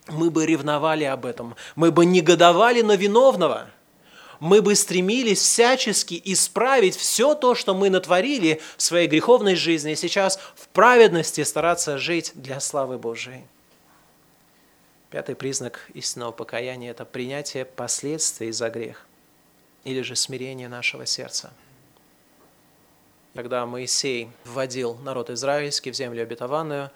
Мы 0.07 0.30
бы 0.30 0.45
ревновали 0.45 1.03
об 1.03 1.26
этом, 1.26 1.55
мы 1.76 1.91
бы 1.91 2.05
негодовали 2.05 2.82
на 2.82 2.95
виновного. 2.95 3.70
Мы 4.39 4.64
бы 4.64 4.74
стремились 4.74 5.39
всячески 5.39 6.20
исправить 6.26 6.95
все 6.95 7.36
то, 7.36 7.53
что 7.53 7.76
мы 7.76 7.91
натворили 7.91 8.59
в 8.76 8.82
своей 8.82 9.07
греховной 9.07 9.53
жизни, 9.53 9.91
и 9.91 9.95
сейчас 9.95 10.39
в 10.55 10.68
праведности 10.70 11.43
стараться 11.43 11.99
жить 11.99 12.32
для 12.34 12.59
славы 12.59 12.97
Божией. 12.97 13.43
Пятый 15.12 15.36
признак 15.36 15.82
истинного 15.93 16.32
покаяния– 16.32 16.91
это 16.91 17.03
принятие 17.03 17.66
последствий 17.66 18.53
за 18.53 18.70
грех 18.70 19.05
или 19.84 20.01
же 20.03 20.16
смирение 20.16 20.70
нашего 20.70 21.05
сердца. 21.05 21.51
Когда 23.34 23.66
Моисей 23.66 24.30
вводил 24.45 24.95
народ 24.95 25.30
израильский 25.30 25.91
в 25.91 25.95
землю 25.95 26.24
обетованную, 26.24 26.91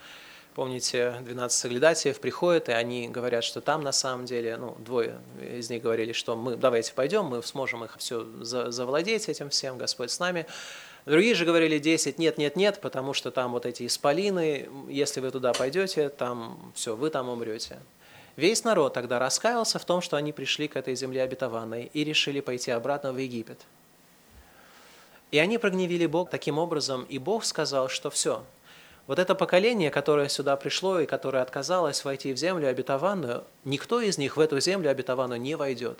помните, 0.53 1.15
12 1.25 1.59
соглядатаев 1.59 2.21
приходят, 2.21 2.69
и 2.69 2.71
они 2.71 3.09
говорят, 3.09 3.43
что 3.43 3.59
там 3.59 3.83
на 3.83 3.91
самом 3.91 4.25
деле, 4.25 4.55
ну, 4.55 4.77
двое 4.79 5.19
из 5.41 5.69
них 5.69 5.81
говорили, 5.83 6.13
что 6.13 6.37
мы 6.37 6.55
давайте 6.55 6.93
пойдем, 6.93 7.25
мы 7.25 7.43
сможем 7.43 7.83
их 7.83 7.97
все 7.97 8.25
завладеть 8.43 9.27
этим 9.27 9.49
всем, 9.49 9.77
Господь 9.77 10.09
с 10.11 10.19
нами. 10.19 10.45
Другие 11.05 11.35
же 11.35 11.43
говорили 11.43 11.79
10, 11.79 12.17
нет, 12.17 12.37
нет, 12.37 12.55
нет, 12.55 12.79
потому 12.79 13.13
что 13.13 13.29
там 13.29 13.51
вот 13.51 13.65
эти 13.65 13.85
исполины, 13.85 14.69
если 14.87 15.19
вы 15.19 15.31
туда 15.31 15.51
пойдете, 15.51 16.07
там 16.07 16.71
все, 16.75 16.95
вы 16.95 17.09
там 17.09 17.27
умрете. 17.27 17.77
Весь 18.35 18.63
народ 18.63 18.93
тогда 18.93 19.19
раскаялся 19.19 19.79
в 19.79 19.85
том, 19.85 20.01
что 20.01 20.17
они 20.17 20.33
пришли 20.33 20.67
к 20.67 20.75
этой 20.75 20.95
земле 20.95 21.23
обетованной 21.23 21.89
и 21.93 22.03
решили 22.03 22.41
пойти 22.41 22.71
обратно 22.71 23.13
в 23.13 23.17
Египет. 23.17 23.61
И 25.31 25.39
они 25.39 25.57
прогневили 25.57 26.05
Бог 26.05 26.29
таким 26.29 26.57
образом, 26.57 27.03
и 27.03 27.17
Бог 27.17 27.45
сказал, 27.45 27.89
что 27.89 28.09
все, 28.09 28.43
вот 29.07 29.19
это 29.19 29.35
поколение, 29.35 29.91
которое 29.91 30.29
сюда 30.29 30.55
пришло 30.57 30.99
и 30.99 31.05
которое 31.05 31.43
отказалось 31.43 32.03
войти 32.03 32.33
в 32.33 32.37
землю 32.37 32.67
обетованную, 32.67 33.43
никто 33.63 34.01
из 34.01 34.17
них 34.17 34.35
в 34.35 34.39
эту 34.39 34.59
землю 34.59 34.89
обетованную 34.89 35.39
не 35.39 35.55
войдет. 35.55 35.99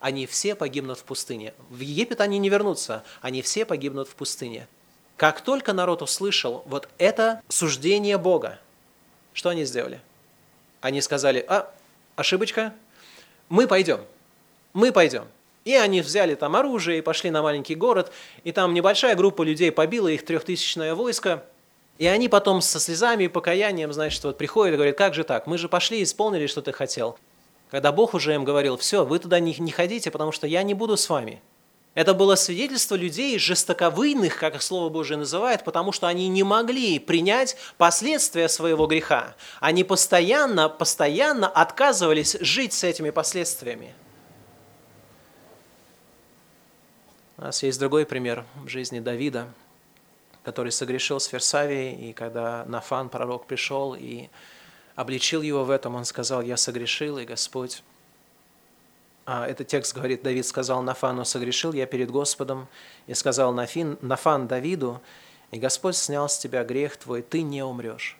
Они 0.00 0.26
все 0.26 0.54
погибнут 0.54 0.98
в 0.98 1.04
пустыне. 1.04 1.54
В 1.68 1.78
Египет 1.80 2.20
они 2.20 2.38
не 2.38 2.48
вернутся, 2.48 3.04
они 3.20 3.42
все 3.42 3.64
погибнут 3.64 4.08
в 4.08 4.14
пустыне. 4.14 4.66
Как 5.16 5.42
только 5.42 5.72
народ 5.72 6.02
услышал 6.02 6.64
вот 6.66 6.88
это 6.98 7.40
суждение 7.48 8.18
Бога, 8.18 8.58
что 9.32 9.50
они 9.50 9.64
сделали? 9.64 10.00
Они 10.80 11.00
сказали, 11.00 11.44
а, 11.48 11.72
ошибочка, 12.16 12.74
мы 13.48 13.66
пойдем, 13.66 14.00
мы 14.72 14.92
пойдем. 14.92 15.26
И 15.64 15.74
они 15.74 16.00
взяли 16.00 16.34
там 16.34 16.56
оружие 16.56 16.98
и 16.98 17.02
пошли 17.02 17.30
на 17.30 17.42
маленький 17.42 17.74
город, 17.74 18.12
и 18.44 18.52
там 18.52 18.72
небольшая 18.72 19.14
группа 19.14 19.42
людей 19.42 19.70
побила 19.70 20.08
их 20.08 20.24
трехтысячное 20.24 20.94
войско, 20.94 21.44
и 21.98 22.06
они 22.06 22.30
потом 22.30 22.62
со 22.62 22.80
слезами 22.80 23.24
и 23.24 23.28
покаянием, 23.28 23.92
значит, 23.92 24.24
вот 24.24 24.38
приходят 24.38 24.72
и 24.72 24.76
говорят, 24.76 24.96
как 24.96 25.12
же 25.12 25.22
так, 25.22 25.46
мы 25.46 25.58
же 25.58 25.68
пошли 25.68 26.00
и 26.00 26.02
исполнили, 26.04 26.46
что 26.46 26.62
ты 26.62 26.72
хотел. 26.72 27.18
Когда 27.70 27.92
Бог 27.92 28.14
уже 28.14 28.34
им 28.34 28.44
говорил, 28.44 28.78
все, 28.78 29.04
вы 29.04 29.18
туда 29.18 29.38
не, 29.38 29.54
не 29.58 29.70
ходите, 29.70 30.10
потому 30.10 30.32
что 30.32 30.46
я 30.46 30.62
не 30.62 30.72
буду 30.72 30.96
с 30.96 31.08
вами. 31.10 31.42
Это 31.94 32.14
было 32.14 32.36
свидетельство 32.36 32.94
людей 32.94 33.36
жестоковыйных, 33.38 34.38
как 34.38 34.54
их 34.54 34.62
Слово 34.62 34.90
Божие 34.90 35.18
называет, 35.18 35.64
потому 35.64 35.90
что 35.90 36.06
они 36.06 36.28
не 36.28 36.44
могли 36.44 37.00
принять 37.00 37.56
последствия 37.78 38.48
своего 38.48 38.86
греха. 38.86 39.34
Они 39.58 39.82
постоянно, 39.82 40.68
постоянно 40.68 41.48
отказывались 41.48 42.36
жить 42.40 42.74
с 42.74 42.84
этими 42.84 43.10
последствиями. 43.10 43.92
У 47.38 47.42
нас 47.42 47.62
есть 47.64 47.80
другой 47.80 48.06
пример 48.06 48.44
в 48.54 48.68
жизни 48.68 49.00
Давида, 49.00 49.48
который 50.44 50.70
согрешил 50.70 51.18
с 51.18 51.26
Ферсавией, 51.26 52.10
и 52.10 52.12
когда 52.12 52.64
Нафан, 52.66 53.08
пророк, 53.08 53.46
пришел 53.46 53.96
и 53.98 54.28
обличил 54.94 55.42
его 55.42 55.64
в 55.64 55.70
этом, 55.70 55.96
он 55.96 56.04
сказал, 56.04 56.42
я 56.42 56.56
согрешил, 56.56 57.18
и 57.18 57.24
Господь 57.24 57.82
а, 59.32 59.46
этот 59.46 59.68
текст 59.68 59.94
говорит, 59.94 60.24
Давид 60.24 60.44
сказал 60.44 60.82
Нафану, 60.82 61.24
согрешил 61.24 61.72
я 61.72 61.86
перед 61.86 62.10
Господом, 62.10 62.66
и 63.06 63.14
сказал 63.14 63.52
Нафин, 63.52 63.96
Нафан 64.00 64.48
Давиду, 64.48 65.00
и 65.52 65.58
Господь 65.60 65.94
снял 65.94 66.28
с 66.28 66.36
тебя 66.36 66.64
грех 66.64 66.96
твой, 66.96 67.22
ты 67.22 67.42
не 67.42 67.62
умрешь. 67.62 68.18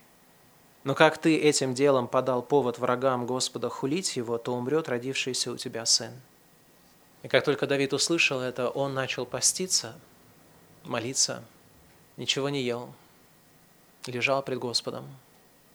Но 0.85 0.95
как 0.95 1.19
ты 1.19 1.37
этим 1.37 1.75
делом 1.75 2.07
подал 2.07 2.43
повод 2.43 2.79
врагам 2.79 3.27
Господа 3.27 3.69
хулить 3.69 4.15
его, 4.15 4.39
то 4.39 4.55
умрет 4.55 4.89
родившийся 4.89 5.51
у 5.51 5.57
тебя 5.57 5.85
сын. 5.85 6.13
И 7.25 7.29
как 7.29 7.45
только 7.45 7.67
Давид 7.67 7.93
услышал 7.93 8.41
это, 8.41 8.69
он 8.69 8.95
начал 8.95 9.27
поститься, 9.27 9.97
молиться, 10.85 11.43
ничего 12.19 12.51
не 12.51 12.63
ел, 12.63 12.89
лежал 14.07 14.45
пред 14.45 14.61
Господом 14.61 15.09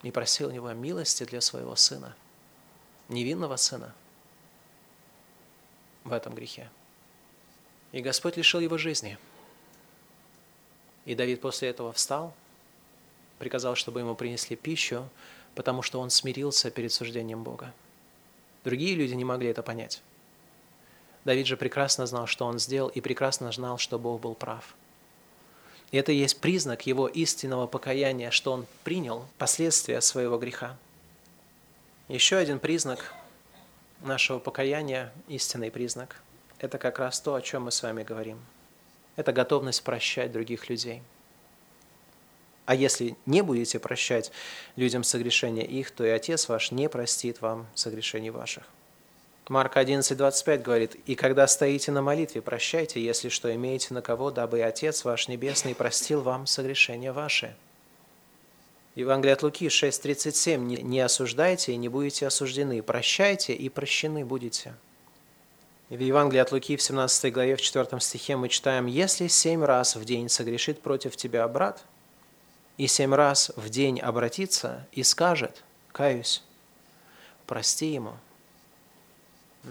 и 0.01 0.11
просил 0.11 0.47
у 0.47 0.51
него 0.51 0.71
милости 0.71 1.25
для 1.25 1.41
своего 1.41 1.75
сына, 1.75 2.15
невинного 3.09 3.57
сына– 3.57 3.93
в 6.05 6.13
этом 6.13 6.33
грехе. 6.33 6.69
И 7.91 8.01
Господь 8.01 8.37
лишил 8.37 8.61
его 8.61 8.77
жизни. 8.77 9.17
И 11.05 11.13
Давид 11.13 11.41
после 11.41 11.69
этого 11.69 11.91
встал, 11.91 12.33
приказал, 13.37 13.75
чтобы 13.75 13.99
ему 13.99 14.15
принесли 14.15 14.55
пищу, 14.55 15.09
потому 15.55 15.81
что 15.81 15.99
он 15.99 16.09
смирился 16.09 16.71
перед 16.71 16.93
суждением 16.93 17.43
Бога. 17.43 17.73
Другие 18.63 18.95
люди 18.95 19.13
не 19.13 19.25
могли 19.25 19.49
это 19.49 19.61
понять. 19.61 20.01
Давид 21.25 21.47
же 21.47 21.57
прекрасно 21.57 22.05
знал, 22.05 22.27
что 22.27 22.45
он 22.45 22.59
сделал, 22.59 22.89
и 22.89 23.01
прекрасно 23.01 23.51
знал, 23.51 23.77
что 23.77 23.99
Бог 23.99 24.21
был 24.21 24.35
прав. 24.35 24.75
И 25.91 25.97
это 25.97 26.11
и 26.11 26.17
есть 26.17 26.39
признак 26.39 26.85
его 26.85 27.07
истинного 27.07 27.67
покаяния, 27.67 28.31
что 28.31 28.51
он 28.51 28.65
принял 28.83 29.25
последствия 29.37 30.01
своего 30.01 30.37
греха. 30.37 30.77
Еще 32.07 32.35
один 32.37 32.59
признак 32.59 33.13
нашего 34.05 34.39
покаяния 34.39 35.11
истинный 35.27 35.71
признак. 35.71 36.21
Это 36.59 36.77
как 36.77 36.99
раз 36.99 37.19
то, 37.19 37.35
о 37.35 37.41
чем 37.41 37.63
мы 37.63 37.71
с 37.71 37.83
вами 37.83 38.03
говорим. 38.03 38.39
Это 39.15 39.33
готовность 39.33 39.83
прощать 39.83 40.31
других 40.31 40.69
людей. 40.69 41.01
А 42.65 42.73
если 42.73 43.15
не 43.25 43.41
будете 43.41 43.79
прощать 43.79 44.31
людям 44.75 45.03
согрешения 45.03 45.63
их, 45.63 45.91
то 45.91 46.05
и 46.05 46.09
Отец 46.09 46.47
ваш 46.49 46.71
не 46.71 46.89
простит 46.89 47.41
вам 47.41 47.67
согрешений 47.75 48.31
ваших. 48.31 48.63
Марк 49.47 49.77
11:25 49.77 50.63
говорит, 50.63 50.95
«И 51.05 51.13
когда 51.13 51.45
стоите 51.47 51.91
на 51.91 52.01
молитве, 52.01 52.41
прощайте, 52.41 53.03
если 53.03 53.29
что 53.29 53.53
имеете 53.53 53.93
на 53.93 54.01
кого, 54.01 54.31
дабы 54.31 54.59
и 54.59 54.61
Отец 54.61 55.05
ваш 55.05 55.27
Небесный 55.27 55.75
простил 55.75 56.21
вам 56.21 56.47
согрешения 56.47 57.13
ваши». 57.13 57.55
Евангелие 58.95 59.33
от 59.33 59.43
Луки 59.43 59.67
6.37. 59.67 60.57
«Не 60.81 61.01
осуждайте 61.01 61.73
и 61.73 61.75
не 61.75 61.89
будете 61.89 62.27
осуждены, 62.27 62.81
прощайте 62.81 63.53
и 63.53 63.67
прощены 63.67 64.23
будете». 64.23 64.73
В 65.89 65.99
Евангелии 65.99 66.39
от 66.39 66.51
Луки 66.51 66.77
в 66.77 66.81
17 66.81 67.31
главе 67.31 67.57
в 67.57 67.61
4 67.61 67.99
стихе 67.99 68.37
мы 68.37 68.47
читаем 68.47 68.85
«Если 68.85 69.27
семь 69.27 69.63
раз 69.63 69.97
в 69.97 70.05
день 70.05 70.29
согрешит 70.29 70.81
против 70.81 71.17
тебя 71.17 71.47
брат, 71.47 71.83
и 72.77 72.87
семь 72.87 73.13
раз 73.13 73.51
в 73.57 73.69
день 73.69 73.99
обратится 73.99 74.87
и 74.93 75.03
скажет, 75.03 75.63
каюсь, 75.91 76.41
прости 77.45 77.87
ему». 77.87 78.13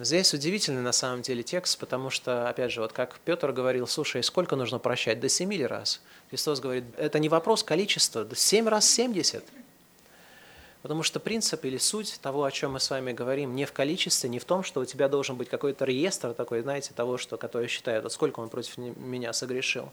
Здесь 0.00 0.34
удивительный 0.34 0.82
на 0.82 0.90
самом 0.90 1.22
деле 1.22 1.44
текст, 1.44 1.78
потому 1.78 2.10
что, 2.10 2.48
опять 2.48 2.72
же, 2.72 2.80
вот 2.80 2.92
как 2.92 3.16
Петр 3.20 3.52
говорил, 3.52 3.86
слушай, 3.86 4.24
сколько 4.24 4.56
нужно 4.56 4.80
прощать? 4.80 5.20
До 5.20 5.28
семи 5.28 5.56
ли 5.56 5.66
раз? 5.66 6.00
Христос 6.30 6.58
говорит, 6.58 6.84
это 6.96 7.20
не 7.20 7.28
вопрос 7.28 7.62
количества, 7.62 8.26
семь 8.34 8.68
раз 8.68 8.90
семьдесят. 8.90 9.44
Потому 10.82 11.04
что 11.04 11.20
принцип 11.20 11.64
или 11.64 11.78
суть 11.78 12.18
того, 12.20 12.42
о 12.42 12.50
чем 12.50 12.72
мы 12.72 12.80
с 12.80 12.90
вами 12.90 13.12
говорим, 13.12 13.54
не 13.54 13.66
в 13.66 13.72
количестве, 13.72 14.28
не 14.28 14.40
в 14.40 14.44
том, 14.44 14.64
что 14.64 14.80
у 14.80 14.84
тебя 14.84 15.08
должен 15.08 15.36
быть 15.36 15.48
какой-то 15.48 15.84
реестр 15.84 16.34
такой, 16.34 16.62
знаете, 16.62 16.92
того, 16.92 17.16
что, 17.16 17.36
который 17.36 17.68
считает, 17.68 18.02
вот 18.02 18.12
сколько 18.12 18.40
он 18.40 18.48
против 18.48 18.76
меня 18.76 19.32
согрешил. 19.32 19.92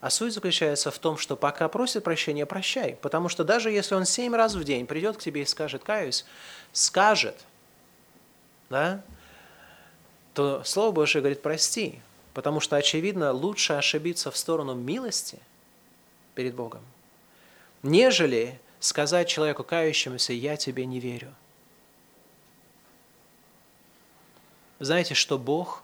А 0.00 0.08
суть 0.08 0.32
заключается 0.32 0.90
в 0.90 0.98
том, 0.98 1.18
что 1.18 1.36
пока 1.36 1.68
просит 1.68 2.04
прощения, 2.04 2.46
прощай. 2.46 2.96
Потому 3.02 3.28
что 3.28 3.44
даже 3.44 3.70
если 3.70 3.96
он 3.96 4.06
семь 4.06 4.34
раз 4.34 4.54
в 4.54 4.64
день 4.64 4.86
придет 4.86 5.18
к 5.18 5.20
тебе 5.20 5.42
и 5.42 5.44
скажет 5.44 5.82
«каюсь», 5.84 6.24
скажет, 6.72 7.36
да, 8.70 9.02
то 10.34 10.62
Слово 10.64 10.92
Божие 10.92 11.22
говорит 11.22 11.42
«прости», 11.42 12.00
потому 12.34 12.60
что, 12.60 12.76
очевидно, 12.76 13.32
лучше 13.32 13.74
ошибиться 13.74 14.30
в 14.30 14.36
сторону 14.36 14.74
милости 14.74 15.38
перед 16.34 16.54
Богом, 16.54 16.82
нежели 17.82 18.60
сказать 18.78 19.28
человеку 19.28 19.64
кающемуся 19.64 20.32
«я 20.32 20.56
тебе 20.56 20.86
не 20.86 21.00
верю». 21.00 21.34
Знаете, 24.78 25.14
что 25.14 25.38
Бог 25.38 25.82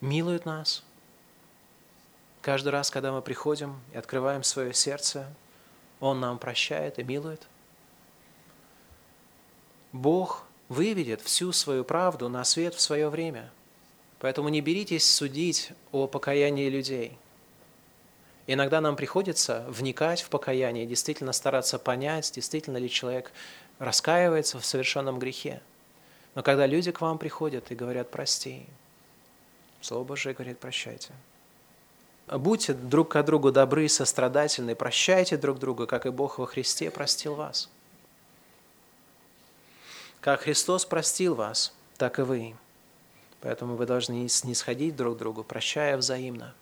милует 0.00 0.44
нас. 0.46 0.84
Каждый 2.40 2.68
раз, 2.68 2.90
когда 2.90 3.12
мы 3.12 3.22
приходим 3.22 3.80
и 3.92 3.96
открываем 3.96 4.44
свое 4.44 4.72
сердце, 4.72 5.26
Он 5.98 6.20
нам 6.20 6.38
прощает 6.38 6.98
и 6.98 7.02
милует. 7.02 7.46
Бог 9.92 10.44
выведет 10.72 11.20
всю 11.20 11.52
свою 11.52 11.84
правду 11.84 12.28
на 12.28 12.44
свет 12.44 12.74
в 12.74 12.80
свое 12.80 13.08
время. 13.08 13.50
Поэтому 14.18 14.48
не 14.48 14.60
беритесь 14.60 15.08
судить 15.08 15.72
о 15.92 16.06
покаянии 16.06 16.68
людей. 16.68 17.18
Иногда 18.46 18.80
нам 18.80 18.96
приходится 18.96 19.64
вникать 19.68 20.22
в 20.22 20.28
покаяние, 20.28 20.86
действительно 20.86 21.32
стараться 21.32 21.78
понять, 21.78 22.32
действительно 22.34 22.78
ли 22.78 22.90
человек 22.90 23.32
раскаивается 23.78 24.58
в 24.58 24.64
совершенном 24.64 25.18
грехе. 25.18 25.60
Но 26.34 26.42
когда 26.42 26.66
люди 26.66 26.90
к 26.90 27.00
вам 27.00 27.18
приходят 27.18 27.70
и 27.70 27.74
говорят 27.74 28.10
«прости», 28.10 28.64
Слово 29.80 30.04
Божие 30.04 30.34
говорит 30.34 30.58
«прощайте». 30.58 31.12
Будьте 32.28 32.72
друг 32.72 33.10
к 33.10 33.22
другу 33.22 33.52
добры 33.52 33.88
сострадательны, 33.88 34.74
прощайте 34.74 35.36
друг 35.36 35.58
друга, 35.58 35.86
как 35.86 36.06
и 36.06 36.10
Бог 36.10 36.38
во 36.38 36.46
Христе 36.46 36.90
простил 36.90 37.34
вас. 37.34 37.68
Как 40.22 40.42
Христос 40.42 40.84
простил 40.84 41.34
вас, 41.34 41.74
так 41.96 42.20
и 42.20 42.22
вы. 42.22 42.54
Поэтому 43.40 43.74
вы 43.74 43.86
должны 43.86 44.28
снисходить 44.28 44.94
друг 44.94 45.18
другу, 45.18 45.42
прощая 45.42 45.96
взаимно. 45.96 46.54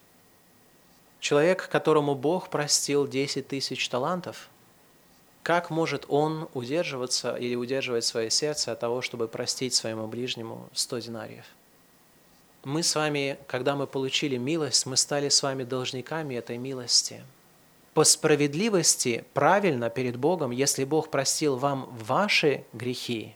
Человек, 1.20 1.68
которому 1.68 2.14
Бог 2.14 2.48
простил 2.48 3.06
10 3.06 3.46
тысяч 3.46 3.86
талантов, 3.90 4.48
как 5.42 5.68
может 5.68 6.06
он 6.08 6.48
удерживаться 6.54 7.36
или 7.36 7.54
удерживать 7.54 8.06
свое 8.06 8.30
сердце 8.30 8.72
от 8.72 8.80
того, 8.80 9.02
чтобы 9.02 9.28
простить 9.28 9.74
своему 9.74 10.06
ближнему 10.06 10.66
100 10.72 10.98
динариев? 11.00 11.44
Мы 12.64 12.82
с 12.82 12.94
вами, 12.94 13.38
когда 13.46 13.76
мы 13.76 13.86
получили 13.86 14.38
милость, 14.38 14.86
мы 14.86 14.96
стали 14.96 15.28
с 15.28 15.42
вами 15.42 15.64
должниками 15.64 16.34
этой 16.34 16.56
милости. 16.56 17.22
По 17.92 18.04
справедливости, 18.04 19.22
правильно 19.34 19.90
перед 19.90 20.16
Богом, 20.16 20.50
если 20.50 20.84
Бог 20.84 21.11
простил 21.11 21.56
вам 21.56 21.90
ваши 21.90 22.64
грехи, 22.72 23.34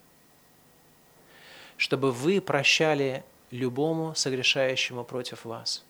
чтобы 1.76 2.12
вы 2.12 2.40
прощали 2.40 3.24
любому 3.50 4.14
согрешающему 4.14 5.04
против 5.04 5.44
вас. 5.44 5.84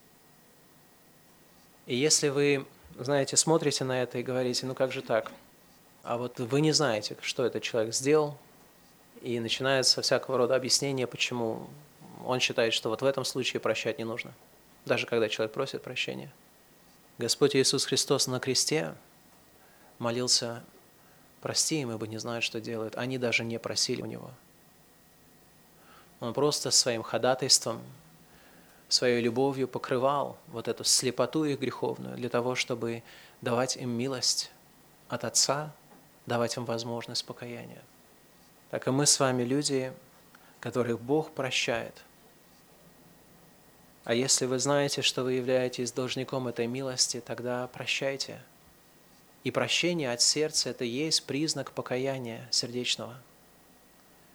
И 1.87 1.95
если 1.97 2.28
вы, 2.28 2.66
знаете, 2.99 3.37
смотрите 3.37 3.85
на 3.85 4.03
это 4.03 4.18
и 4.18 4.22
говорите, 4.22 4.66
ну 4.66 4.74
как 4.74 4.93
же 4.93 5.03
так, 5.03 5.32
а 6.03 6.18
вот 6.18 6.39
вы 6.39 6.61
не 6.61 6.72
знаете, 6.72 7.16
что 7.22 7.45
этот 7.45 7.62
человек 7.62 7.95
сделал, 7.95 8.37
и 9.22 9.41
начинается 9.41 10.03
всякого 10.03 10.37
рода 10.37 10.55
объяснение, 10.55 11.07
почему 11.07 11.66
он 12.24 12.41
считает, 12.41 12.74
что 12.74 12.91
вот 12.91 13.01
в 13.01 13.05
этом 13.05 13.24
случае 13.24 13.61
прощать 13.61 13.99
не 13.99 14.05
нужно, 14.05 14.32
даже 14.85 15.07
когда 15.07 15.28
человек 15.28 15.55
просит 15.55 15.82
прощения. 15.82 16.30
Господь 17.16 17.57
Иисус 17.57 17.87
Христос 17.87 18.26
на 18.26 18.41
кресте 18.41 18.95
молился, 19.99 20.62
прости 21.41 21.80
им, 21.80 21.93
ибо 21.93 22.07
не 22.07 22.18
знают, 22.18 22.45
что 22.45 22.61
делают. 22.61 22.97
Они 22.97 23.16
даже 23.16 23.45
не 23.45 23.59
просили 23.59 24.03
у 24.03 24.07
Него– 24.07 24.30
он 26.25 26.33
просто 26.33 26.70
своим 26.70 27.03
ходатайством, 27.03 27.83
своей 28.89 29.20
любовью 29.20 29.68
покрывал 29.68 30.39
вот 30.49 30.68
эту 30.68 30.85
слепоту 30.85 31.45
их 31.45 31.61
греховную 31.61 32.16
для 32.16 32.29
того, 32.29 32.55
чтобы 32.55 33.03
давать 33.41 33.77
им 33.77 33.91
милость 33.91 34.51
от 35.09 35.25
Отца, 35.25 35.72
давать 36.27 36.57
им 36.57 36.64
возможность 36.64 37.25
покаяния. 37.25 37.83
Так 38.70 38.87
и 38.89 38.91
мы 38.91 39.07
с 39.07 39.20
вами 39.20 39.43
люди, 39.43 39.93
которых 40.61 41.01
Бог 41.01 41.31
прощает. 41.31 42.03
А 44.05 44.14
если 44.14 44.47
вы 44.47 44.59
знаете, 44.59 45.03
что 45.03 45.25
вы 45.25 45.35
являетесь 45.35 45.93
должником 45.93 46.49
этой 46.49 46.66
милости, 46.66 47.20
тогда 47.20 47.66
прощайте. 47.68 48.41
И 49.45 49.51
прощение 49.51 50.12
от 50.12 50.22
сердца– 50.22 50.68
это 50.70 50.85
есть 50.85 51.25
признак 51.25 51.72
покаяния 51.72 52.49
сердечного– 52.51 53.16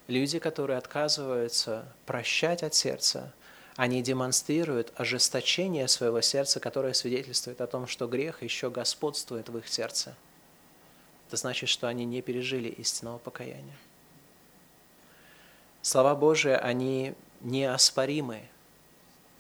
Люди, 0.10 0.40
которые 0.40 0.80
отказываются 0.80 1.86
прощать 2.08 2.64
от 2.64 2.74
сердца, 2.74 3.32
они 3.76 4.02
демонстрируют 4.02 4.92
ожесточение 4.96 5.88
своего 5.88 6.22
сердца, 6.22 6.60
которое 6.60 6.94
свидетельствует 6.94 7.62
о 7.62 7.68
том, 7.68 7.86
что 7.86 8.08
грех 8.08 8.42
еще 8.42 8.72
господствует 8.72 9.50
в 9.50 9.58
их 9.60 9.68
сердце. 9.68 10.16
Это 11.28 11.38
значит, 11.38 11.70
что 11.70 11.88
они 11.88 12.06
не 12.06 12.24
пережили 12.24 12.70
истинного 12.70 13.20
покаяния. 13.20 13.78
Слова 15.84 16.16
Божии, 16.16 16.54
они 16.54 17.14
неоспоримы. 17.42 18.42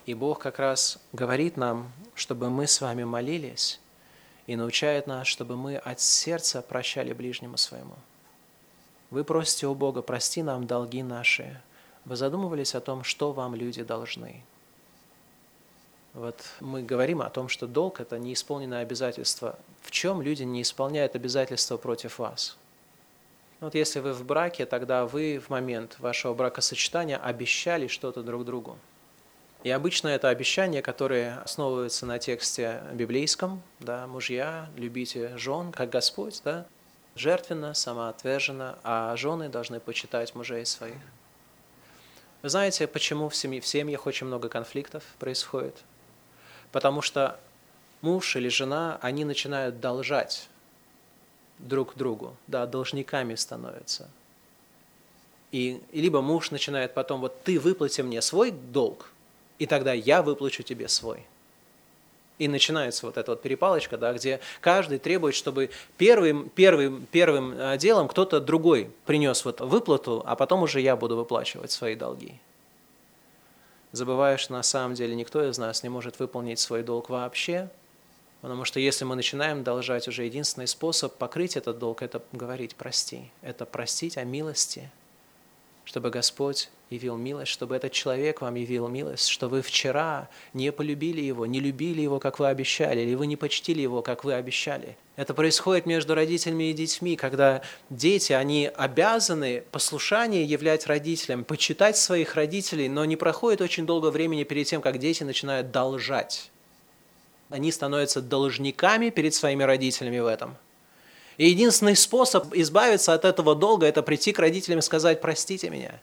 И 0.05 0.13
Бог 0.13 0.37
как 0.37 0.59
раз 0.59 0.99
говорит 1.13 1.57
нам, 1.57 1.91
чтобы 2.13 2.51
мы 2.51 2.67
с 2.67 2.79
вами 2.79 3.05
молились, 3.05 3.79
и 4.45 4.55
научает 4.55 5.07
нас, 5.07 5.25
чтобы 5.25 5.57
мы 5.57 5.77
от 5.77 5.99
сердца 5.99 6.61
прощали 6.61 7.11
ближнему 7.11 7.57
своему– 7.57 7.95
вы 9.11 9.23
просите 9.23 9.67
у 9.67 9.73
Бога, 9.73 10.01
прости 10.01 10.43
нам 10.43 10.67
долги 10.67 11.03
наши. 11.03 11.59
Вы 12.05 12.15
задумывались 12.15 12.75
о 12.75 12.81
том, 12.81 13.03
что 13.03 13.31
вам 13.31 13.55
люди 13.55 13.83
должны? 13.83 14.43
Вот 16.13 16.39
мы 16.59 16.81
говорим 16.81 17.21
о 17.21 17.29
том, 17.29 17.49
что 17.49 17.67
долг– 17.67 17.99
это 18.01 18.17
неисполненное 18.17 18.81
обязательство. 18.81 19.57
В 19.81 19.91
чем 19.91 20.21
люди 20.21 20.43
не 20.43 20.61
исполняют 20.61 21.15
обязательства 21.15 21.77
против 21.77 22.19
вас? 22.19 22.57
Вот 23.59 23.75
если 23.75 23.99
вы 23.99 24.13
в 24.13 24.25
браке, 24.25 24.65
тогда 24.65 25.05
вы 25.05 25.39
в 25.39 25.49
момент 25.49 25.99
вашего 25.99 26.33
бракосочетания 26.33 27.17
обещали 27.17 27.87
что-то 27.87 28.23
друг 28.23 28.45
другу. 28.45 28.77
И 29.63 29.69
обычно 29.69 30.07
это 30.07 30.29
обещание, 30.29 30.81
которое 30.81 31.39
основывается 31.39 32.05
на 32.05 32.17
тексте 32.17 32.81
библейском, 32.93 33.61
да, 33.79 34.07
мужья, 34.07 34.69
любите 34.77 35.37
жен, 35.37 35.73
как 35.73 35.89
Господь, 35.89 36.41
да, 36.45 36.65
жертвенно, 37.15 37.73
самоотверженно, 37.73 38.79
а 38.83 39.15
жены 39.15 39.49
должны 39.49 39.79
почитать 39.79 40.35
мужей 40.35 40.65
своих. 40.65 41.01
Вы 42.41 42.49
знаете, 42.49 42.87
почему 42.87 43.27
в, 43.29 43.35
семье, 43.35 43.59
в 43.59 43.67
семьях 43.67 44.07
очень 44.07 44.27
много 44.27 44.47
конфликтов 44.47 45.03
происходит? 45.19 45.75
Потому 46.71 47.01
что 47.01 47.39
муж 48.01 48.35
или 48.35 48.47
жена, 48.47 48.97
они 49.01 49.25
начинают 49.25 49.79
должать 49.79 50.47
друг 51.57 51.95
другу, 51.95 52.35
да, 52.47 52.65
должниками 52.65 53.35
становятся. 53.35 54.09
И, 55.51 55.81
и 55.91 56.01
либо 56.01 56.21
муж 56.21 56.51
начинает 56.51 56.93
потом, 56.93 57.21
вот 57.21 57.43
ты 57.43 57.59
выплати 57.59 58.01
мне 58.01 58.21
свой 58.21 58.51
долг, 58.51 59.11
и 59.57 59.65
тогда 59.65 59.93
я 59.93 60.21
выплачу 60.21 60.63
тебе 60.63 60.87
свой. 60.87 61.25
И 62.39 62.47
начинается 62.47 63.05
вот 63.05 63.17
эта 63.17 63.31
вот 63.31 63.41
перепалочка, 63.41 63.97
да, 63.97 64.13
где 64.13 64.39
каждый 64.61 64.97
требует, 64.97 65.35
чтобы 65.35 65.69
первым, 65.97 66.49
первым, 66.49 67.05
первым 67.11 67.53
э, 67.53 67.77
делом 67.77 68.07
кто-то 68.07 68.39
другой 68.39 68.89
принес 69.05 69.43
вот 69.43 69.59
выплату, 69.59 70.23
а 70.25 70.35
потом 70.37 70.63
уже 70.63 70.79
я 70.79 70.95
буду 70.95 71.17
выплачивать 71.17 71.69
свои 71.69 71.95
долги. 71.95 72.39
Забываешь, 73.91 74.47
на 74.49 74.63
самом 74.63 74.93
деле 74.93 75.15
никто 75.15 75.47
из 75.47 75.57
нас 75.57 75.83
не 75.83 75.89
может 75.89 76.19
выполнить 76.19 76.59
свой 76.59 76.81
долг 76.81 77.09
вообще, 77.09 77.69
потому 78.39 78.63
что 78.63 78.79
если 78.79 79.03
мы 79.03 79.15
начинаем 79.15 79.63
должать, 79.63 80.07
уже 80.07 80.23
единственный 80.23 80.67
способ 80.67 81.15
покрыть 81.15 81.57
этот 81.57 81.77
долг– 81.77 82.01
это 82.03 82.21
говорить 82.31 82.75
«прости». 82.75 83.31
Это 83.41 83.65
простить 83.65 84.17
о 84.17 84.23
милости, 84.23 84.89
чтобы 85.83 86.09
Господь 86.09 86.69
явил 86.89 87.17
милость, 87.17 87.51
чтобы 87.51 87.75
этот 87.75 87.91
человек 87.91 88.41
вам 88.41 88.55
явил 88.55 88.87
милость, 88.87 89.27
что 89.27 89.47
вы 89.47 89.61
вчера 89.61 90.27
не 90.53 90.71
полюбили 90.71 91.21
его, 91.21 91.45
не 91.45 91.59
любили 91.59 92.01
его, 92.01 92.19
как 92.19 92.39
вы 92.39 92.47
обещали, 92.47 93.01
или 93.01 93.13
вы 93.13 93.27
не 93.27 93.35
почтили 93.35 93.81
его, 93.81 94.01
как 94.01 94.23
вы 94.23 94.33
обещали. 94.33 94.97
Это 95.15 95.33
происходит 95.33 95.85
между 95.85 96.15
родителями 96.15 96.71
и 96.71 96.73
детьми, 96.73 97.15
когда 97.15 97.61
дети, 97.91 98.33
они 98.33 98.71
обязаны 98.75 99.63
послушание 99.71 100.43
являть 100.43 100.87
родителям, 100.87 101.43
почитать 101.43 101.97
своих 101.97 102.35
родителей, 102.35 102.89
но 102.89 103.05
не 103.05 103.15
проходит 103.15 103.61
очень 103.61 103.85
долго 103.85 104.09
времени 104.09 104.43
перед 104.43 104.65
тем, 104.65 104.81
как 104.81 104.97
дети 104.97 105.23
начинают 105.23 105.71
должать. 105.71 106.49
Они 107.49 107.71
становятся 107.71 108.21
должниками 108.21 109.09
перед 109.09 109.35
своими 109.35 109.63
родителями 109.63 110.19
в 110.19 110.25
этом. 110.25 110.55
И 111.37 111.49
единственный 111.49 111.95
способ 111.95 112.53
избавиться 112.53 113.13
от 113.13 113.25
этого 113.25 113.55
долга– 113.55 113.85
это 113.87 114.01
прийти 114.03 114.33
к 114.33 114.39
родителям 114.39 114.79
и 114.79 114.81
сказать 114.81 115.21
«простите 115.21 115.69
меня». 115.69 115.99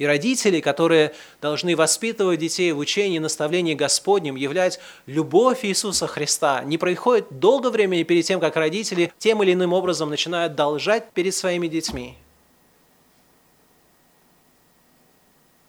И 0.00 0.06
родители, 0.06 0.60
которые 0.60 1.12
должны 1.42 1.76
воспитывать 1.76 2.40
детей 2.40 2.72
в 2.72 2.78
учении 2.78 3.16
и 3.16 3.20
наставлении 3.20 3.74
Господнем, 3.74 4.34
являть 4.34 4.80
любовь 5.04 5.62
Иисуса 5.62 6.06
Христа, 6.06 6.64
не 6.64 6.78
происходит 6.78 7.38
долго 7.38 7.68
времени 7.68 8.02
перед 8.02 8.24
тем, 8.24 8.40
как 8.40 8.56
родители 8.56 9.12
тем 9.18 9.42
или 9.42 9.52
иным 9.52 9.74
образом 9.74 10.08
начинают 10.08 10.54
должать 10.54 11.10
перед 11.12 11.34
своими 11.34 11.68
детьми. 11.68 12.16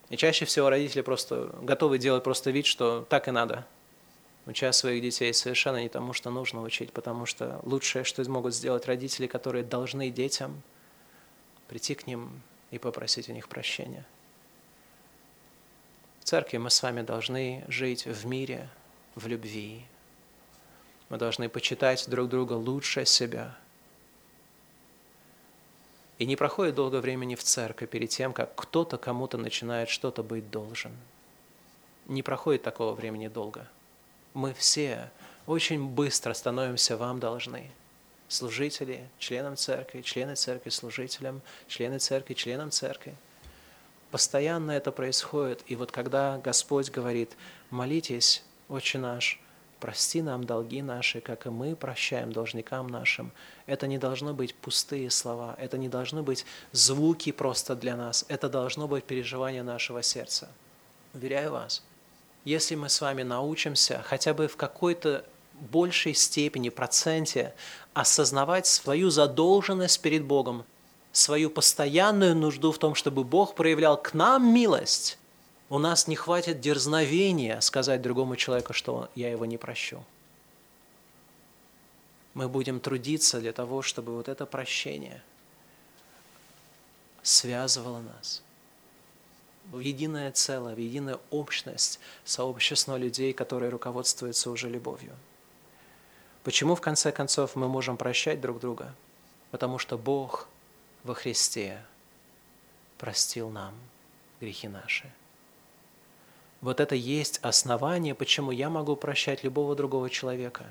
И 0.09 0.15
чаще 0.15 0.45
всего 0.45 0.69
родители 0.69 1.01
просто 1.01 1.53
готовы 1.61 1.97
делать 1.97 2.23
просто 2.23 2.51
вид, 2.51 2.67
что 2.67 3.05
так 3.09 3.27
и 3.27 3.31
надо. 3.31 3.67
Уча 4.45 4.71
своих 4.71 5.01
детей 5.01 5.33
совершенно 5.33 5.81
не 5.81 5.89
тому, 5.89 6.13
что 6.13 6.29
нужно 6.29 6.61
учить, 6.61 6.93
потому 6.93 7.25
что 7.25 7.59
лучшее, 7.63 8.05
что 8.05 8.23
могут 8.29 8.55
сделать 8.55 8.85
родители, 8.85 9.27
которые 9.27 9.65
должны 9.65 10.09
детям, 10.09 10.61
прийти 11.67 11.95
к 11.95 12.07
ним 12.07 12.41
и 12.71 12.77
попросить 12.77 13.27
у 13.27 13.33
них 13.33 13.49
прощения. 13.49 14.05
Церкви 16.31 16.59
мы 16.59 16.69
с 16.69 16.81
вами 16.81 17.01
должны 17.01 17.65
жить 17.67 18.05
в 18.05 18.25
мире, 18.25 18.69
в 19.15 19.27
любви. 19.27 19.83
Мы 21.09 21.17
должны 21.17 21.49
почитать 21.49 22.09
друг 22.09 22.29
друга 22.29 22.53
лучше 22.53 23.05
себя. 23.05 23.53
И 26.19 26.25
не 26.25 26.37
проходит 26.37 26.75
долго 26.75 27.01
времени 27.01 27.35
в 27.35 27.43
церкви 27.43 27.85
перед 27.85 28.11
тем, 28.11 28.31
как 28.31 28.55
кто-то 28.55 28.97
кому-то 28.97 29.37
начинает 29.37 29.89
что-то 29.89 30.23
быть 30.23 30.49
должен. 30.49 30.93
Не 32.07 32.23
проходит 32.23 32.63
такого 32.63 32.93
времени 32.93 33.27
долго. 33.27 33.67
Мы 34.33 34.53
все 34.53 35.11
очень 35.47 35.85
быстро 35.85 36.33
становимся 36.33 36.95
вам 36.95 37.19
должны. 37.19 37.69
Служители, 38.29 39.05
членам 39.19 39.57
церкви, 39.57 39.99
члены 39.99 40.35
церкви 40.35 40.69
служителям, 40.69 41.41
члены 41.67 41.99
церкви, 41.99 42.35
членам 42.35 42.71
церкви– 42.71 43.17
Постоянно 44.11 44.71
это 44.71 44.91
происходит. 44.91 45.63
И 45.67 45.75
вот 45.75 45.91
когда 45.91 46.37
Господь 46.37 46.91
говорит, 46.91 47.31
молитесь, 47.69 48.43
Отче 48.67 48.99
наш, 48.99 49.39
прости 49.81 50.21
нам 50.21 50.45
долги 50.45 50.81
наши, 50.81 51.19
как 51.19 51.45
и 51.45 51.49
мы 51.49 51.75
прощаем 51.75 52.31
должникам 52.31 52.87
нашим, 52.87 53.31
это 53.65 53.87
не 53.87 53.97
должно 53.97 54.33
быть 54.33 54.55
пустые 54.55 55.09
слова, 55.09 55.55
это 55.59 55.77
не 55.77 55.89
должны 55.89 56.23
быть 56.23 56.45
звуки 56.71 57.31
просто 57.31 57.75
для 57.75 57.97
нас, 57.97 58.23
это 58.29 58.47
должно 58.47 58.87
быть 58.87 59.03
переживание 59.03 59.63
нашего 59.63 60.03
сердца. 60.03 60.49
Уверяю 61.13 61.51
вас, 61.51 61.83
если 62.45 62.75
мы 62.75 62.87
с 62.87 63.01
вами 63.01 63.23
научимся 63.23 64.01
хотя 64.05 64.33
бы 64.33 64.47
в 64.47 64.55
какой-то 64.55 65.25
большей 65.53 66.13
степени, 66.13 66.69
проценте 66.69 67.53
осознавать 67.93 68.67
свою 68.67 69.09
задолженность 69.09 70.01
перед 70.01 70.23
Богом, 70.23 70.63
свою 71.11 71.49
постоянную 71.49 72.35
нужду 72.35 72.71
в 72.71 72.77
том, 72.77 72.95
чтобы 72.95 73.23
Бог 73.23 73.55
проявлял 73.55 74.01
к 74.01 74.13
нам 74.13 74.53
милость, 74.53 75.17
у 75.69 75.77
нас 75.77 76.07
не 76.07 76.15
хватит 76.15 76.59
дерзновения 76.59 77.59
сказать 77.61 78.01
другому 78.01 78.35
человеку, 78.35 78.73
что 78.73 79.09
я 79.15 79.29
его 79.29 79.45
не 79.45 79.57
прощу. 79.57 80.03
Мы 82.33 82.47
будем 82.47 82.79
трудиться 82.79 83.39
для 83.39 83.51
того, 83.51 83.81
чтобы 83.81 84.15
вот 84.15 84.29
это 84.29 84.45
прощение 84.45 85.21
связывало 87.23 87.99
нас 87.99 88.41
в 89.71 89.79
единое 89.79 90.31
целое, 90.31 90.75
в 90.75 90.79
единую 90.79 91.21
общность, 91.29 91.99
сообщество 92.25 92.97
людей, 92.97 93.31
которые 93.31 93.69
руководствуются 93.69 94.49
уже 94.49 94.69
любовью. 94.69 95.15
Почему, 96.43 96.75
в 96.75 96.81
конце 96.81 97.11
концов, 97.11 97.55
мы 97.55 97.67
можем 97.67 97.95
прощать 97.95 98.41
друг 98.41 98.59
друга? 98.59 98.95
Потому 99.51 99.77
что 99.77 99.97
Бог– 99.97 100.47
во 101.03 101.13
Христе 101.13 101.81
простил 102.97 103.49
нам 103.49 103.73
грехи 104.39 104.67
наши. 104.67 105.11
Вот 106.61 106.79
это 106.79 106.93
есть 106.93 107.39
основание, 107.41 108.13
почему 108.13 108.51
я 108.51 108.69
могу 108.69 108.95
прощать 108.95 109.43
любого 109.43 109.75
другого 109.75 110.09
человека. 110.09 110.65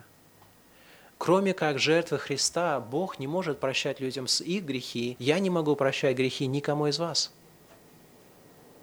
Кроме 1.18 1.53
как 1.53 1.78
жертвы 1.78 2.18
Христа, 2.18 2.81
Бог 2.81 3.18
не 3.18 3.26
может 3.26 3.59
прощать 3.59 4.01
людям 4.01 4.26
с 4.26 4.41
их 4.41 4.64
грехи. 4.64 5.16
Я 5.18 5.39
не 5.39 5.51
могу 5.51 5.76
прощать 5.76 6.16
грехи 6.16 6.47
никому 6.47 6.87
из 6.87 6.99
вас. 6.99 7.33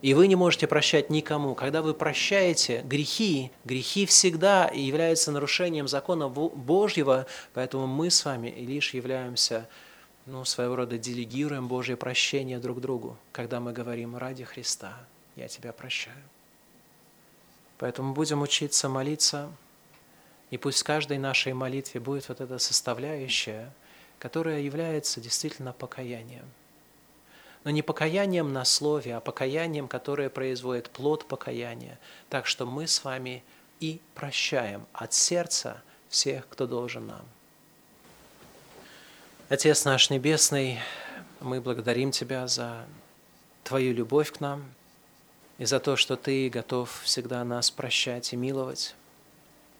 И 0.01 0.13
вы 0.13 0.27
не 0.27 0.35
можете 0.35 0.67
прощать 0.67 1.09
никому. 1.09 1.55
Когда 1.55 1.81
вы 1.81 1.95
прощаете 1.95 2.83
грехи, 2.83 3.51
грехи 3.65 4.05
всегда 4.05 4.69
являются 4.71 5.31
нарушением 5.31 5.87
закона 5.87 6.29
Божьего, 6.29 7.25
поэтому 7.53 7.87
мы 7.87 8.11
с 8.11 8.23
вами 8.23 8.49
лишь 8.49 8.93
являемся 8.93 9.67
ну, 10.27 10.43
своего 10.43 10.75
рода 10.75 10.97
делегируем 10.97 11.67
Божье 11.67 11.95
прощение 11.95 12.59
друг 12.59 12.81
другу, 12.81 13.17
когда 13.31 13.59
мы 13.61 13.71
говорим 13.71 14.17
«ради 14.17 14.43
Христа 14.43 14.97
я 15.37 15.47
тебя 15.47 15.71
прощаю». 15.71 16.21
Поэтому 17.77 18.13
будем 18.13 18.41
учиться 18.41 18.89
молиться, 18.89 19.49
и 20.49 20.57
пусть 20.57 20.81
в 20.81 20.83
каждой 20.83 21.17
нашей 21.17 21.53
молитве 21.53 22.01
будет 22.01 22.27
вот 22.27 22.41
эта 22.41 22.57
составляющая, 22.59 23.71
которая 24.19 24.59
является 24.59 25.21
действительно 25.21 25.71
покаянием. 25.71 26.45
Но 27.63 27.71
не 27.71 27.81
покаянием 27.81 28.51
на 28.51 28.65
слове, 28.65 29.15
а 29.15 29.21
покаянием, 29.21 29.87
которое 29.87 30.29
производит 30.29 30.89
плод 30.89 31.25
покаяния, 31.25 31.99
так 32.29 32.47
что 32.47 32.65
мы 32.65 32.87
с 32.87 33.03
вами 33.03 33.43
и 33.79 34.01
прощаем 34.13 34.85
от 34.91 35.13
сердца 35.13 35.81
всех, 36.09 36.47
кто 36.49 36.67
должен 36.67 37.07
нам. 37.07 37.25
Отец 39.49 39.85
наш 39.85 40.09
Небесный, 40.09 40.77
мы 41.39 41.61
благодарим 41.61 42.11
Тебя 42.11 42.49
за 42.49 42.85
Твою 43.63 43.93
любовь 43.93 44.33
к 44.33 44.41
нам 44.41 44.65
и 45.57 45.63
за 45.63 45.79
то, 45.79 45.95
что 45.95 46.17
Ты 46.17 46.49
готов 46.49 47.03
всегда 47.03 47.45
нас 47.45 47.71
прощать 47.71 48.33
и 48.33 48.35
миловать. 48.35 48.93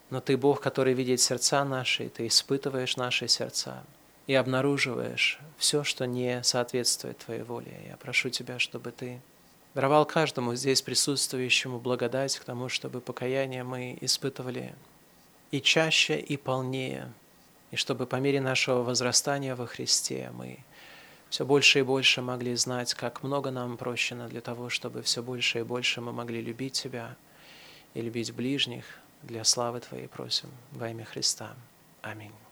Но 0.09 0.21
Ты 0.21 0.37
Бог, 0.37 0.61
который 0.61 0.93
видит 0.93 1.19
сердца 1.19 1.65
наши, 1.65 2.07
Ты 2.07 2.27
испытываешь 2.27 2.95
наши 2.95 3.27
сердца 3.27 3.83
и 4.25 4.35
обнаруживаешь 4.35 5.37
все, 5.57 5.83
что 5.83 6.07
не 6.07 6.41
соответствует 6.43 7.17
Твоей 7.17 7.43
воле. 7.43 7.77
Я 7.89 7.97
прошу 7.97 8.29
Тебя, 8.29 8.59
чтобы 8.59 8.93
Ты 8.93 9.19
даровал 9.73 10.05
каждому 10.05 10.55
здесь 10.55 10.81
присутствующему 10.81 11.77
благодать 11.77 12.39
к 12.39 12.45
тому, 12.45 12.69
чтобы 12.69 13.01
покаяние 13.01 13.65
мы 13.65 13.97
испытывали 13.99 14.73
и 15.51 15.59
чаще, 15.59 16.17
и 16.17 16.37
полнее– 16.37 17.11
и 17.71 17.75
чтобы 17.75 18.05
по 18.05 18.15
мере 18.17 18.41
нашего 18.41 18.83
возрастания 18.83 19.55
во 19.55 19.67
Христе 19.67 20.31
мы 20.33 20.59
все 21.29 21.45
больше 21.45 21.79
и 21.79 21.83
больше 21.83 22.21
могли 22.21 22.55
знать, 22.55 22.93
как 22.93 23.23
много 23.23 23.51
нам 23.51 23.77
прощено 23.77 24.27
для 24.27 24.41
того, 24.41 24.69
чтобы 24.69 25.01
все 25.01 25.21
больше 25.21 25.59
и 25.59 25.63
больше 25.63 25.99
мы 26.01 26.13
могли 26.13 26.41
любить 26.41 26.73
Тебя 26.73 27.15
и 27.93 28.01
любить 28.01 28.33
ближних. 28.33 28.85
Для 29.23 29.43
славы 29.43 29.79
Твоей 29.79 30.07
просим 30.07 30.49
во 30.71 30.89
имя 30.89 31.03
Христа. 31.03 31.55
Аминь. 32.01 32.46